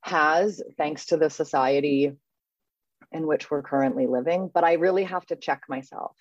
has, 0.02 0.62
thanks 0.76 1.06
to 1.06 1.16
the 1.16 1.30
society 1.30 2.12
in 3.12 3.26
which 3.26 3.50
we're 3.50 3.62
currently 3.62 4.06
living, 4.06 4.50
but 4.52 4.64
I 4.64 4.74
really 4.74 5.04
have 5.04 5.26
to 5.26 5.36
check 5.36 5.62
myself. 5.68 6.14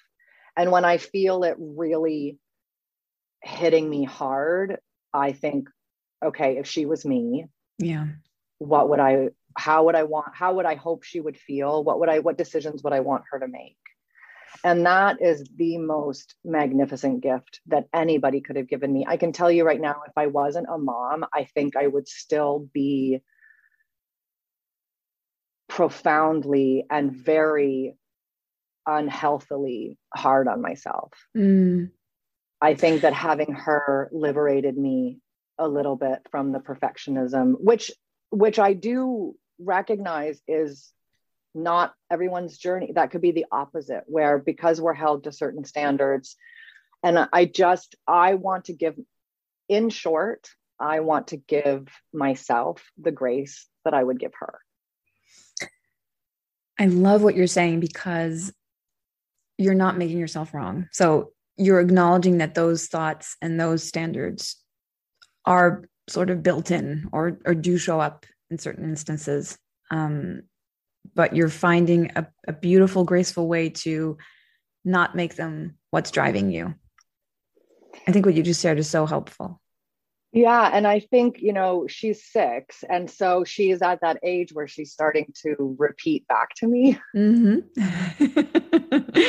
And 0.55 0.71
when 0.71 0.85
I 0.85 0.97
feel 0.97 1.43
it 1.43 1.55
really 1.59 2.37
hitting 3.41 3.89
me 3.89 4.03
hard, 4.03 4.79
I 5.13 5.31
think, 5.31 5.69
okay, 6.23 6.57
if 6.57 6.67
she 6.67 6.85
was 6.85 7.05
me, 7.05 7.45
yeah, 7.77 8.07
what 8.57 8.89
would 8.89 8.99
I, 8.99 9.29
how 9.57 9.85
would 9.85 9.95
I 9.95 10.03
want, 10.03 10.35
how 10.35 10.55
would 10.55 10.65
I 10.65 10.75
hope 10.75 11.03
she 11.03 11.19
would 11.19 11.37
feel? 11.37 11.83
What 11.83 11.99
would 11.99 12.09
I, 12.09 12.19
what 12.19 12.37
decisions 12.37 12.83
would 12.83 12.93
I 12.93 12.99
want 12.99 13.23
her 13.31 13.39
to 13.39 13.47
make? 13.47 13.77
And 14.63 14.85
that 14.85 15.21
is 15.21 15.43
the 15.55 15.77
most 15.77 16.35
magnificent 16.43 17.21
gift 17.21 17.61
that 17.67 17.87
anybody 17.93 18.41
could 18.41 18.55
have 18.55 18.67
given 18.67 18.91
me. 18.91 19.05
I 19.07 19.17
can 19.17 19.31
tell 19.31 19.51
you 19.51 19.65
right 19.65 19.79
now, 19.79 20.01
if 20.07 20.13
I 20.17 20.27
wasn't 20.27 20.67
a 20.69 20.77
mom, 20.77 21.25
I 21.33 21.45
think 21.45 21.75
I 21.75 21.87
would 21.87 22.07
still 22.07 22.67
be 22.73 23.21
profoundly 25.67 26.85
and 26.89 27.11
very 27.11 27.95
unhealthily 28.85 29.97
hard 30.13 30.47
on 30.47 30.61
myself. 30.61 31.13
Mm. 31.37 31.91
I 32.61 32.73
think 32.73 33.01
that 33.01 33.13
having 33.13 33.53
her 33.53 34.09
liberated 34.11 34.77
me 34.77 35.19
a 35.57 35.67
little 35.67 35.95
bit 35.95 36.19
from 36.31 36.51
the 36.51 36.59
perfectionism, 36.59 37.53
which 37.59 37.91
which 38.31 38.59
I 38.59 38.73
do 38.73 39.35
recognize 39.59 40.41
is 40.47 40.91
not 41.55 41.93
everyone's 42.11 42.57
journey. 42.57 42.91
That 42.93 43.11
could 43.11 43.21
be 43.21 43.31
the 43.31 43.45
opposite, 43.51 44.03
where 44.07 44.37
because 44.37 44.79
we're 44.79 44.93
held 44.93 45.23
to 45.23 45.31
certain 45.31 45.65
standards, 45.65 46.35
and 47.03 47.27
I 47.31 47.45
just 47.45 47.95
I 48.07 48.35
want 48.35 48.65
to 48.65 48.73
give, 48.73 48.95
in 49.67 49.89
short, 49.89 50.49
I 50.79 51.01
want 51.01 51.27
to 51.27 51.37
give 51.37 51.87
myself 52.13 52.83
the 52.97 53.11
grace 53.11 53.67
that 53.85 53.93
I 53.93 54.03
would 54.03 54.19
give 54.19 54.33
her. 54.39 54.59
I 56.79 56.85
love 56.85 57.23
what 57.23 57.35
you're 57.35 57.47
saying 57.47 57.81
because 57.81 58.53
you're 59.57 59.73
not 59.73 59.97
making 59.97 60.17
yourself 60.17 60.53
wrong. 60.53 60.87
So 60.93 61.33
you're 61.57 61.81
acknowledging 61.81 62.37
that 62.37 62.55
those 62.55 62.87
thoughts 62.87 63.35
and 63.41 63.59
those 63.59 63.83
standards 63.83 64.55
are 65.45 65.83
sort 66.07 66.29
of 66.29 66.41
built 66.41 66.71
in 66.71 67.09
or 67.11 67.37
or 67.45 67.53
do 67.53 67.77
show 67.77 67.99
up 67.99 68.25
in 68.49 68.57
certain 68.57 68.85
instances. 68.85 69.57
Um, 69.91 70.43
but 71.15 71.35
you're 71.35 71.49
finding 71.49 72.11
a, 72.15 72.27
a 72.47 72.53
beautiful, 72.53 73.03
graceful 73.03 73.47
way 73.47 73.69
to 73.69 74.17
not 74.85 75.15
make 75.15 75.35
them 75.35 75.75
what's 75.91 76.11
driving 76.11 76.51
you. 76.51 76.75
I 78.07 78.11
think 78.11 78.25
what 78.25 78.35
you 78.35 78.43
just 78.43 78.61
shared 78.61 78.79
is 78.79 78.89
so 78.89 79.05
helpful. 79.05 79.61
Yeah. 80.31 80.69
And 80.71 80.85
I 80.85 80.99
think, 80.99 81.41
you 81.41 81.53
know, 81.53 81.87
she's 81.87 82.23
six. 82.23 82.83
And 82.87 83.09
so 83.09 83.43
she 83.43 83.71
is 83.71 83.81
at 83.81 84.01
that 84.01 84.19
age 84.23 84.53
where 84.53 84.67
she's 84.67 84.91
starting 84.91 85.33
to 85.43 85.75
repeat 85.79 86.27
back 86.27 86.53
to 86.57 86.67
me 86.67 86.99
mm-hmm. 87.15 87.59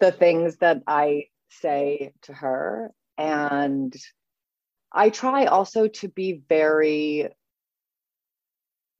the 0.00 0.12
things 0.12 0.56
that 0.56 0.82
I 0.86 1.26
say 1.48 2.12
to 2.22 2.32
her. 2.32 2.92
And 3.16 3.94
I 4.92 5.10
try 5.10 5.46
also 5.46 5.86
to 5.86 6.08
be 6.08 6.42
very 6.48 7.28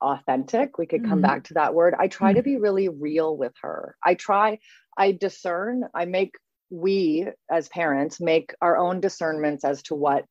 authentic. 0.05 0.79
We 0.79 0.87
could 0.87 1.03
come 1.03 1.15
mm-hmm. 1.15 1.23
back 1.23 1.45
to 1.45 1.55
that 1.55 1.75
word. 1.75 1.95
I 1.99 2.09
try 2.09 2.31
mm-hmm. 2.31 2.37
to 2.39 2.43
be 2.43 2.57
really 2.57 2.89
real 2.89 3.37
with 3.37 3.53
her. 3.63 3.97
I 4.05 4.15
try, 4.15 4.59
I 4.97 5.13
discern, 5.13 5.85
I 5.95 6.05
make, 6.05 6.35
we 6.71 7.27
as 7.51 7.69
parents 7.69 8.21
make 8.21 8.55
our 8.61 8.77
own 8.77 9.01
discernments 9.01 9.65
as 9.65 9.83
to 9.85 9.95
what 9.95 10.25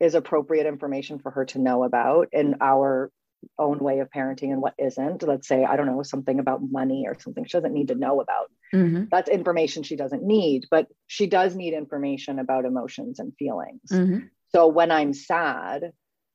is 0.00 0.14
appropriate 0.14 0.66
information 0.66 1.18
for 1.18 1.30
her 1.30 1.44
to 1.46 1.58
know 1.58 1.84
about 1.84 2.28
in 2.32 2.56
our 2.60 3.10
own 3.58 3.78
way 3.78 4.00
of 4.00 4.08
parenting 4.10 4.52
and 4.52 4.60
what 4.60 4.74
isn't. 4.78 5.22
Let's 5.22 5.46
say, 5.46 5.64
I 5.64 5.76
don't 5.76 5.86
know, 5.86 6.02
something 6.02 6.38
about 6.40 6.60
money 6.62 7.04
or 7.06 7.16
something 7.18 7.44
she 7.44 7.56
doesn't 7.56 7.72
need 7.72 7.88
to 7.88 7.94
know 7.94 8.20
about. 8.20 8.50
Mm-hmm. 8.74 9.04
That's 9.10 9.28
information 9.28 9.82
she 9.82 9.96
doesn't 9.96 10.22
need, 10.22 10.66
but 10.70 10.86
she 11.06 11.26
does 11.26 11.54
need 11.54 11.74
information 11.74 12.38
about 12.38 12.64
emotions 12.64 13.18
and 13.18 13.32
feelings. 13.38 13.90
Mm-hmm. 13.92 14.26
So 14.54 14.68
when 14.68 14.90
I'm 14.90 15.14
sad, 15.14 15.92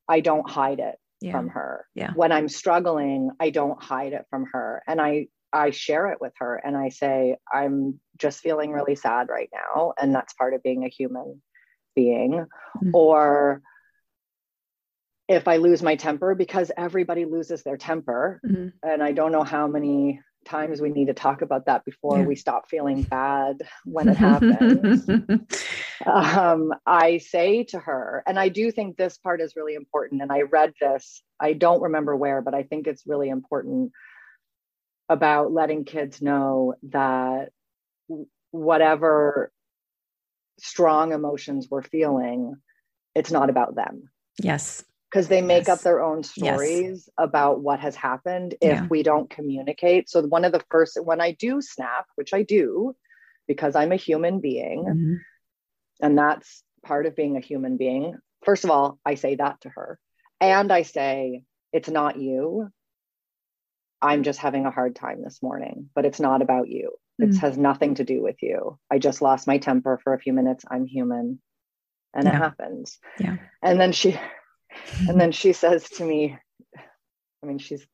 I 0.07 0.19
don't 0.19 0.49
hide 0.49 0.79
it 0.79 0.95
yeah. 1.23 1.31
from 1.31 1.49
her. 1.49 1.87
Yeah. 1.95 2.11
When 2.15 2.31
I'm 2.31 2.49
struggling, 2.49 3.31
I 3.39 3.49
don't 3.49 3.81
hide 3.81 4.13
it 4.13 4.25
from 4.29 4.45
her. 4.53 4.83
And 4.87 5.01
I 5.01 5.27
I 5.51 5.69
share 5.69 6.07
it 6.07 6.19
with 6.19 6.33
her 6.39 6.55
and 6.55 6.75
I 6.75 6.89
say, 6.89 7.37
I'm 7.51 7.99
just 8.17 8.39
feeling 8.39 8.71
really 8.71 8.95
sad 8.95 9.29
right 9.29 9.49
now. 9.53 9.93
And 9.99 10.13
that's 10.13 10.33
part 10.33 10.55
of 10.55 10.63
being 10.63 10.83
a 10.83 10.89
human 10.89 11.41
being 11.95 12.31
mm-hmm. 12.31 12.89
or 12.93 13.61
if 15.29 15.47
I 15.47 15.57
lose 15.57 15.81
my 15.81 15.95
temper, 15.95 16.35
because 16.35 16.71
everybody 16.75 17.25
loses 17.25 17.63
their 17.63 17.77
temper. 17.77 18.41
Mm-hmm. 18.45 18.69
And 18.83 19.01
I 19.01 19.13
don't 19.13 19.31
know 19.31 19.43
how 19.43 19.67
many 19.67 20.19
times 20.45 20.81
we 20.81 20.89
need 20.89 21.07
to 21.07 21.13
talk 21.13 21.41
about 21.41 21.65
that 21.65 21.85
before 21.85 22.19
yeah. 22.19 22.25
we 22.25 22.35
stop 22.35 22.69
feeling 22.69 23.03
bad 23.03 23.61
when 23.85 24.09
it 24.09 24.17
happens. 24.17 25.07
um, 26.05 26.73
I 26.85 27.17
say 27.17 27.63
to 27.65 27.79
her, 27.79 28.23
and 28.25 28.39
I 28.39 28.49
do 28.49 28.71
think 28.71 28.97
this 28.97 29.17
part 29.17 29.41
is 29.41 29.55
really 29.55 29.75
important. 29.75 30.21
And 30.21 30.31
I 30.31 30.41
read 30.41 30.73
this, 30.79 31.21
I 31.39 31.53
don't 31.53 31.81
remember 31.81 32.15
where, 32.15 32.41
but 32.41 32.53
I 32.53 32.63
think 32.63 32.87
it's 32.87 33.07
really 33.07 33.29
important 33.29 33.91
about 35.09 35.51
letting 35.51 35.85
kids 35.85 36.21
know 36.21 36.75
that 36.89 37.51
whatever 38.51 39.51
strong 40.59 41.11
emotions 41.11 41.67
we're 41.69 41.81
feeling, 41.81 42.55
it's 43.15 43.31
not 43.31 43.49
about 43.49 43.75
them. 43.75 44.09
Yes. 44.41 44.83
Because 45.13 45.27
they 45.27 45.43
make 45.43 45.67
yes. 45.67 45.77
up 45.77 45.81
their 45.81 46.01
own 46.01 46.23
stories 46.23 47.03
yes. 47.05 47.09
about 47.19 47.61
what 47.61 47.79
has 47.79 47.95
happened 47.95 48.55
if 48.61 48.77
yeah. 48.77 48.87
we 48.89 49.03
don't 49.03 49.29
communicate. 49.29 50.09
So, 50.09 50.23
one 50.23 50.43
of 50.43 50.51
the 50.51 50.63
first, 50.71 50.97
when 50.99 51.21
I 51.21 51.33
do 51.33 51.61
snap, 51.61 52.07
which 52.15 52.33
I 52.33 52.41
do 52.41 52.95
because 53.47 53.75
I'm 53.75 53.91
a 53.91 53.97
human 53.97 54.39
being, 54.39 54.85
mm-hmm. 54.85 55.13
and 56.01 56.17
that's 56.17 56.63
part 56.83 57.05
of 57.05 57.15
being 57.15 57.37
a 57.37 57.41
human 57.41 57.77
being. 57.77 58.15
First 58.43 58.63
of 58.63 58.71
all, 58.71 58.97
I 59.05 59.15
say 59.15 59.35
that 59.35 59.61
to 59.61 59.69
her. 59.69 59.99
And 60.41 60.71
I 60.71 60.81
say, 60.81 61.43
it's 61.71 61.89
not 61.89 62.17
you. 62.17 62.69
I'm 64.01 64.23
just 64.23 64.39
having 64.39 64.65
a 64.65 64.71
hard 64.71 64.95
time 64.95 65.21
this 65.23 65.41
morning, 65.41 65.89
but 65.95 66.05
it's 66.05 66.19
not 66.19 66.41
about 66.41 66.67
you. 66.67 66.91
It 67.19 67.29
mm. 67.29 67.37
has 67.39 67.57
nothing 67.57 67.95
to 67.95 68.03
do 68.03 68.21
with 68.21 68.37
you. 68.41 68.77
I 68.91 68.99
just 68.99 69.21
lost 69.21 69.47
my 69.47 69.59
temper 69.59 69.99
for 70.03 70.13
a 70.13 70.19
few 70.19 70.33
minutes. 70.33 70.65
I'm 70.69 70.85
human. 70.85 71.39
And 72.13 72.25
yeah. 72.25 72.35
it 72.35 72.37
happens. 72.37 72.99
Yeah. 73.19 73.37
And 73.61 73.79
then 73.79 73.91
she 73.91 74.19
and 75.07 75.19
then 75.19 75.31
she 75.31 75.53
says 75.53 75.89
to 75.91 76.03
me, 76.03 76.37
I 77.43 77.45
mean, 77.45 77.57
she's 77.59 77.85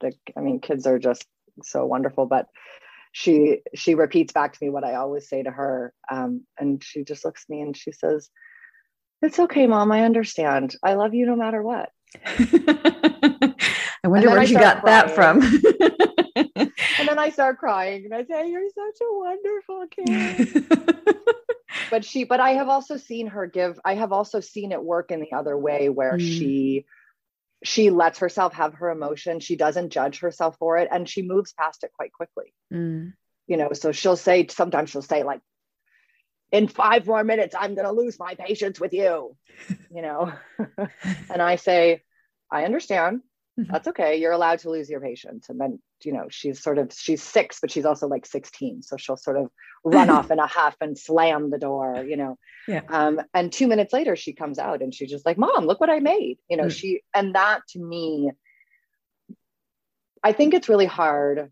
the 0.00 0.12
I 0.36 0.40
mean, 0.40 0.60
kids 0.60 0.86
are 0.86 0.98
just 0.98 1.26
so 1.62 1.84
wonderful, 1.86 2.26
but 2.26 2.46
she 3.12 3.60
she 3.74 3.94
repeats 3.94 4.32
back 4.32 4.52
to 4.52 4.58
me 4.62 4.68
what 4.70 4.84
I 4.84 4.96
always 4.96 5.28
say 5.28 5.42
to 5.42 5.50
her. 5.50 5.92
Um, 6.10 6.42
and 6.58 6.82
she 6.82 7.04
just 7.04 7.24
looks 7.24 7.44
at 7.44 7.50
me 7.54 7.62
and 7.62 7.76
she 7.76 7.92
says, 7.92 8.28
It's 9.22 9.38
okay, 9.38 9.66
mom. 9.66 9.90
I 9.92 10.02
understand. 10.02 10.76
I 10.82 10.94
love 10.94 11.14
you 11.14 11.26
no 11.26 11.36
matter 11.36 11.62
what. 11.62 11.90
I 12.26 13.54
wonder 14.04 14.28
where 14.28 14.40
I 14.40 14.44
she 14.44 14.54
got 14.54 14.82
crying. 14.82 15.06
that 15.06 15.14
from. 15.14 15.40
and 16.98 17.08
then 17.08 17.18
I 17.18 17.30
start 17.30 17.58
crying 17.58 18.04
and 18.04 18.14
I 18.14 18.24
say, 18.24 18.50
You're 18.50 18.68
such 18.68 19.00
a 19.00 19.14
wonderful 19.14 19.86
kid. 19.90 20.64
but 21.90 22.04
she, 22.04 22.24
but 22.24 22.40
I 22.40 22.50
have 22.50 22.68
also 22.68 22.96
seen 22.96 23.28
her 23.28 23.46
give, 23.46 23.78
I 23.84 23.94
have 23.94 24.12
also 24.12 24.40
seen 24.40 24.72
it 24.72 24.82
work 24.82 25.10
in 25.10 25.20
the 25.20 25.32
other 25.32 25.56
way 25.56 25.88
where 25.88 26.14
mm. 26.14 26.20
she, 26.20 26.86
she 27.64 27.90
lets 27.90 28.18
herself 28.18 28.54
have 28.54 28.74
her 28.74 28.90
emotion. 28.90 29.40
She 29.40 29.56
doesn't 29.56 29.90
judge 29.90 30.20
herself 30.20 30.56
for 30.58 30.78
it 30.78 30.88
and 30.90 31.08
she 31.08 31.22
moves 31.22 31.52
past 31.52 31.84
it 31.84 31.92
quite 31.96 32.12
quickly. 32.12 32.52
Mm. 32.72 33.14
You 33.46 33.56
know, 33.56 33.72
so 33.72 33.92
she'll 33.92 34.16
say, 34.16 34.46
sometimes 34.48 34.90
she'll 34.90 35.02
say, 35.02 35.22
like, 35.22 35.40
in 36.52 36.68
five 36.68 37.06
more 37.06 37.24
minutes, 37.24 37.54
I'm 37.58 37.74
going 37.74 37.86
to 37.86 37.92
lose 37.92 38.18
my 38.18 38.34
patience 38.34 38.78
with 38.80 38.92
you, 38.92 39.36
you 39.94 40.02
know? 40.02 40.32
and 41.30 41.42
I 41.42 41.56
say, 41.56 42.02
I 42.50 42.64
understand. 42.64 43.22
Mm-hmm. 43.58 43.72
That's 43.72 43.88
okay. 43.88 44.16
You're 44.16 44.32
allowed 44.32 44.60
to 44.60 44.70
lose 44.70 44.88
your 44.88 45.00
patience. 45.00 45.48
And 45.48 45.60
then, 45.60 45.80
you 46.02 46.12
know, 46.12 46.26
she's 46.30 46.62
sort 46.62 46.78
of, 46.78 46.92
she's 46.92 47.22
six, 47.22 47.58
but 47.60 47.70
she's 47.70 47.84
also 47.84 48.06
like 48.06 48.26
16. 48.26 48.82
So 48.82 48.96
she'll 48.96 49.16
sort 49.16 49.36
of 49.36 49.50
run 49.84 50.10
off 50.10 50.30
in 50.30 50.38
a 50.38 50.46
huff 50.46 50.76
and 50.80 50.98
slam 50.98 51.50
the 51.50 51.58
door, 51.58 52.04
you 52.06 52.16
know. 52.16 52.38
Yeah. 52.68 52.82
Um, 52.88 53.20
and 53.32 53.52
two 53.52 53.66
minutes 53.66 53.92
later, 53.92 54.16
she 54.16 54.32
comes 54.32 54.58
out 54.58 54.82
and 54.82 54.94
she's 54.94 55.10
just 55.10 55.26
like, 55.26 55.38
Mom, 55.38 55.66
look 55.66 55.80
what 55.80 55.90
I 55.90 56.00
made. 56.00 56.38
You 56.48 56.56
know, 56.56 56.64
mm-hmm. 56.64 56.70
she, 56.70 57.00
and 57.14 57.34
that 57.34 57.62
to 57.70 57.78
me, 57.78 58.30
I 60.22 60.32
think 60.32 60.54
it's 60.54 60.68
really 60.68 60.86
hard 60.86 61.50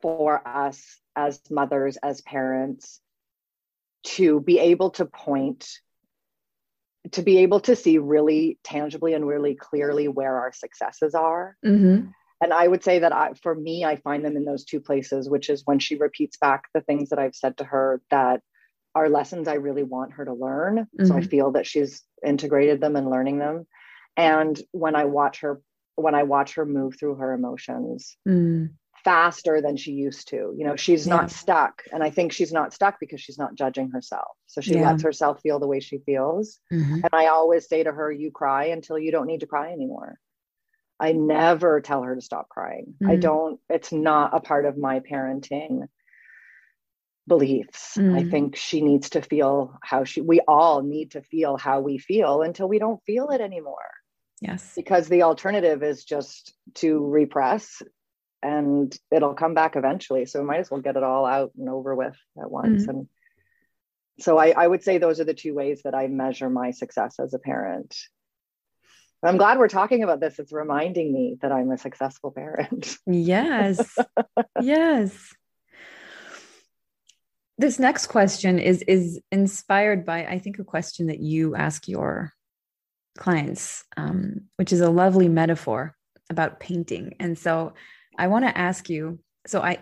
for 0.00 0.46
us 0.46 0.82
as 1.16 1.40
mothers, 1.50 1.96
as 1.96 2.20
parents, 2.20 3.00
to 4.04 4.40
be 4.40 4.58
able 4.58 4.90
to 4.90 5.04
point 5.04 5.68
to 7.12 7.22
be 7.22 7.38
able 7.38 7.60
to 7.60 7.76
see 7.76 7.98
really 7.98 8.58
tangibly 8.64 9.14
and 9.14 9.26
really 9.26 9.54
clearly 9.54 10.08
where 10.08 10.40
our 10.40 10.52
successes 10.52 11.14
are. 11.14 11.56
Mm-hmm. 11.64 12.08
And 12.40 12.52
I 12.52 12.68
would 12.68 12.84
say 12.84 13.00
that 13.00 13.12
I, 13.12 13.32
for 13.42 13.54
me, 13.54 13.84
I 13.84 13.96
find 13.96 14.24
them 14.24 14.36
in 14.36 14.44
those 14.44 14.64
two 14.64 14.80
places, 14.80 15.28
which 15.28 15.50
is 15.50 15.62
when 15.64 15.78
she 15.78 15.96
repeats 15.96 16.36
back 16.36 16.64
the 16.72 16.80
things 16.80 17.08
that 17.10 17.18
I've 17.18 17.34
said 17.34 17.56
to 17.58 17.64
her 17.64 18.00
that 18.10 18.40
are 18.94 19.08
lessons 19.08 19.48
I 19.48 19.54
really 19.54 19.82
want 19.82 20.12
her 20.12 20.24
to 20.24 20.32
learn. 20.32 20.78
Mm-hmm. 20.78 21.06
So 21.06 21.14
I 21.14 21.20
mm-hmm. 21.20 21.28
feel 21.28 21.52
that 21.52 21.66
she's 21.66 22.02
integrated 22.24 22.80
them 22.80 22.96
and 22.96 23.10
learning 23.10 23.38
them. 23.38 23.66
And 24.16 24.60
when 24.72 24.94
I 24.96 25.04
watch 25.04 25.40
her 25.40 25.60
when 25.98 26.14
I 26.14 26.22
watch 26.22 26.54
her 26.54 26.64
move 26.64 26.96
through 26.98 27.16
her 27.16 27.32
emotions 27.32 28.16
Mm. 28.26 28.70
faster 29.04 29.60
than 29.60 29.76
she 29.76 29.92
used 29.92 30.28
to. 30.28 30.54
You 30.56 30.64
know, 30.64 30.76
she's 30.76 31.06
Yeah. 31.06 31.16
not 31.16 31.30
stuck. 31.30 31.82
And 31.92 32.02
I 32.02 32.10
think 32.10 32.32
she's 32.32 32.52
not 32.52 32.72
stuck 32.72 33.00
because 33.00 33.20
she's 33.20 33.38
not 33.38 33.54
judging 33.54 33.90
herself. 33.90 34.36
So 34.46 34.60
she 34.60 34.74
Yeah. 34.74 34.90
lets 34.90 35.02
herself 35.02 35.40
feel 35.40 35.58
the 35.58 35.66
way 35.66 35.80
she 35.80 35.98
feels. 35.98 36.60
Mhm. 36.72 37.02
And 37.02 37.10
I 37.12 37.26
always 37.26 37.68
say 37.68 37.82
to 37.82 37.92
her, 37.92 38.12
you 38.12 38.30
cry 38.30 38.66
until 38.66 38.98
you 38.98 39.10
don't 39.10 39.26
need 39.26 39.40
to 39.40 39.46
cry 39.46 39.72
anymore. 39.72 40.18
I 41.00 41.12
never 41.12 41.80
tell 41.80 42.02
her 42.02 42.14
to 42.14 42.20
stop 42.20 42.48
crying. 42.48 42.94
I 43.06 43.16
Mm. 43.16 43.20
don't, 43.20 43.60
it's 43.68 43.92
not 43.92 44.34
a 44.34 44.40
part 44.40 44.64
of 44.66 44.76
my 44.76 45.00
parenting 45.00 45.86
beliefs. 47.26 47.96
I 47.98 48.00
Mm. 48.22 48.30
think 48.30 48.56
she 48.56 48.80
needs 48.80 49.10
to 49.10 49.22
feel 49.22 49.78
how 49.82 50.04
she, 50.04 50.20
we 50.22 50.40
all 50.48 50.82
need 50.82 51.12
to 51.12 51.22
feel 51.22 51.56
how 51.56 51.80
we 51.80 51.98
feel 51.98 52.42
until 52.42 52.68
we 52.68 52.78
don't 52.78 53.02
feel 53.04 53.28
it 53.30 53.40
anymore. 53.40 53.90
Yes. 54.40 54.72
Because 54.74 55.08
the 55.08 55.22
alternative 55.24 55.82
is 55.82 56.04
just 56.04 56.54
to 56.74 57.06
repress 57.06 57.82
and 58.42 58.96
it'll 59.10 59.34
come 59.34 59.54
back 59.54 59.76
eventually. 59.76 60.24
So 60.26 60.40
we 60.40 60.46
might 60.46 60.60
as 60.60 60.70
well 60.70 60.80
get 60.80 60.96
it 60.96 61.02
all 61.02 61.26
out 61.26 61.52
and 61.58 61.68
over 61.68 61.94
with 61.94 62.16
at 62.40 62.50
once. 62.50 62.86
Mhm. 62.86 62.88
And 62.88 63.08
so 64.20 64.38
I, 64.38 64.50
I 64.50 64.66
would 64.66 64.82
say 64.82 64.98
those 64.98 65.20
are 65.20 65.24
the 65.24 65.34
two 65.34 65.54
ways 65.54 65.82
that 65.82 65.94
I 65.94 66.06
measure 66.06 66.48
my 66.48 66.70
success 66.70 67.18
as 67.20 67.34
a 67.34 67.38
parent. 67.38 67.94
I'm 69.22 69.36
glad 69.36 69.58
we're 69.58 69.68
talking 69.68 70.02
about 70.04 70.20
this. 70.20 70.38
It's 70.38 70.52
reminding 70.52 71.12
me 71.12 71.36
that 71.42 71.50
I'm 71.50 71.70
a 71.70 71.78
successful 71.78 72.30
parent. 72.30 72.96
Yes. 73.06 73.98
yes. 74.60 75.34
This 77.56 77.80
next 77.80 78.06
question 78.06 78.60
is 78.60 78.82
is 78.82 79.20
inspired 79.32 80.04
by 80.04 80.24
I 80.24 80.38
think 80.38 80.60
a 80.60 80.64
question 80.64 81.08
that 81.08 81.18
you 81.18 81.56
ask 81.56 81.88
your 81.88 82.32
clients, 83.18 83.84
um, 83.96 84.42
which 84.56 84.72
is 84.72 84.80
a 84.80 84.90
lovely 84.90 85.28
metaphor 85.28 85.96
about 86.30 86.60
painting. 86.60 87.16
And 87.18 87.36
so 87.36 87.74
I 88.16 88.28
want 88.28 88.44
to 88.44 88.56
ask 88.56 88.88
you. 88.88 89.18
So 89.46 89.60
I, 89.60 89.78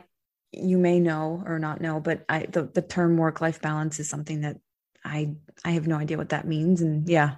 you 0.53 0.79
may 0.79 1.01
know 1.01 1.43
or 1.45 1.59
not 1.59 1.83
know, 1.83 2.01
but 2.01 2.25
I 2.29 2.47
the 2.47 2.63
the 2.63 2.83
term 2.83 3.19
work 3.19 3.43
life 3.43 3.61
balance 3.61 4.01
is 4.01 4.09
something 4.09 4.41
that 4.41 4.57
I 5.05 5.35
I 5.65 5.73
have 5.73 5.87
no 5.87 5.97
idea 5.97 6.17
what 6.17 6.31
that 6.31 6.47
means. 6.47 6.81
And 6.81 7.07
yeah, 7.09 7.37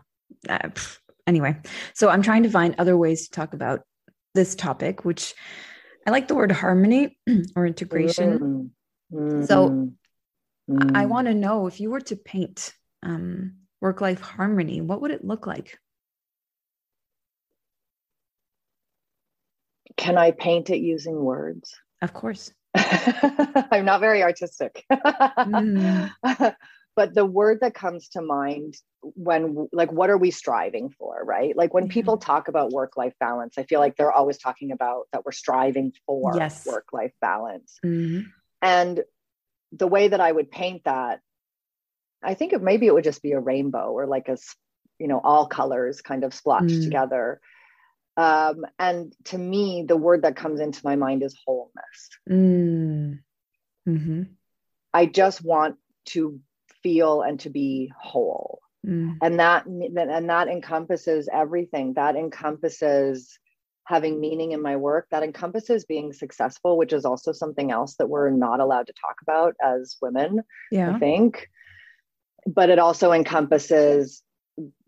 uh, 0.48 0.58
pff, 0.58 0.98
anyway, 1.28 1.56
so 1.94 2.08
I'm 2.08 2.22
trying 2.22 2.42
to 2.42 2.50
find 2.50 2.74
other 2.78 2.96
ways 2.96 3.28
to 3.28 3.30
talk 3.30 3.54
about 3.54 3.82
this 4.34 4.54
topic, 4.54 5.04
which 5.04 5.34
I 6.06 6.10
like 6.10 6.26
the 6.26 6.34
word 6.34 6.50
harmony 6.50 7.18
or 7.56 7.66
integration. 7.66 8.72
Mm. 9.12 9.46
So, 9.46 9.68
Mm. 10.70 10.90
I 10.94 11.04
Mm. 11.04 11.08
want 11.08 11.28
to 11.28 11.34
know 11.34 11.66
if 11.66 11.80
you 11.80 11.90
were 11.90 12.00
to 12.02 12.16
paint 12.16 12.74
um, 13.02 13.54
work 13.80 14.00
life 14.00 14.20
harmony, 14.20 14.80
what 14.82 15.00
would 15.00 15.10
it 15.10 15.24
look 15.24 15.46
like? 15.46 15.78
Can 19.96 20.18
I 20.18 20.32
paint 20.32 20.68
it 20.70 20.78
using 20.78 21.16
words? 21.16 21.74
Of 22.02 22.12
course. 22.12 22.52
I'm 22.74 23.84
not 23.84 24.00
very 24.00 24.22
artistic. 24.22 24.84
Mm. 24.92 26.10
but 26.98 27.14
the 27.14 27.24
word 27.24 27.60
that 27.60 27.74
comes 27.74 28.08
to 28.08 28.20
mind 28.20 28.74
when 29.00 29.68
like 29.70 29.92
what 29.92 30.10
are 30.10 30.18
we 30.18 30.32
striving 30.32 30.90
for, 30.90 31.22
right? 31.24 31.56
Like 31.56 31.72
when 31.72 31.84
Yeah. 31.84 31.92
people 31.92 32.18
talk 32.18 32.48
about 32.48 32.72
work 32.72 32.96
life 32.96 33.14
balance, 33.20 33.56
I 33.56 33.62
feel 33.62 33.78
like 33.78 33.94
they're 33.96 34.10
always 34.10 34.36
talking 34.36 34.72
about 34.72 35.06
that 35.12 35.24
we're 35.24 35.30
striving 35.30 35.92
for 36.06 36.34
Yes. 36.36 36.66
work 36.66 36.86
life 36.92 37.12
balance. 37.20 37.78
Mhm. 37.86 38.24
And 38.60 39.04
the 39.70 39.86
way 39.86 40.08
that 40.08 40.20
I 40.20 40.32
would 40.32 40.50
paint 40.50 40.82
that, 40.86 41.20
I 42.20 42.34
think 42.34 42.52
it 42.52 42.62
maybe 42.62 42.88
it 42.88 42.94
would 42.94 43.04
just 43.04 43.22
be 43.22 43.30
a 43.30 43.38
rainbow 43.38 43.92
or 43.92 44.08
like 44.08 44.28
a 44.28 44.36
you 44.98 45.06
know, 45.06 45.20
all 45.22 45.46
colors 45.46 46.00
kind 46.00 46.24
of 46.24 46.34
splotched 46.34 46.80
Mm. 46.80 46.82
together. 46.82 47.40
Um, 48.16 48.66
and 48.76 49.14
to 49.26 49.38
me, 49.38 49.84
the 49.86 49.96
word 49.96 50.22
that 50.22 50.34
comes 50.34 50.58
into 50.58 50.80
my 50.82 50.96
mind 50.96 51.22
is 51.22 51.38
wholeness. 51.46 52.08
Mm. 52.28 53.20
Mhm. 53.86 54.34
I 54.92 55.06
just 55.06 55.44
want 55.44 55.76
to 56.06 56.40
feel 56.82 57.22
and 57.22 57.40
to 57.40 57.50
be 57.50 57.92
whole. 57.98 58.60
Mm. 58.86 59.16
And 59.22 59.40
that 59.40 59.66
and 59.66 60.30
that 60.30 60.48
encompasses 60.48 61.28
everything. 61.32 61.94
That 61.94 62.16
encompasses 62.16 63.38
having 63.84 64.20
meaning 64.20 64.52
in 64.52 64.62
my 64.62 64.76
work. 64.76 65.06
That 65.10 65.22
encompasses 65.22 65.84
being 65.84 66.12
successful, 66.12 66.76
which 66.76 66.92
is 66.92 67.04
also 67.04 67.32
something 67.32 67.70
else 67.70 67.96
that 67.96 68.08
we're 68.08 68.30
not 68.30 68.60
allowed 68.60 68.86
to 68.88 68.92
talk 68.92 69.16
about 69.22 69.56
as 69.62 69.96
women, 70.02 70.42
Yeah. 70.70 70.94
I 70.94 70.98
think. 70.98 71.48
But 72.46 72.70
it 72.70 72.78
also 72.78 73.12
encompasses 73.12 74.22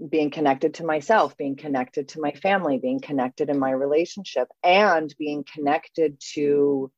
being 0.08 0.30
connected 0.30 0.74
to 0.74 0.84
myself, 0.84 1.36
being 1.36 1.56
connected 1.56 2.08
to 2.08 2.20
my 2.20 2.32
family, 2.32 2.78
being 2.78 3.00
connected 3.00 3.48
in 3.50 3.58
my 3.58 3.70
relationship, 3.70 4.48
and 4.62 5.14
being 5.18 5.44
connected 5.44 6.20
to 6.34 6.90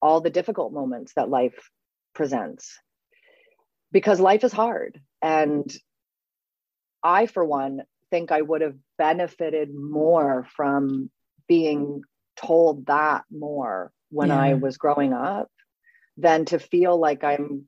all 0.00 0.20
the 0.20 0.30
difficult 0.30 0.72
moments 0.72 1.12
that 1.14 1.28
life 1.30 1.70
presents. 2.14 2.78
Because 3.92 4.18
life 4.18 4.42
is 4.42 4.52
hard. 4.52 5.00
And 5.20 5.70
I, 7.02 7.26
for 7.26 7.44
one, 7.44 7.82
think 8.10 8.32
I 8.32 8.42
would 8.42 8.62
have 8.62 8.76
benefited 8.98 9.74
more 9.74 10.46
from 10.56 11.10
being 11.46 12.02
told 12.36 12.86
that 12.86 13.24
more 13.30 13.92
when 14.10 14.30
I 14.30 14.54
was 14.54 14.78
growing 14.78 15.12
up 15.12 15.50
than 16.16 16.44
to 16.46 16.58
feel 16.58 16.98
like 16.98 17.24
I'm, 17.24 17.66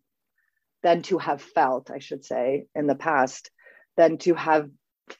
than 0.82 1.02
to 1.02 1.18
have 1.18 1.40
felt, 1.42 1.90
I 1.90 1.98
should 1.98 2.24
say, 2.24 2.66
in 2.74 2.86
the 2.86 2.94
past, 2.94 3.50
than 3.96 4.18
to 4.18 4.34
have 4.34 4.68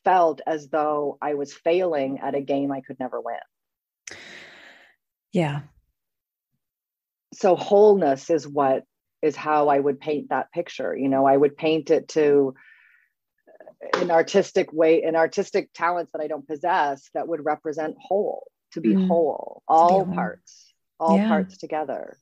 felt 0.04 0.40
as 0.46 0.68
though 0.68 1.18
I 1.20 1.34
was 1.34 1.52
failing 1.54 2.20
at 2.22 2.34
a 2.34 2.40
game 2.40 2.72
I 2.72 2.80
could 2.80 2.98
never 3.00 3.20
win. 3.20 3.36
Yeah. 5.32 5.62
so 7.32 7.56
wholeness 7.56 8.30
is 8.30 8.46
what 8.46 8.84
is 9.24 9.34
how 9.34 9.68
I 9.68 9.78
would 9.78 9.98
paint 10.00 10.28
that 10.28 10.52
picture. 10.52 10.96
You 10.96 11.08
know, 11.08 11.24
I 11.26 11.36
would 11.36 11.56
paint 11.56 11.90
it 11.90 12.08
to 12.08 12.54
an 13.94 14.10
artistic 14.10 14.72
way, 14.72 15.02
an 15.02 15.16
artistic 15.16 15.70
talents 15.72 16.12
that 16.12 16.22
I 16.22 16.26
don't 16.26 16.46
possess 16.46 17.08
that 17.14 17.26
would 17.28 17.44
represent 17.44 17.96
whole, 17.98 18.46
to 18.72 18.80
be 18.80 18.94
Mm. 18.94 19.06
whole, 19.08 19.62
all 19.66 20.04
whole. 20.04 20.14
parts, 20.14 20.74
all 21.00 21.16
Yeah. 21.16 21.28
parts 21.28 21.56
together. 21.56 22.18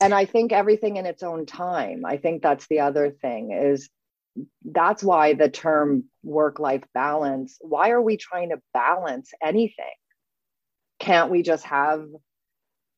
And 0.00 0.12
I 0.14 0.26
think 0.26 0.52
everything 0.52 0.96
in 0.96 1.06
its 1.06 1.22
own 1.22 1.46
time. 1.46 2.04
I 2.04 2.18
think 2.18 2.42
that's 2.42 2.66
the 2.66 2.80
other 2.80 3.10
thing 3.10 3.52
is 3.52 3.88
that's 4.62 5.02
why 5.02 5.32
the 5.32 5.48
term 5.48 6.04
work 6.22 6.58
life 6.58 6.84
balance, 6.92 7.56
why 7.62 7.90
are 7.90 8.02
we 8.02 8.18
trying 8.18 8.50
to 8.50 8.60
balance 8.74 9.32
anything? 9.42 9.96
Can't 10.98 11.30
we 11.30 11.42
just 11.42 11.64
have 11.64 12.06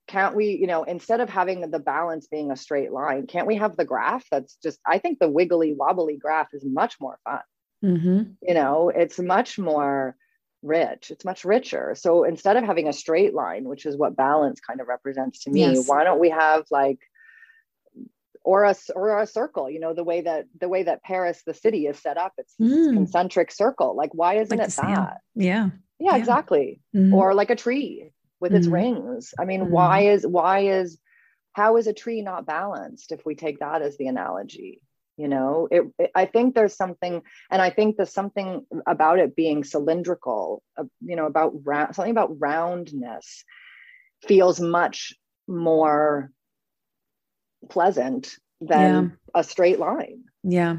can't 0.09 0.35
we 0.35 0.47
you 0.53 0.67
know 0.67 0.83
instead 0.85 1.21
of 1.21 1.29
having 1.29 1.61
the 1.71 1.79
balance 1.79 2.27
being 2.27 2.51
a 2.51 2.57
straight 2.57 2.91
line 2.91 3.27
can't 3.27 3.47
we 3.47 3.57
have 3.57 3.77
the 3.77 3.85
graph 3.85 4.25
that's 4.31 4.57
just 4.57 4.81
i 4.87 4.99
think 4.99 5.19
the 5.19 5.29
wiggly 5.31 5.75
wobbly 5.75 6.17
graph 6.17 6.49
is 6.53 6.65
much 6.65 6.97
more 7.01 7.19
fun 7.25 7.41
Mm-hmm. 7.85 8.23
you 8.43 8.55
know 8.55 8.89
it's 8.89 9.21
much 9.21 9.57
more 9.57 10.17
rich 10.63 11.13
it's 11.13 11.25
much 11.25 11.45
richer 11.45 11.95
so 11.97 12.25
instead 12.25 12.57
of 12.57 12.65
having 12.65 12.89
a 12.89 12.93
straight 12.93 13.33
line 13.35 13.63
which 13.69 13.87
is 13.87 13.97
what 13.97 14.17
balance 14.17 14.59
kind 14.59 14.81
of 14.81 14.89
represents 14.89 15.45
to 15.45 15.51
me 15.51 15.61
Yes. 15.61 15.87
why 15.87 16.03
don't 16.03 16.19
we 16.19 16.31
have 16.31 16.65
like 16.73 16.99
or 18.43 18.65
a 18.65 18.75
or 18.97 19.21
a 19.21 19.27
circle 19.27 19.71
you 19.71 19.79
know 19.79 19.95
the 19.95 20.03
way 20.03 20.23
that 20.23 20.47
the 20.61 20.69
way 20.69 20.83
that 20.83 21.03
paris 21.05 21.43
the 21.47 21.55
city 21.55 21.87
is 21.87 21.99
set 22.01 22.17
up 22.17 22.33
it's 22.39 22.55
this 22.59 22.89
Mm. 22.89 22.95
concentric 22.95 23.53
circle 23.53 23.95
like 23.95 24.11
why 24.15 24.35
isn't 24.39 24.59
Like 24.59 24.69
it 24.69 24.77
that 24.77 25.19
Yeah. 25.35 25.71
yeah, 26.01 26.11
Yeah. 26.11 26.17
exactly 26.17 26.81
Mhm. 26.95 27.13
or 27.15 27.35
like 27.35 27.51
a 27.51 27.57
tree 27.57 28.11
with 28.41 28.55
its 28.55 28.67
Mhm. 28.67 28.73
rings. 28.73 29.35
I 29.39 29.45
mean, 29.45 29.63
Mhm. 29.63 29.71
why 29.71 30.01
is 30.03 30.27
why 30.27 30.61
is 30.61 30.99
how 31.53 31.77
is 31.77 31.87
a 31.87 31.93
tree 31.93 32.23
not 32.23 32.47
balanced 32.47 33.11
if 33.13 33.25
we 33.27 33.35
take 33.35 33.59
that 33.61 33.83
as 33.83 33.97
the 33.97 34.07
analogy? 34.07 34.81
You 35.17 35.27
know, 35.27 35.67
it, 35.71 35.83
it- 35.99 36.13
I 36.15 36.27
think 36.27 36.55
there's 36.55 36.77
something, 36.77 37.23
and 37.51 37.61
I 37.63 37.71
think 37.71 37.97
there's 37.97 38.13
something 38.13 38.65
about 38.87 39.19
it 39.19 39.35
being 39.35 39.65
cylindrical. 39.65 40.63
Uh, 40.77 40.85
you 41.01 41.17
know, 41.17 41.27
about 41.27 41.53
round, 41.67 41.95
something 41.97 42.13
about 42.13 42.41
roundness 42.41 43.45
feels 44.23 44.61
much 44.61 45.15
more 45.49 46.31
pleasant 47.69 48.37
than 48.61 49.19
a 49.35 49.43
straight 49.45 49.79
line. 49.79 50.25
Yeah. 50.43 50.79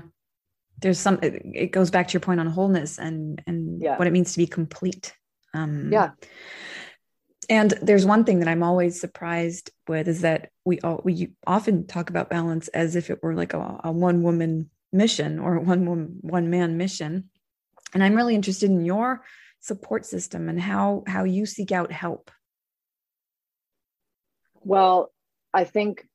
There's 0.81 0.99
some 0.99 1.19
it, 1.21 1.41
it 1.53 1.71
goes 1.71 1.91
back 1.91 2.07
to 2.07 2.13
your 2.13 2.21
point 2.21 2.39
on 2.39 2.47
wholeness 2.47 2.97
and 2.99 3.41
and 3.47 3.81
Yeah. 3.81 3.97
what 3.97 4.07
it 4.07 4.11
means 4.13 4.31
to 4.33 4.37
be 4.37 4.47
complete. 4.47 5.13
Um 5.53 5.91
Yeah. 5.91 6.11
And 7.49 7.71
there's 7.81 8.05
one 8.05 8.25
thing 8.25 8.39
that 8.39 8.47
I'm 8.47 8.61
always 8.61 9.01
surprised 9.01 9.71
with 9.87 10.07
is 10.07 10.21
that 10.21 10.51
we 10.65 10.79
all 10.81 11.01
we 11.03 11.31
often 11.47 11.87
talk 11.87 12.11
about 12.11 12.29
balance 12.29 12.67
as 12.69 12.95
if 12.95 13.09
it 13.09 13.23
were 13.23 13.33
like 13.33 13.53
a, 13.53 13.79
a 13.83 13.91
one 13.91 14.21
woman 14.21 14.69
mission 14.93 15.39
or 15.39 15.59
one 15.59 15.85
woman 15.85 16.17
one 16.21 16.51
man 16.51 16.77
mission. 16.77 17.29
And 17.93 18.03
I'm 18.03 18.15
really 18.15 18.35
interested 18.35 18.69
in 18.69 18.85
your 18.85 19.23
support 19.61 20.05
system 20.05 20.47
and 20.47 20.61
how 20.61 21.03
how 21.07 21.23
you 21.23 21.47
seek 21.47 21.71
out 21.71 21.91
help. 21.91 22.29
Well, 24.61 25.11
I 25.51 25.63
think 25.63 26.07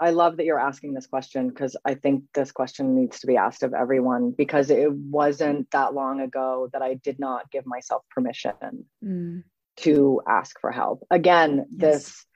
I 0.00 0.10
love 0.10 0.36
that 0.36 0.44
you're 0.44 0.58
asking 0.58 0.94
this 0.94 1.06
question 1.06 1.48
because 1.48 1.76
I 1.84 1.94
think 1.94 2.24
this 2.34 2.50
question 2.50 2.94
needs 2.94 3.20
to 3.20 3.26
be 3.26 3.36
asked 3.36 3.62
of 3.62 3.74
everyone 3.74 4.32
because 4.36 4.70
it 4.70 4.92
wasn't 4.92 5.70
that 5.70 5.94
long 5.94 6.20
ago 6.20 6.68
that 6.72 6.82
I 6.82 6.94
did 6.94 7.18
not 7.20 7.50
give 7.50 7.64
myself 7.64 8.02
permission 8.10 8.86
mm. 9.02 9.44
to 9.78 10.20
ask 10.28 10.60
for 10.60 10.72
help. 10.72 11.06
Again, 11.10 11.66
yes. 11.70 11.78
this 11.78 12.26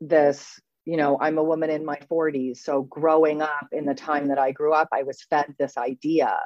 this 0.00 0.60
you 0.84 0.98
know, 0.98 1.16
I'm 1.18 1.38
a 1.38 1.42
woman 1.42 1.70
in 1.70 1.84
my 1.84 1.98
40s, 2.10 2.58
so 2.58 2.82
growing 2.82 3.40
up 3.40 3.68
in 3.72 3.86
the 3.86 3.94
time 3.94 4.28
that 4.28 4.38
I 4.38 4.52
grew 4.52 4.74
up, 4.74 4.88
I 4.92 5.04
was 5.04 5.22
fed 5.30 5.54
this 5.58 5.78
idea 5.78 6.38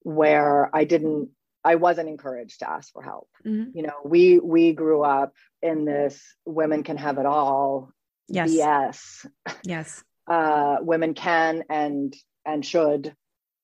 where 0.00 0.74
I 0.74 0.84
didn't 0.84 1.30
I 1.62 1.74
wasn't 1.74 2.08
encouraged 2.08 2.60
to 2.60 2.70
ask 2.70 2.92
for 2.92 3.02
help. 3.02 3.28
Mm-hmm. 3.44 3.76
You 3.76 3.82
know, 3.82 3.96
we 4.04 4.38
we 4.38 4.72
grew 4.72 5.02
up 5.02 5.34
in 5.62 5.84
this 5.84 6.22
women 6.44 6.84
can 6.84 6.96
have 6.96 7.18
it 7.18 7.26
all 7.26 7.90
yes. 8.28 8.50
BS. 8.50 9.26
Yes. 9.64 10.04
Uh, 10.26 10.78
women 10.80 11.14
can 11.14 11.62
and 11.70 12.14
and 12.44 12.64
should 12.64 13.14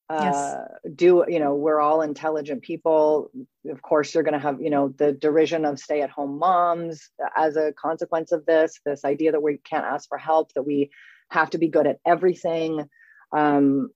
uh, 0.08 0.20
yes. 0.22 0.56
do 0.94 1.24
you 1.26 1.40
know 1.40 1.54
we're 1.54 1.80
all 1.80 2.02
intelligent 2.02 2.62
people 2.62 3.30
of 3.68 3.80
course 3.82 4.14
you're 4.14 4.22
going 4.22 4.34
to 4.34 4.38
have 4.38 4.60
you 4.60 4.70
know 4.70 4.88
the 4.98 5.12
derision 5.12 5.64
of 5.64 5.78
stay 5.78 6.02
at 6.02 6.10
home 6.10 6.38
moms 6.38 7.10
as 7.36 7.56
a 7.56 7.72
consequence 7.72 8.30
of 8.30 8.44
this 8.46 8.78
this 8.84 9.04
idea 9.04 9.32
that 9.32 9.42
we 9.42 9.58
can't 9.58 9.84
ask 9.84 10.08
for 10.08 10.18
help 10.18 10.52
that 10.54 10.62
we 10.62 10.90
have 11.30 11.50
to 11.50 11.58
be 11.58 11.68
good 11.68 11.86
at 11.86 11.98
everything 12.06 12.86
um, 13.32 13.90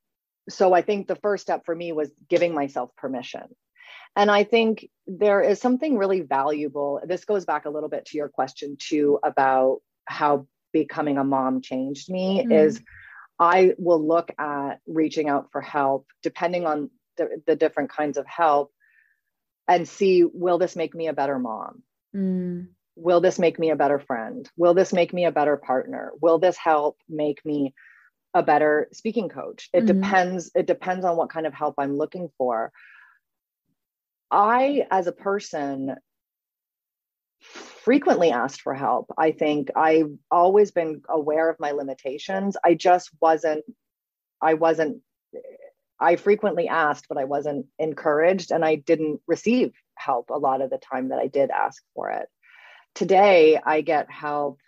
so 0.48 0.72
i 0.72 0.80
think 0.80 1.06
the 1.06 1.16
first 1.16 1.42
step 1.42 1.62
for 1.64 1.74
me 1.74 1.92
was 1.92 2.10
giving 2.28 2.54
myself 2.54 2.90
permission 2.96 3.44
and 4.16 4.30
I 4.30 4.44
think 4.44 4.88
there 5.06 5.42
is 5.42 5.60
something 5.60 5.98
really 5.98 6.22
valuable. 6.22 7.02
This 7.04 7.26
goes 7.26 7.44
back 7.44 7.66
a 7.66 7.70
little 7.70 7.90
bit 7.90 8.06
to 8.06 8.16
your 8.16 8.30
question, 8.30 8.78
too, 8.80 9.18
about 9.22 9.80
how 10.06 10.46
becoming 10.84 11.16
a 11.16 11.24
mom 11.24 11.62
changed 11.62 12.10
me. 12.10 12.44
Mm. 12.44 12.52
Is 12.52 12.82
I 13.38 13.74
will 13.78 14.04
look 14.06 14.30
at 14.38 14.80
reaching 14.86 15.28
out 15.28 15.48
for 15.52 15.60
help, 15.60 16.06
depending 16.22 16.66
on 16.66 16.90
the, 17.16 17.42
the, 17.46 17.56
different 17.56 17.90
kinds 17.90 18.18
of 18.18 18.26
help, 18.26 18.72
and 19.66 19.88
see 19.88 20.24
will 20.24 20.58
this 20.58 20.76
make 20.76 20.94
me 20.94 21.08
a 21.08 21.14
better 21.14 21.38
mom? 21.38 21.82
Mm. 22.14 22.68
Will 22.94 23.20
this 23.20 23.38
make 23.38 23.58
me 23.58 23.70
a 23.70 23.76
better 23.76 23.98
friend? 23.98 24.48
Will 24.56 24.74
this 24.74 24.92
make 24.92 25.12
me 25.12 25.24
a 25.24 25.32
better 25.32 25.56
partner? 25.56 26.12
Will 26.20 26.38
this 26.38 26.56
help 26.56 26.98
make 27.08 27.44
me 27.44 27.74
a 28.34 28.42
better 28.42 28.88
speaking 28.92 29.28
coach? 29.28 29.68
It 29.72 29.84
mm-hmm. 29.84 30.00
depends. 30.00 30.50
It 30.54 30.66
depends 30.66 31.04
on 31.04 31.16
what 31.16 31.30
kind 31.30 31.46
of 31.46 31.54
help 31.54 31.74
I'm 31.78 31.96
looking 31.96 32.30
for. 32.38 32.72
I, 34.30 34.86
as 34.90 35.06
a 35.06 35.12
person, 35.12 35.96
frequently 37.86 38.32
asked 38.32 38.62
for 38.62 38.74
help. 38.74 39.12
I 39.16 39.30
think 39.30 39.70
I've 39.76 40.10
always 40.28 40.72
been 40.72 41.02
aware 41.08 41.48
of 41.48 41.60
my 41.60 41.70
limitations. 41.70 42.56
I 42.64 42.74
just 42.74 43.10
wasn't, 43.20 43.64
I 44.42 44.54
wasn't, 44.54 45.02
I 46.00 46.16
frequently 46.16 46.66
asked, 46.66 47.06
but 47.08 47.16
I 47.16 47.26
wasn't 47.26 47.66
encouraged 47.78 48.50
and 48.50 48.64
I 48.64 48.74
didn't 48.74 49.20
receive 49.28 49.72
help 49.94 50.30
a 50.30 50.38
lot 50.38 50.62
of 50.62 50.70
the 50.70 50.78
time 50.78 51.10
that 51.10 51.20
I 51.20 51.28
did 51.28 51.50
ask 51.50 51.80
for 51.94 52.10
it. 52.10 52.28
Today, 52.96 53.60
I 53.64 53.82
get 53.82 54.10
help 54.10 54.58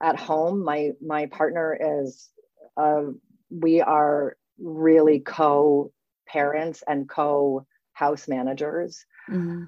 at 0.00 0.16
home. 0.16 0.62
My 0.62 0.92
my 1.04 1.26
partner 1.26 1.76
is, 2.04 2.28
uh, 2.76 3.06
we 3.50 3.80
are 3.80 4.36
really 4.60 5.18
co 5.18 5.90
parents 6.28 6.84
and 6.86 7.08
co 7.08 7.66
house 7.92 8.28
managers. 8.28 9.04
Mm-hmm. 9.28 9.64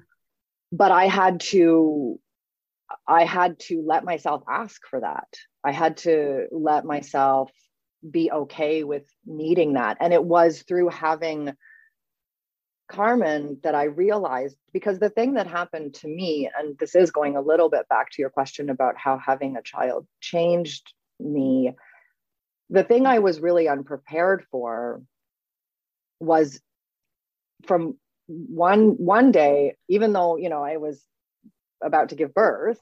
But 0.71 0.91
I 0.93 1.07
had 1.07 1.41
to 1.51 2.21
I 3.07 3.25
had 3.25 3.59
to 3.61 3.83
let 3.85 4.03
myself 4.03 4.43
ask 4.47 4.81
for 4.87 5.01
that. 5.01 5.27
I 5.63 5.71
had 5.71 5.97
to 5.97 6.47
let 6.51 6.85
myself 6.85 7.51
be 8.09 8.31
okay 8.31 8.83
with 8.83 9.03
needing 9.25 9.73
that. 9.73 9.97
And 9.99 10.13
it 10.13 10.23
was 10.23 10.61
through 10.61 10.89
having 10.89 11.53
Carmen 12.89 13.59
that 13.63 13.75
I 13.75 13.83
realized 13.83 14.57
because 14.73 14.99
the 14.99 15.09
thing 15.09 15.35
that 15.35 15.47
happened 15.47 15.93
to 15.95 16.07
me, 16.07 16.49
and 16.57 16.77
this 16.79 16.95
is 16.95 17.11
going 17.11 17.35
a 17.35 17.41
little 17.41 17.69
bit 17.69 17.87
back 17.87 18.09
to 18.11 18.21
your 18.21 18.31
question 18.31 18.69
about 18.69 18.95
how 18.97 19.17
having 19.17 19.57
a 19.57 19.61
child 19.61 20.07
changed 20.21 20.93
me, 21.19 21.73
the 22.69 22.83
thing 22.83 23.05
I 23.05 23.19
was 23.19 23.39
really 23.39 23.67
unprepared 23.67 24.45
for 24.51 25.01
was 26.19 26.59
from 27.65 27.97
one 28.27 28.91
one 28.97 29.31
day 29.31 29.75
even 29.87 30.13
though 30.13 30.37
you 30.37 30.49
know 30.49 30.63
i 30.63 30.77
was 30.77 31.03
about 31.83 32.09
to 32.09 32.15
give 32.15 32.33
birth 32.33 32.79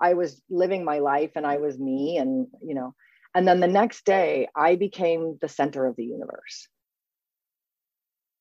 i 0.00 0.14
was 0.14 0.40
living 0.50 0.84
my 0.84 0.98
life 0.98 1.32
and 1.36 1.46
i 1.46 1.56
was 1.58 1.78
me 1.78 2.16
and 2.18 2.46
you 2.62 2.74
know 2.74 2.94
and 3.34 3.46
then 3.46 3.60
the 3.60 3.66
next 3.66 4.04
day 4.04 4.48
i 4.54 4.76
became 4.76 5.38
the 5.40 5.48
center 5.48 5.86
of 5.86 5.96
the 5.96 6.04
universe 6.04 6.68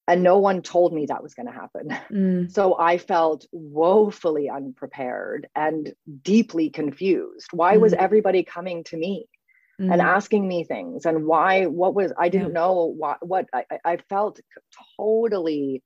and 0.08 0.22
no 0.22 0.38
one 0.40 0.62
told 0.62 0.94
me 0.94 1.06
that 1.06 1.24
was 1.24 1.34
going 1.34 1.46
to 1.46 1.52
happen 1.52 1.96
mm. 2.12 2.52
so 2.52 2.78
i 2.78 2.98
felt 2.98 3.46
woefully 3.52 4.50
unprepared 4.50 5.48
and 5.56 5.94
deeply 6.22 6.70
confused 6.70 7.48
why 7.52 7.78
mm. 7.78 7.82
was 7.82 7.94
everybody 7.94 8.44
coming 8.44 8.84
to 8.84 8.98
me 8.98 9.28
mm. 9.80 9.92
and 9.92 10.02
asking 10.02 10.48
me 10.48 10.64
things 10.64 11.06
and 11.06 11.26
why 11.26 11.66
what 11.66 11.96
was 11.96 12.12
i 12.18 12.30
didn't 12.30 12.48
yeah. 12.50 12.54
know 12.54 12.86
what 12.86 13.26
what 13.26 13.48
I, 13.54 13.66
I 13.86 13.98
felt 14.10 14.40
totally 14.98 15.84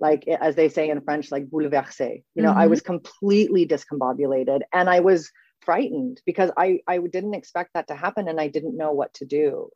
like 0.00 0.26
as 0.26 0.56
they 0.56 0.68
say 0.68 0.88
in 0.88 1.00
French, 1.02 1.30
like 1.30 1.46
bouleversé. 1.46 2.24
You 2.34 2.42
know, 2.42 2.50
mm-hmm. 2.50 2.58
I 2.58 2.66
was 2.66 2.80
completely 2.80 3.66
discombobulated 3.66 4.62
and 4.72 4.88
I 4.88 5.00
was 5.00 5.30
frightened 5.60 6.20
because 6.24 6.50
I 6.56 6.80
I 6.88 6.98
didn't 6.98 7.34
expect 7.34 7.70
that 7.74 7.88
to 7.88 7.94
happen 7.94 8.26
and 8.26 8.40
I 8.40 8.48
didn't 8.48 8.76
know 8.76 8.92
what 8.92 9.12
to 9.14 9.26
do. 9.26 9.70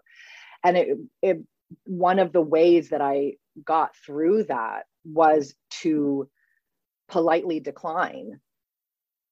And 0.64 0.76
it 0.76 0.98
it 1.22 1.38
one 1.84 2.18
of 2.18 2.32
the 2.32 2.40
ways 2.40 2.90
that 2.90 3.00
I 3.00 3.34
got 3.62 3.94
through 4.04 4.44
that 4.44 4.84
was 5.04 5.54
to 5.82 6.28
politely 7.08 7.60
decline 7.60 8.40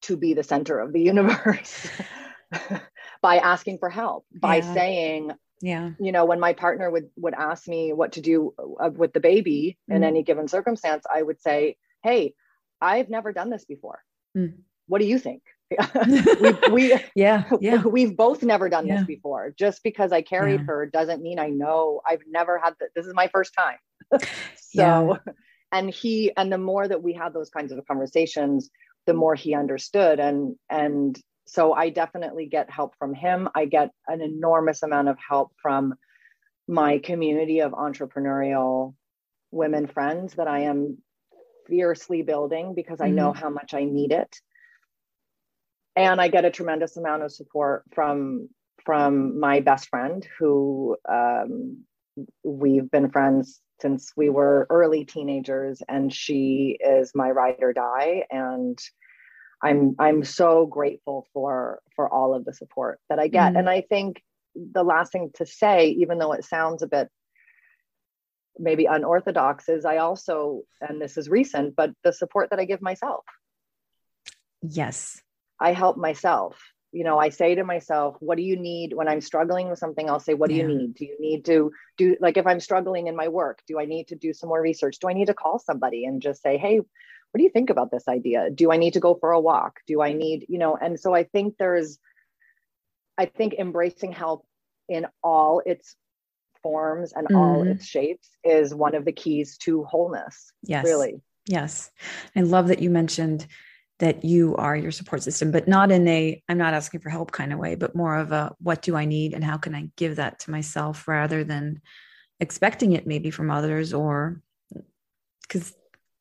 to 0.03 0.16
be 0.16 0.34
the 0.34 0.43
center 0.43 0.78
of 0.78 0.93
the 0.93 1.01
universe 1.12 1.88
by 3.22 3.38
asking 3.38 3.78
for 3.78 3.88
help, 3.88 4.26
by 4.34 4.57
yeah. 4.57 4.74
saying, 4.74 5.32
yeah 5.62 5.90
you 6.00 6.12
know 6.12 6.24
when 6.24 6.40
my 6.40 6.52
partner 6.52 6.90
would 6.90 7.08
would 7.16 7.34
ask 7.34 7.66
me 7.68 7.92
what 7.92 8.12
to 8.12 8.20
do 8.20 8.52
uh, 8.58 8.90
with 8.90 9.12
the 9.12 9.20
baby 9.20 9.78
mm. 9.90 9.96
in 9.96 10.04
any 10.04 10.22
given 10.22 10.48
circumstance 10.48 11.04
i 11.14 11.22
would 11.22 11.40
say 11.40 11.76
hey 12.02 12.34
i've 12.80 13.08
never 13.08 13.32
done 13.32 13.48
this 13.48 13.64
before 13.64 14.00
mm. 14.36 14.52
what 14.88 15.00
do 15.00 15.06
you 15.06 15.18
think 15.18 15.42
we, 16.40 16.52
we 16.70 16.94
yeah 17.14 17.44
yeah 17.60 17.82
we've 17.84 18.16
both 18.16 18.42
never 18.42 18.68
done 18.68 18.86
yeah. 18.86 18.96
this 18.96 19.06
before 19.06 19.54
just 19.56 19.82
because 19.82 20.12
i 20.12 20.20
carried 20.20 20.60
yeah. 20.60 20.66
her 20.66 20.86
doesn't 20.86 21.22
mean 21.22 21.38
i 21.38 21.48
know 21.48 22.02
i've 22.06 22.22
never 22.28 22.58
had 22.58 22.74
the, 22.78 22.88
this 22.94 23.06
is 23.06 23.14
my 23.14 23.28
first 23.28 23.54
time 23.56 23.78
so 24.56 25.18
yeah. 25.26 25.32
and 25.70 25.88
he 25.88 26.32
and 26.36 26.52
the 26.52 26.58
more 26.58 26.86
that 26.86 27.02
we 27.02 27.14
had 27.14 27.32
those 27.32 27.48
kinds 27.48 27.72
of 27.72 27.86
conversations 27.86 28.68
the 29.06 29.14
more 29.14 29.34
he 29.34 29.54
understood 29.54 30.20
and 30.20 30.56
and 30.68 31.18
so 31.47 31.72
I 31.72 31.90
definitely 31.90 32.47
get 32.47 32.70
help 32.70 32.95
from 32.99 33.14
him. 33.14 33.49
I 33.55 33.66
get 33.66 33.90
an 34.07 34.20
enormous 34.20 34.82
amount 34.82 35.09
of 35.09 35.18
help 35.18 35.53
from 35.61 35.95
my 36.68 36.99
community 36.99 37.61
of 37.61 37.72
entrepreneurial 37.72 38.95
women 39.51 39.86
friends 39.86 40.34
that 40.34 40.49
I 40.49 40.61
am 40.61 40.99
fiercely 41.66 42.22
building 42.22 42.74
because 42.74 43.01
I 43.01 43.11
know 43.11 43.32
mm-hmm. 43.32 43.40
how 43.40 43.51
much 43.51 43.74
I 43.74 43.84
need 43.84 44.12
it. 44.12 44.34
And 45.95 46.20
I 46.20 46.28
get 46.28 46.45
a 46.45 46.51
tremendous 46.51 46.97
amount 46.97 47.22
of 47.22 47.32
support 47.32 47.84
from 47.93 48.49
from 48.84 49.38
my 49.38 49.61
best 49.61 49.88
friend 49.88 50.26
who 50.38 50.97
um, 51.09 51.84
we've 52.43 52.90
been 52.90 53.11
friends 53.11 53.61
since 53.80 54.12
we 54.16 54.28
were 54.28 54.66
early 54.70 55.05
teenagers 55.05 55.82
and 55.88 56.12
she 56.12 56.78
is 56.80 57.12
my 57.14 57.30
ride 57.30 57.62
or 57.62 57.72
die 57.72 58.24
and 58.30 58.78
I'm 59.62 59.94
I'm 59.98 60.24
so 60.24 60.66
grateful 60.66 61.26
for 61.32 61.80
for 61.94 62.12
all 62.12 62.34
of 62.34 62.44
the 62.44 62.52
support 62.52 62.98
that 63.08 63.18
I 63.18 63.28
get. 63.28 63.52
Mm. 63.52 63.60
And 63.60 63.70
I 63.70 63.82
think 63.82 64.22
the 64.54 64.82
last 64.82 65.12
thing 65.12 65.30
to 65.34 65.46
say, 65.46 65.88
even 65.90 66.18
though 66.18 66.32
it 66.32 66.44
sounds 66.44 66.82
a 66.82 66.86
bit 66.86 67.08
maybe 68.58 68.84
unorthodox, 68.84 69.68
is 69.68 69.84
I 69.84 69.96
also, 69.96 70.62
and 70.80 71.00
this 71.00 71.16
is 71.16 71.28
recent, 71.28 71.74
but 71.74 71.90
the 72.04 72.12
support 72.12 72.50
that 72.50 72.58
I 72.58 72.66
give 72.66 72.82
myself. 72.82 73.24
Yes. 74.60 75.20
I 75.58 75.72
help 75.72 75.96
myself. 75.96 76.60
You 76.92 77.04
know, 77.04 77.18
I 77.18 77.30
say 77.30 77.54
to 77.54 77.64
myself, 77.64 78.16
what 78.20 78.36
do 78.36 78.42
you 78.42 78.56
need 78.56 78.92
when 78.92 79.08
I'm 79.08 79.22
struggling 79.22 79.70
with 79.70 79.78
something? 79.78 80.10
I'll 80.10 80.20
say, 80.20 80.34
what 80.34 80.50
do 80.50 80.56
yeah. 80.56 80.64
you 80.64 80.68
need? 80.68 80.94
Do 80.94 81.04
you 81.06 81.16
need 81.18 81.46
to 81.46 81.72
do, 81.96 82.16
like, 82.20 82.36
if 82.36 82.46
I'm 82.46 82.60
struggling 82.60 83.06
in 83.06 83.16
my 83.16 83.28
work, 83.28 83.60
do 83.66 83.80
I 83.80 83.86
need 83.86 84.08
to 84.08 84.16
do 84.16 84.34
some 84.34 84.50
more 84.50 84.60
research? 84.60 84.98
Do 84.98 85.08
I 85.08 85.14
need 85.14 85.28
to 85.28 85.34
call 85.34 85.58
somebody 85.58 86.04
and 86.04 86.20
just 86.20 86.42
say, 86.42 86.58
hey, 86.58 86.82
what 87.32 87.38
do 87.38 87.44
you 87.44 87.50
think 87.50 87.70
about 87.70 87.90
this 87.90 88.08
idea? 88.08 88.50
Do 88.50 88.70
i 88.70 88.76
need 88.76 88.94
to 88.94 89.00
go 89.00 89.14
for 89.14 89.32
a 89.32 89.40
walk? 89.40 89.80
Do 89.86 90.00
i 90.00 90.12
need 90.12 90.46
you 90.48 90.58
know 90.58 90.76
and 90.76 91.00
so 91.00 91.14
i 91.14 91.24
think 91.24 91.56
there's 91.58 91.98
i 93.18 93.26
think 93.26 93.54
embracing 93.54 94.12
help 94.12 94.46
in 94.88 95.06
all 95.22 95.62
its 95.64 95.96
forms 96.62 97.12
and 97.12 97.26
mm-hmm. 97.26 97.36
all 97.36 97.62
its 97.66 97.84
shapes 97.84 98.30
is 98.44 98.74
one 98.74 98.94
of 98.94 99.04
the 99.04 99.12
keys 99.12 99.58
to 99.58 99.84
wholeness 99.84 100.52
yes. 100.62 100.84
really. 100.84 101.20
Yes. 101.46 101.90
I 102.36 102.42
love 102.42 102.68
that 102.68 102.80
you 102.80 102.88
mentioned 102.88 103.46
that 103.98 104.24
you 104.24 104.56
are 104.56 104.76
your 104.76 104.90
support 104.90 105.22
system, 105.22 105.50
but 105.50 105.68
not 105.68 105.90
in 105.90 106.06
a 106.08 106.42
I'm 106.48 106.58
not 106.58 106.74
asking 106.74 107.00
for 107.00 107.10
help 107.10 107.30
kind 107.32 107.52
of 107.52 107.58
way, 107.58 107.74
but 107.74 107.94
more 107.94 108.16
of 108.16 108.32
a 108.32 108.54
what 108.60 108.82
do 108.82 108.96
I 108.96 109.04
need 109.04 109.34
and 109.34 109.44
how 109.44 109.58
can 109.58 109.74
I 109.74 109.90
give 109.96 110.16
that 110.16 110.40
to 110.40 110.50
myself 110.50 111.06
rather 111.06 111.44
than 111.44 111.80
expecting 112.40 112.92
it 112.92 113.06
maybe 113.06 113.30
from 113.30 113.50
others 113.50 113.92
or 113.92 114.40
because 115.42 115.74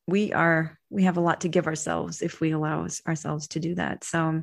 we 0.06 0.32
are 0.32 0.78
we 0.92 1.04
have 1.04 1.16
a 1.16 1.20
lot 1.20 1.40
to 1.40 1.48
give 1.48 1.66
ourselves 1.66 2.22
if 2.22 2.40
we 2.40 2.50
allow 2.50 2.86
ourselves 3.06 3.48
to 3.48 3.60
do 3.60 3.74
that. 3.74 4.04
So 4.04 4.42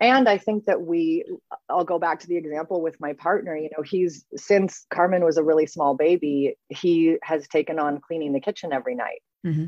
and 0.00 0.28
i 0.28 0.38
think 0.38 0.64
that 0.64 0.82
we 0.82 1.24
i'll 1.68 1.84
go 1.84 1.98
back 1.98 2.20
to 2.20 2.26
the 2.26 2.36
example 2.36 2.80
with 2.80 3.00
my 3.00 3.12
partner 3.14 3.56
you 3.56 3.68
know 3.76 3.82
he's 3.82 4.24
since 4.36 4.86
carmen 4.90 5.24
was 5.24 5.36
a 5.36 5.42
really 5.42 5.66
small 5.66 5.94
baby 5.94 6.56
he 6.68 7.16
has 7.22 7.46
taken 7.48 7.78
on 7.78 8.00
cleaning 8.00 8.32
the 8.32 8.40
kitchen 8.40 8.72
every 8.72 8.94
night 8.94 9.22
mm-hmm. 9.46 9.66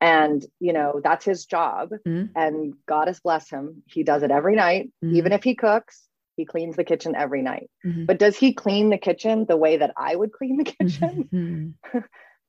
and 0.00 0.44
you 0.60 0.72
know 0.72 1.00
that's 1.02 1.24
his 1.24 1.46
job 1.46 1.90
mm-hmm. 2.06 2.26
and 2.36 2.74
god 2.86 3.08
has 3.08 3.20
blessed 3.20 3.50
him 3.50 3.82
he 3.86 4.02
does 4.02 4.22
it 4.22 4.30
every 4.30 4.56
night 4.56 4.90
mm-hmm. 5.04 5.16
even 5.16 5.32
if 5.32 5.42
he 5.42 5.54
cooks 5.54 6.04
he 6.36 6.44
cleans 6.44 6.76
the 6.76 6.84
kitchen 6.84 7.14
every 7.16 7.42
night 7.42 7.70
mm-hmm. 7.84 8.04
but 8.04 8.18
does 8.18 8.36
he 8.36 8.52
clean 8.52 8.90
the 8.90 8.98
kitchen 8.98 9.44
the 9.48 9.56
way 9.56 9.76
that 9.76 9.92
i 9.96 10.14
would 10.14 10.32
clean 10.32 10.56
the 10.56 10.64
kitchen 10.64 11.74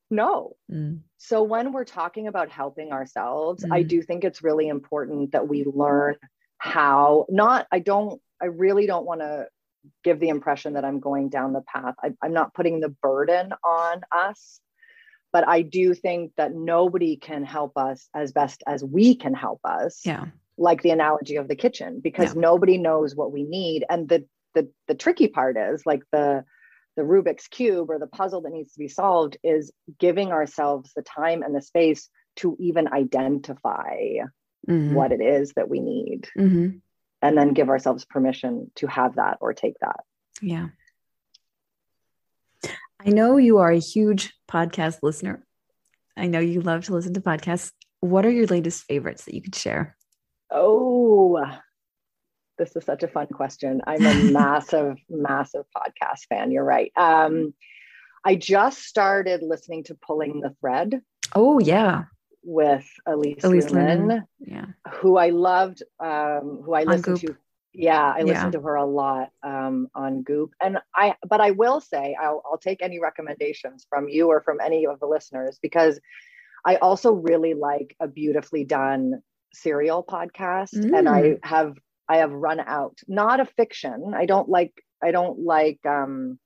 no 0.10 0.56
mm. 0.72 1.00
so 1.18 1.44
when 1.44 1.72
we're 1.72 1.86
talking 1.86 2.28
about 2.28 2.50
helping 2.50 2.92
ourselves 2.92 3.64
i 3.72 3.84
mm. 3.84 3.88
do 3.88 4.02
think 4.02 4.24
it's 4.24 4.44
really 4.44 4.68
important 4.68 5.32
that 5.32 5.48
we 5.48 5.64
learn 5.66 6.16
how 6.58 7.26
not 7.30 7.68
i 7.72 7.80
don't 7.80 8.22
i 8.42 8.46
really 8.46 8.86
don't 8.86 9.06
want 9.06 9.22
to 9.22 9.46
give 10.04 10.20
the 10.20 10.30
impression 10.30 10.74
that 10.74 10.86
i'm 10.86 11.00
going 11.00 11.30
down 11.30 11.54
the 11.54 11.62
path 11.62 11.96
I, 12.04 12.12
i'm 12.22 12.34
not 12.34 12.54
putting 12.54 12.80
the 12.80 12.90
burden 12.90 13.54
on 13.64 14.02
us 14.12 14.60
but 15.32 15.48
i 15.48 15.62
do 15.62 15.94
think 15.94 16.34
that 16.38 16.54
nobody 16.54 17.16
can 17.16 17.46
help 17.46 17.78
us 17.78 18.08
as 18.14 18.32
best 18.32 18.64
as 18.68 18.84
we 18.84 19.16
can 19.16 19.34
help 19.34 19.62
us 19.64 20.02
yeah 20.06 20.26
like 20.60 20.82
the 20.82 20.90
analogy 20.92 21.38
of 21.38 21.48
the 21.48 21.56
kitchen 21.56 22.02
because 22.02 22.36
yeah. 22.36 22.42
nobody 22.42 22.78
knows 22.78 23.16
what 23.16 23.32
we 23.32 23.44
need 23.44 23.86
and 23.90 24.10
the 24.10 24.26
the 24.54 24.70
the 24.88 24.96
tricky 24.96 25.28
part 25.28 25.58
is 25.58 25.86
like 25.86 26.04
the 26.12 26.44
the 26.96 27.04
rubik's 27.04 27.48
cube 27.48 27.90
or 27.90 28.00
the 28.00 28.08
puzzle 28.08 28.42
that 28.42 28.52
needs 28.52 28.74
to 28.74 28.80
be 28.80 28.88
solved 28.88 29.38
is 29.44 29.72
giving 30.00 30.32
ourselves 30.32 30.92
the 30.96 31.02
time 31.02 31.44
and 31.44 31.56
the 31.56 31.62
space 31.62 32.10
to 32.38 32.56
even 32.60 32.92
identify 32.92 33.98
mm-hmm. 34.68 34.94
what 34.94 35.12
it 35.12 35.22
is 35.22 35.54
that 35.54 35.70
we 35.70 35.80
need 35.80 36.28
mm-hmm. 36.38 36.78
and 37.22 37.38
then 37.38 37.54
give 37.54 37.70
ourselves 37.70 38.06
permission 38.06 38.72
to 38.76 38.88
have 38.88 39.16
that 39.16 39.38
or 39.42 39.54
take 39.54 39.78
that. 39.80 40.02
Yeah. 40.42 40.68
I 43.00 43.12
know 43.12 43.38
you 43.38 43.60
are 43.60 43.72
a 43.72 43.80
huge 43.80 44.34
podcast 44.50 45.00
listener. 45.02 45.46
I 46.18 46.28
know 46.28 46.40
you 46.40 46.62
love 46.62 46.86
to 46.86 46.94
listen 46.94 47.14
to 47.14 47.22
podcasts. 47.22 47.72
What 48.02 48.26
are 48.26 48.32
your 48.32 48.48
latest 48.48 48.84
favorites 48.84 49.26
that 49.26 49.34
you 49.34 49.42
could 49.42 49.56
share? 49.56 49.96
Oh 50.52 51.40
this 52.60 52.76
is 52.76 52.86
such 52.86 53.02
a 53.02 53.08
fun 53.08 53.28
question 53.28 53.82
i'm 53.88 54.06
a 54.06 54.24
massive 54.32 54.98
massive 55.10 55.66
podcast 55.76 56.28
fan 56.30 56.52
you're 56.52 56.64
right 56.64 56.92
um 56.96 57.54
i 58.24 58.36
just 58.36 58.84
started 58.84 59.42
listening 59.42 59.84
to 59.84 59.96
pulling 59.96 60.42
the 60.42 60.54
thread 60.62 61.02
oh 61.34 61.60
yeah 61.60 62.04
with 62.44 62.88
Elise, 63.06 63.44
Elise 63.44 63.66
Loehnen, 63.68 64.24
yeah, 64.40 64.66
who 64.94 65.18
I 65.18 65.30
loved, 65.30 65.84
um, 66.00 66.62
who 66.64 66.74
I 66.74 66.84
listened 66.84 67.20
to. 67.22 67.36
Yeah, 67.74 68.02
I 68.02 68.24
listened 68.24 68.54
yeah. 68.54 68.60
to 68.60 68.66
her 68.66 68.76
a 68.76 68.86
lot 68.86 69.30
um, 69.44 69.88
on 69.94 70.24
Goop, 70.24 70.54
and 70.62 70.80
I. 70.96 71.16
But 71.28 71.42
I 71.42 71.52
will 71.52 71.80
say, 71.82 72.16
I'll, 72.20 72.42
I'll 72.46 72.58
take 72.58 72.82
any 72.82 73.00
recommendations 73.00 73.86
from 73.90 74.10
you 74.10 74.28
or 74.28 74.42
from 74.42 74.60
any 74.60 74.88
of 74.88 75.00
the 75.00 75.06
listeners 75.06 75.60
because 75.62 76.00
I 76.66 76.78
also 76.78 77.14
really 77.14 77.54
like 77.54 77.96
a 78.00 78.08
beautifully 78.08 78.64
done 78.64 79.22
serial 79.54 80.04
podcast, 80.04 80.74
mm. 80.74 80.98
and 80.98 81.08
I 81.08 81.22
mm. 81.22 81.46
have 81.46 81.76
I 82.10 82.18
have 82.18 82.32
run 82.32 82.60
out. 82.60 83.00
Not 83.08 83.40
a 83.40 83.46
fiction. 83.46 84.14
I 84.16 84.26
don't 84.26 84.50
like. 84.50 84.74
I 85.02 85.12
don't 85.12 85.40
like 85.40 85.80
um, 85.86 86.40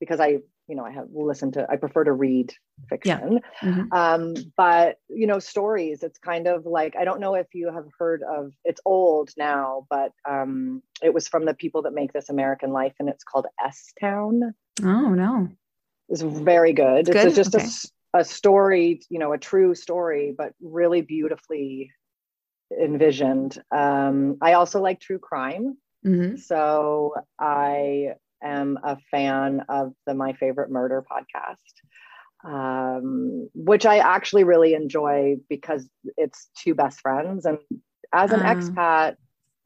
because 0.00 0.20
I 0.20 0.38
you 0.68 0.76
know, 0.76 0.84
I 0.84 0.90
have 0.90 1.08
listened 1.12 1.54
to, 1.54 1.66
I 1.68 1.76
prefer 1.76 2.04
to 2.04 2.12
read 2.12 2.52
fiction. 2.90 3.40
Yeah. 3.62 3.68
Mm-hmm. 3.68 3.92
Um, 3.92 4.34
but, 4.56 4.98
you 5.08 5.26
know, 5.26 5.38
stories, 5.38 6.02
it's 6.02 6.18
kind 6.18 6.46
of 6.46 6.66
like, 6.66 6.94
I 6.94 7.04
don't 7.04 7.20
know 7.20 7.34
if 7.34 7.46
you 7.54 7.72
have 7.72 7.86
heard 7.98 8.22
of, 8.22 8.52
it's 8.64 8.80
old 8.84 9.30
now, 9.38 9.86
but 9.88 10.12
um, 10.28 10.82
it 11.02 11.14
was 11.14 11.26
from 11.26 11.46
the 11.46 11.54
people 11.54 11.82
that 11.82 11.94
make 11.94 12.12
This 12.12 12.28
American 12.28 12.70
Life 12.70 12.92
and 13.00 13.08
it's 13.08 13.24
called 13.24 13.46
S 13.64 13.92
Town. 13.98 14.54
Oh, 14.82 15.08
no. 15.08 15.48
It's 16.10 16.20
very 16.20 16.74
good. 16.74 17.08
It's, 17.08 17.10
good? 17.10 17.26
it's 17.26 17.36
just 17.36 17.54
okay. 17.54 17.66
a, 18.12 18.18
a 18.18 18.24
story, 18.24 19.00
you 19.08 19.18
know, 19.18 19.32
a 19.32 19.38
true 19.38 19.74
story, 19.74 20.34
but 20.36 20.52
really 20.60 21.00
beautifully 21.00 21.92
envisioned. 22.70 23.62
Um, 23.70 24.38
I 24.40 24.54
also 24.54 24.80
like 24.80 25.00
true 25.00 25.18
crime. 25.18 25.76
Mm-hmm. 26.06 26.36
So 26.36 27.14
I 27.38 28.14
am 28.42 28.78
a 28.82 28.98
fan 29.10 29.64
of 29.68 29.92
the 30.06 30.14
My 30.14 30.32
Favorite 30.34 30.70
Murder 30.70 31.04
podcast, 31.10 31.56
um, 32.44 33.48
which 33.54 33.84
I 33.86 33.98
actually 33.98 34.44
really 34.44 34.74
enjoy 34.74 35.36
because 35.48 35.88
it's 36.16 36.48
two 36.56 36.74
best 36.74 37.00
friends. 37.00 37.46
And 37.46 37.58
as 38.12 38.32
an 38.32 38.40
uh. 38.40 38.54
expat, 38.54 39.16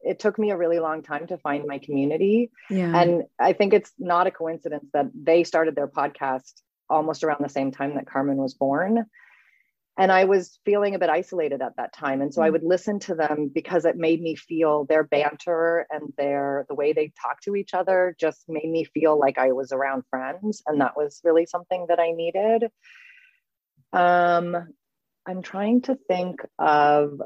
it 0.01 0.19
took 0.19 0.37
me 0.37 0.51
a 0.51 0.57
really 0.57 0.79
long 0.79 1.01
time 1.01 1.27
to 1.27 1.37
find 1.37 1.65
my 1.65 1.77
community. 1.77 2.51
Yeah. 2.69 2.99
And 2.99 3.23
I 3.39 3.53
think 3.53 3.73
it's 3.73 3.91
not 3.97 4.27
a 4.27 4.31
coincidence 4.31 4.89
that 4.93 5.05
they 5.13 5.43
started 5.43 5.75
their 5.75 5.87
podcast 5.87 6.51
almost 6.89 7.23
around 7.23 7.41
the 7.41 7.49
same 7.49 7.71
time 7.71 7.95
that 7.95 8.05
Carmen 8.05 8.37
was 8.37 8.53
born 8.53 9.05
and 9.97 10.11
I 10.11 10.25
was 10.25 10.59
feeling 10.65 10.95
a 10.95 10.99
bit 10.99 11.09
isolated 11.09 11.61
at 11.61 11.75
that 11.77 11.93
time. 11.93 12.21
And 12.21 12.33
so 12.33 12.41
I 12.41 12.49
mm. 12.49 12.53
would 12.53 12.63
listen 12.63 12.99
to 13.01 13.15
them 13.15 13.51
because 13.53 13.85
it 13.85 13.95
made 13.95 14.21
me 14.21 14.35
feel 14.35 14.85
their 14.85 15.03
banter 15.03 15.85
and 15.91 16.11
their 16.17 16.65
the 16.67 16.75
way 16.75 16.93
they 16.93 17.11
talk 17.21 17.41
to 17.41 17.55
each 17.55 17.73
other 17.73 18.15
just 18.19 18.45
made 18.47 18.69
me 18.69 18.85
feel 18.85 19.19
like 19.19 19.37
I 19.37 19.51
was 19.51 19.71
around 19.71 20.03
friends. 20.09 20.63
And 20.65 20.81
that 20.81 20.97
was 20.97 21.21
really 21.23 21.45
something 21.45 21.85
that 21.89 21.99
I 21.99 22.11
needed. 22.11 22.71
Um, 23.91 24.55
I'm 25.27 25.43
trying 25.43 25.83
to 25.83 25.95
think 26.07 26.41
of 26.57 27.21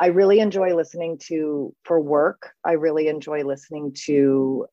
I 0.00 0.06
really 0.06 0.40
enjoy 0.40 0.74
listening 0.74 1.18
to 1.26 1.74
for 1.84 2.00
work. 2.00 2.50
I 2.64 2.72
really 2.72 3.06
enjoy 3.06 3.44
listening 3.44 3.94
to 4.06 4.66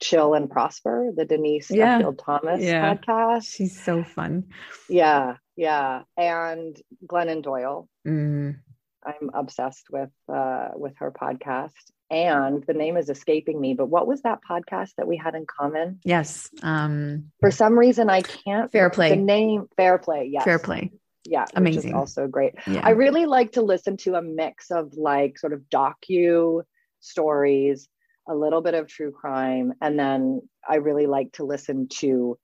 Chill 0.00 0.32
and 0.34 0.48
Prosper, 0.48 1.10
the 1.14 1.24
Denise 1.24 1.70
yeah. 1.70 1.98
Duffield 1.98 2.22
Thomas 2.24 2.62
yeah. 2.62 2.94
podcast. 2.94 3.52
She's 3.52 3.78
so 3.78 4.04
fun. 4.04 4.44
Yeah, 4.88 5.34
yeah, 5.58 6.02
and 6.16 6.80
Glennon 7.04 7.42
Doyle. 7.42 7.88
Mm. 8.06 8.60
I'm 9.04 9.30
obsessed 9.34 9.86
with 9.90 10.10
uh, 10.32 10.68
with 10.76 10.94
her 10.98 11.10
podcast, 11.10 11.72
and 12.10 12.62
the 12.64 12.74
name 12.74 12.96
is 12.96 13.10
escaping 13.10 13.60
me. 13.60 13.74
But 13.74 13.86
what 13.86 14.06
was 14.06 14.22
that 14.22 14.38
podcast 14.48 14.92
that 14.98 15.08
we 15.08 15.16
had 15.16 15.34
in 15.34 15.46
common? 15.46 15.98
Yes. 16.04 16.48
Um, 16.62 17.32
For 17.40 17.50
some 17.50 17.76
reason, 17.76 18.08
I 18.08 18.22
can't. 18.22 18.70
Fair 18.70 18.88
play. 18.88 19.10
The 19.10 19.16
name 19.16 19.66
Fair 19.76 19.98
Play. 19.98 20.30
Yes. 20.32 20.44
Fair 20.44 20.60
play. 20.60 20.92
Yeah, 21.24 21.44
amazing. 21.56 21.92
also 21.92 22.28
great. 22.28 22.54
Yeah. 22.68 22.82
I 22.84 22.90
really 22.90 23.26
like 23.26 23.52
to 23.52 23.62
listen 23.62 23.96
to 23.98 24.14
a 24.14 24.22
mix 24.22 24.70
of 24.70 24.94
like 24.94 25.40
sort 25.40 25.52
of 25.52 25.62
docu 25.62 26.62
stories, 27.00 27.88
a 28.28 28.34
little 28.34 28.60
bit 28.60 28.74
of 28.74 28.86
true 28.86 29.10
crime, 29.10 29.72
and 29.82 29.98
then 29.98 30.40
I 30.66 30.76
really 30.76 31.08
like 31.08 31.32
to 31.32 31.44
listen 31.44 31.88
to 31.98 32.38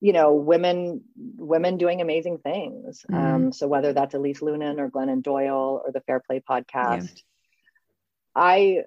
you 0.00 0.12
know 0.12 0.34
women 0.34 1.02
women 1.36 1.76
doing 1.76 2.00
amazing 2.00 2.38
things 2.38 3.04
mm. 3.10 3.16
um, 3.16 3.52
so 3.52 3.66
whether 3.66 3.92
that's 3.92 4.14
elise 4.14 4.40
loehnen 4.40 4.78
or 4.78 4.90
glennon 4.90 5.22
doyle 5.22 5.82
or 5.84 5.92
the 5.92 6.00
fair 6.00 6.20
play 6.20 6.42
podcast 6.48 7.14
yeah. 7.14 7.22
i 8.34 8.78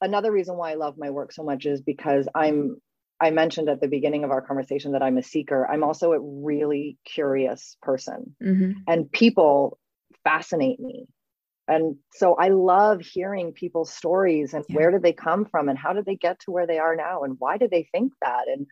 another 0.00 0.30
reason 0.30 0.56
why 0.56 0.72
i 0.72 0.74
love 0.74 0.96
my 0.96 1.10
work 1.10 1.32
so 1.32 1.42
much 1.42 1.66
is 1.66 1.80
because 1.80 2.28
i'm 2.34 2.76
i 3.20 3.30
mentioned 3.30 3.68
at 3.68 3.80
the 3.80 3.88
beginning 3.88 4.24
of 4.24 4.30
our 4.30 4.42
conversation 4.42 4.92
that 4.92 5.02
i'm 5.02 5.18
a 5.18 5.22
seeker 5.22 5.66
i'm 5.70 5.82
also 5.82 6.12
a 6.12 6.20
really 6.20 6.98
curious 7.04 7.76
person 7.82 8.36
mm-hmm. 8.42 8.72
and 8.86 9.10
people 9.10 9.78
fascinate 10.22 10.78
me 10.78 11.06
and 11.66 11.96
so 12.12 12.34
i 12.34 12.48
love 12.48 13.00
hearing 13.00 13.52
people's 13.52 13.92
stories 13.92 14.54
and 14.54 14.64
yeah. 14.68 14.76
where 14.76 14.90
did 14.92 15.02
they 15.02 15.12
come 15.12 15.44
from 15.44 15.68
and 15.68 15.78
how 15.78 15.92
did 15.92 16.04
they 16.04 16.16
get 16.16 16.38
to 16.38 16.52
where 16.52 16.66
they 16.66 16.78
are 16.78 16.94
now 16.94 17.22
and 17.24 17.36
why 17.40 17.56
did 17.56 17.70
they 17.70 17.88
think 17.92 18.12
that 18.22 18.46
and 18.46 18.66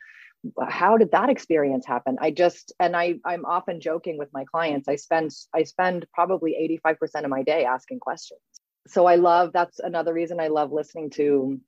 how 0.69 0.97
did 0.97 1.11
that 1.11 1.31
experience 1.31 1.85
happen 1.85 2.17
i 2.21 2.31
just 2.31 2.73
and 2.79 2.97
i 2.97 3.15
i'm 3.25 3.45
often 3.45 3.81
joking 3.81 4.19
with 4.19 4.29
my 4.33 4.45
clients 4.45 4.89
i 4.89 4.97
spend 4.97 5.31
i 5.55 5.63
spend 5.65 6.07
probably 6.13 6.79
85% 6.87 7.25
of 7.25 7.31
my 7.31 7.43
day 7.43 7.65
asking 7.65 7.99
questions 7.99 8.41
so 8.87 9.07
i 9.07 9.17
love 9.17 9.53
that's 9.53 9.81
another 9.81 10.13
reason 10.13 10.39
i 10.39 10.49
love 10.49 10.73
listening 10.73 11.11
to 11.11 11.61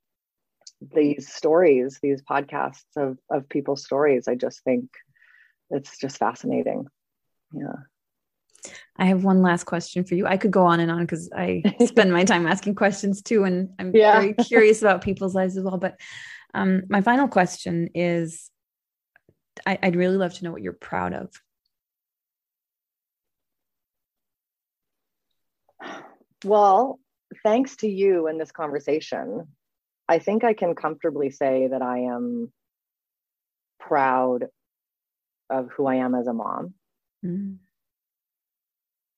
these 0.93 1.33
stories 1.33 1.99
these 2.01 2.21
podcasts 2.21 2.95
of 2.95 3.17
of 3.29 3.49
people's 3.49 3.83
stories 3.83 4.27
i 4.27 4.35
just 4.35 4.63
think 4.63 4.89
it's 5.69 5.97
just 5.97 6.17
fascinating 6.17 6.87
yeah 7.53 7.73
I 8.97 9.05
have 9.05 9.23
one 9.23 9.41
last 9.41 9.63
question 9.63 10.03
for 10.03 10.13
you. 10.13 10.27
I 10.27 10.37
could 10.37 10.51
go 10.51 10.65
on 10.65 10.79
and 10.79 10.91
on 10.91 11.01
because 11.01 11.31
I 11.35 11.63
spend 11.87 12.13
my 12.13 12.23
time 12.23 12.45
asking 12.45 12.75
questions 12.75 13.23
too, 13.23 13.45
and 13.45 13.69
I'm 13.79 13.95
yeah. 13.95 14.19
very 14.19 14.33
curious 14.33 14.81
about 14.81 15.01
people's 15.01 15.33
lives 15.33 15.57
as 15.57 15.63
well. 15.63 15.79
But 15.79 15.99
um, 16.53 16.83
my 16.87 17.01
final 17.01 17.27
question 17.27 17.89
is 17.95 18.50
I, 19.65 19.77
I'd 19.81 19.95
really 19.95 20.17
love 20.17 20.33
to 20.35 20.43
know 20.43 20.51
what 20.51 20.61
you're 20.61 20.73
proud 20.73 21.13
of. 21.13 21.29
Well, 26.43 26.99
thanks 27.43 27.75
to 27.77 27.87
you 27.87 28.27
and 28.27 28.39
this 28.39 28.51
conversation, 28.51 29.47
I 30.07 30.19
think 30.19 30.43
I 30.43 30.53
can 30.53 30.75
comfortably 30.75 31.29
say 31.29 31.67
that 31.67 31.81
I 31.81 31.99
am 31.99 32.51
proud 33.79 34.47
of 35.49 35.69
who 35.75 35.85
I 35.85 35.95
am 35.95 36.15
as 36.15 36.27
a 36.27 36.33
mom. 36.33 36.73
Mm. 37.23 37.57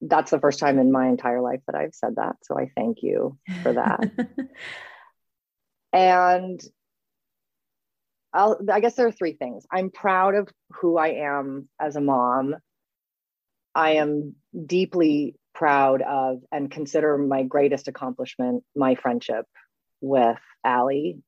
That's 0.02 0.32
the 0.32 0.40
first 0.40 0.60
time 0.60 0.80
in 0.80 0.92
my 0.92 1.08
entire 1.08 1.42
life 1.42 1.62
that 1.68 1.76
I've 1.76 1.94
said 1.94 2.18
that. 2.18 2.36
So 2.44 2.60
I 2.60 2.72
thank 2.76 3.04
you 3.04 3.38
for 3.62 3.74
that. 3.74 4.12
and 5.94 6.62
I'll, 8.34 8.60
I 8.72 8.80
guess 8.80 8.96
there 8.96 9.08
are 9.08 9.12
three 9.12 9.34
things. 9.34 9.66
I'm 9.72 9.92
proud 9.92 10.36
of 10.36 10.50
who 10.72 10.98
I 10.98 11.10
am 11.10 11.70
as 11.80 11.96
a 11.96 12.02
mom. 12.02 12.56
I 13.76 13.92
am 13.94 14.36
deeply 14.66 15.36
proud 15.54 16.02
of 16.02 16.40
and 16.52 16.72
consider 16.72 17.18
my 17.18 17.44
greatest 17.44 17.88
accomplishment 17.88 18.64
my 18.76 18.96
friendship 18.96 19.46
with 20.02 20.40
Allie 20.64 21.20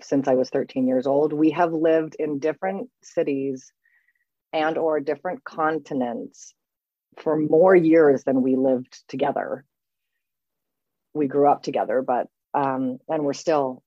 since 0.00 0.28
I 0.28 0.34
was 0.34 0.50
13 0.50 0.86
years 0.86 1.06
old. 1.06 1.32
We 1.32 1.50
have 1.50 1.72
lived 1.72 2.16
in 2.18 2.38
different 2.38 2.90
cities 3.02 3.72
and 4.52 4.78
or 4.78 5.00
different 5.00 5.44
continents 5.44 6.54
for 7.18 7.36
more 7.36 7.74
years 7.74 8.24
than 8.24 8.42
we 8.42 8.56
lived 8.56 9.02
together. 9.08 9.64
We 11.14 11.26
grew 11.26 11.48
up 11.48 11.62
together, 11.62 12.02
but 12.02 12.28
um, 12.54 12.98
and 13.08 13.24
we're 13.24 13.32
still 13.32 13.82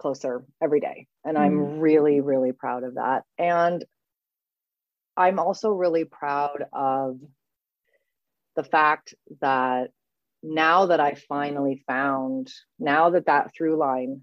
closer 0.00 0.44
every 0.62 0.80
day. 0.80 1.06
And 1.24 1.36
mm. 1.36 1.40
I'm 1.40 1.78
really, 1.78 2.20
really 2.20 2.52
proud 2.52 2.82
of 2.82 2.94
that. 2.94 3.22
And 3.38 3.84
I'm 5.16 5.38
also 5.38 5.70
really 5.70 6.04
proud 6.04 6.64
of 6.72 7.18
the 8.56 8.64
fact 8.64 9.14
that 9.40 9.90
now 10.42 10.86
that 10.86 11.00
I 11.00 11.14
finally 11.14 11.84
found, 11.86 12.50
now 12.78 13.10
that 13.10 13.26
that 13.26 13.52
through 13.54 13.76
line 13.76 14.22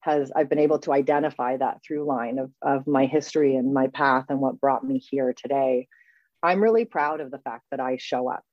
has, 0.00 0.30
I've 0.34 0.48
been 0.48 0.60
able 0.60 0.78
to 0.80 0.92
identify 0.92 1.56
that 1.56 1.80
through 1.84 2.04
line 2.04 2.38
of, 2.38 2.50
of 2.62 2.86
my 2.86 3.06
history 3.06 3.56
and 3.56 3.74
my 3.74 3.88
path 3.88 4.26
and 4.28 4.38
what 4.38 4.60
brought 4.60 4.84
me 4.84 4.98
here 4.98 5.32
today. 5.32 5.88
I'm 6.42 6.62
really 6.62 6.84
proud 6.84 7.20
of 7.20 7.30
the 7.30 7.38
fact 7.38 7.64
that 7.70 7.80
I 7.80 7.96
show 7.96 8.30
up. 8.30 8.44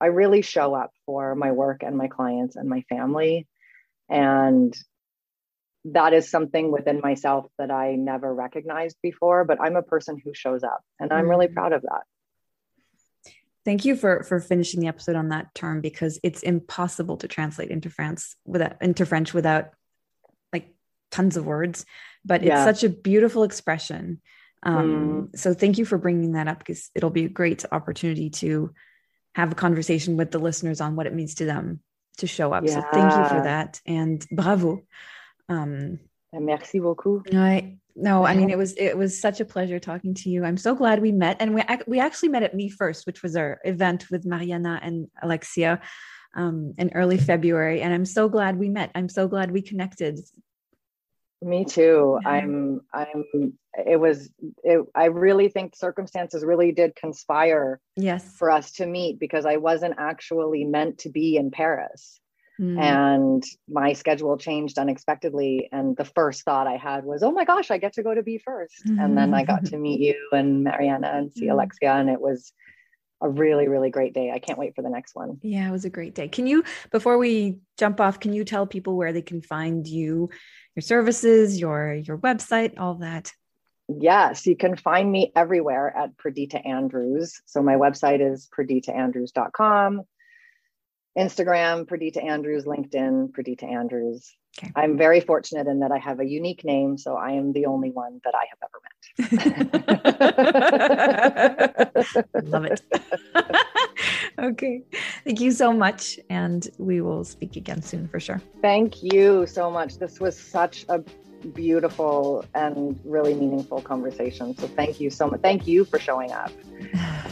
I 0.00 0.06
really 0.06 0.42
show 0.42 0.74
up 0.74 0.90
for 1.06 1.34
my 1.34 1.52
work 1.52 1.82
and 1.82 1.96
my 1.96 2.08
clients 2.08 2.56
and 2.56 2.68
my 2.68 2.82
family. 2.88 3.46
And 4.08 4.76
that 5.84 6.12
is 6.12 6.30
something 6.30 6.70
within 6.70 7.00
myself 7.00 7.46
that 7.58 7.70
I 7.70 7.94
never 7.94 8.32
recognized 8.32 8.96
before, 9.02 9.44
but 9.44 9.58
I'm 9.60 9.76
a 9.76 9.82
person 9.82 10.20
who 10.22 10.34
shows 10.34 10.64
up 10.64 10.82
and 10.98 11.12
I'm 11.12 11.28
really 11.28 11.48
mm. 11.48 11.54
proud 11.54 11.72
of 11.72 11.82
that. 11.82 12.02
Thank 13.64 13.84
you 13.84 13.96
for 13.96 14.22
for 14.22 14.40
finishing 14.40 14.80
the 14.80 14.86
episode 14.86 15.16
on 15.16 15.28
that 15.28 15.54
term 15.54 15.80
because 15.80 16.18
it's 16.22 16.42
impossible 16.42 17.18
to 17.18 17.28
translate 17.28 17.70
into 17.70 17.90
France 17.90 18.36
without 18.46 18.80
into 18.80 19.04
French 19.04 19.34
without 19.34 19.70
like 20.52 20.72
tons 21.10 21.36
of 21.36 21.44
words, 21.44 21.84
but 22.24 22.42
yeah. 22.42 22.64
it's 22.66 22.80
such 22.80 22.88
a 22.88 22.94
beautiful 22.94 23.42
expression. 23.42 24.22
Um, 24.62 25.30
mm. 25.32 25.38
So 25.38 25.54
thank 25.54 25.76
you 25.78 25.84
for 25.84 25.98
bringing 25.98 26.32
that 26.32 26.48
up 26.48 26.58
because 26.60 26.90
it'll 26.94 27.10
be 27.10 27.26
a 27.26 27.28
great 27.28 27.64
opportunity 27.70 28.30
to 28.30 28.72
have 29.34 29.52
a 29.52 29.56
conversation 29.56 30.16
with 30.16 30.30
the 30.30 30.38
listeners 30.38 30.80
on 30.80 30.96
what 30.96 31.06
it 31.06 31.14
means 31.14 31.36
to 31.36 31.44
them 31.44 31.80
to 32.18 32.26
show 32.26 32.52
up. 32.52 32.64
Yeah. 32.64 32.74
So 32.74 32.86
thank 32.92 33.12
you 33.12 33.24
for 33.28 33.42
that 33.44 33.80
and 33.86 34.24
bravo. 34.30 34.82
Um, 35.48 36.00
Merci 36.32 36.78
beaucoup. 36.78 37.26
I, 37.32 37.78
no, 37.96 38.24
I 38.24 38.34
mean 38.36 38.50
it 38.50 38.58
was 38.58 38.74
it 38.76 38.96
was 38.96 39.20
such 39.20 39.40
a 39.40 39.44
pleasure 39.44 39.80
talking 39.80 40.14
to 40.14 40.30
you. 40.30 40.44
I'm 40.44 40.56
so 40.56 40.74
glad 40.74 41.00
we 41.00 41.10
met, 41.10 41.38
and 41.40 41.54
we 41.54 41.62
we 41.86 41.98
actually 41.98 42.28
met 42.28 42.42
at 42.42 42.54
Me 42.54 42.68
First, 42.68 43.06
which 43.06 43.22
was 43.22 43.34
our 43.34 43.60
event 43.64 44.06
with 44.10 44.24
Marianna 44.24 44.78
and 44.82 45.08
Alexia 45.20 45.80
um, 46.36 46.74
in 46.78 46.90
early 46.94 47.18
February, 47.18 47.80
and 47.80 47.92
I'm 47.92 48.04
so 48.04 48.28
glad 48.28 48.56
we 48.56 48.68
met. 48.68 48.90
I'm 48.94 49.08
so 49.08 49.26
glad 49.26 49.50
we 49.50 49.62
connected. 49.62 50.20
Me 51.40 51.64
too. 51.64 52.18
Yeah. 52.22 52.28
I'm. 52.28 52.80
I'm. 52.92 53.52
It 53.86 54.00
was. 54.00 54.30
It, 54.64 54.84
I 54.94 55.06
really 55.06 55.48
think 55.48 55.76
circumstances 55.76 56.44
really 56.44 56.72
did 56.72 56.96
conspire. 56.96 57.80
Yes. 57.96 58.36
For 58.36 58.50
us 58.50 58.72
to 58.72 58.86
meet 58.86 59.20
because 59.20 59.46
I 59.46 59.56
wasn't 59.56 59.94
actually 59.98 60.64
meant 60.64 60.98
to 60.98 61.10
be 61.10 61.36
in 61.36 61.50
Paris. 61.50 62.20
Mm. 62.60 62.80
And 62.80 63.44
my 63.68 63.92
schedule 63.92 64.36
changed 64.36 64.78
unexpectedly. 64.78 65.68
And 65.70 65.96
the 65.96 66.04
first 66.04 66.42
thought 66.42 66.66
I 66.66 66.76
had 66.76 67.04
was, 67.04 67.22
oh 67.22 67.30
my 67.30 67.44
gosh, 67.44 67.70
I 67.70 67.78
get 67.78 67.92
to 67.94 68.02
go 68.02 68.14
to 68.14 68.22
Me 68.22 68.38
First 68.38 68.84
mm-hmm. 68.84 68.98
And 68.98 69.16
then 69.16 69.32
I 69.32 69.44
got 69.44 69.66
to 69.66 69.76
meet 69.76 70.00
you 70.00 70.16
and 70.32 70.64
Marianna 70.64 71.08
and 71.08 71.32
see 71.32 71.46
mm. 71.46 71.52
Alexia. 71.52 71.92
And 71.92 72.10
it 72.10 72.20
was 72.20 72.52
a 73.20 73.28
really, 73.28 73.68
really 73.68 73.90
great 73.90 74.14
day. 74.14 74.30
I 74.30 74.38
can't 74.38 74.58
wait 74.58 74.74
for 74.74 74.82
the 74.82 74.90
next 74.90 75.14
one. 75.14 75.38
Yeah, 75.42 75.68
it 75.68 75.72
was 75.72 75.84
a 75.84 75.90
great 75.90 76.14
day. 76.14 76.28
Can 76.28 76.46
you, 76.46 76.64
before 76.90 77.18
we 77.18 77.58
jump 77.76 78.00
off, 78.00 78.20
can 78.20 78.32
you 78.32 78.44
tell 78.44 78.66
people 78.66 78.96
where 78.96 79.12
they 79.12 79.22
can 79.22 79.42
find 79.42 79.86
you, 79.86 80.30
your 80.78 80.82
services, 80.82 81.58
your 81.58 81.92
your 81.92 82.18
website, 82.18 82.78
all 82.78 82.94
that? 82.94 83.32
Yes, 83.88 84.46
you 84.46 84.54
can 84.54 84.76
find 84.76 85.10
me 85.10 85.32
everywhere 85.34 85.92
at 85.96 86.16
Perdita 86.16 86.64
Andrews. 86.64 87.42
So 87.46 87.60
my 87.62 87.74
website 87.74 88.20
is 88.20 88.48
perditaandrews.com. 88.56 90.02
Instagram, 91.18 91.88
Perdita 91.88 92.22
Andrews, 92.22 92.64
LinkedIn, 92.64 93.32
Perdita 93.32 93.66
Andrews. 93.66 94.36
Okay. 94.56 94.70
I'm 94.76 94.96
very 94.96 95.18
fortunate 95.20 95.66
in 95.66 95.80
that 95.80 95.90
I 95.90 95.98
have 95.98 96.20
a 96.20 96.24
unique 96.24 96.64
name, 96.64 96.96
so 96.96 97.16
I 97.16 97.32
am 97.32 97.52
the 97.52 97.66
only 97.66 97.90
one 97.90 98.20
that 98.24 98.36
I 98.36 98.44
have 98.52 98.58
ever 98.62 98.80
met. 101.74 101.86
Love 102.44 102.66
it. 102.66 102.80
okay. 104.38 104.82
Thank 105.24 105.40
you 105.40 105.50
so 105.50 105.72
much. 105.72 106.18
And 106.30 106.68
we 106.78 107.00
will 107.00 107.24
speak 107.24 107.56
again 107.56 107.82
soon 107.82 108.08
for 108.08 108.20
sure. 108.20 108.40
Thank 108.60 109.02
you 109.02 109.46
so 109.46 109.70
much. 109.70 109.98
This 109.98 110.20
was 110.20 110.38
such 110.38 110.84
a 110.88 111.02
beautiful 111.54 112.44
and 112.54 112.98
really 113.04 113.34
meaningful 113.34 113.80
conversation. 113.82 114.56
So 114.56 114.66
thank 114.66 115.00
you 115.00 115.10
so 115.10 115.28
much. 115.28 115.40
Thank 115.40 115.66
you 115.66 115.84
for 115.84 115.98
showing 115.98 116.32
up. 116.32 116.52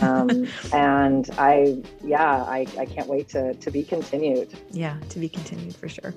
Um, 0.02 0.46
and 0.74 1.30
I, 1.38 1.82
yeah, 2.04 2.42
I, 2.42 2.66
I 2.78 2.84
can't 2.84 3.08
wait 3.08 3.30
to, 3.30 3.54
to 3.54 3.70
be 3.70 3.82
continued. 3.82 4.52
Yeah, 4.70 4.98
to 5.08 5.18
be 5.18 5.26
continued 5.26 5.74
for 5.74 5.88
sure. 5.88 6.12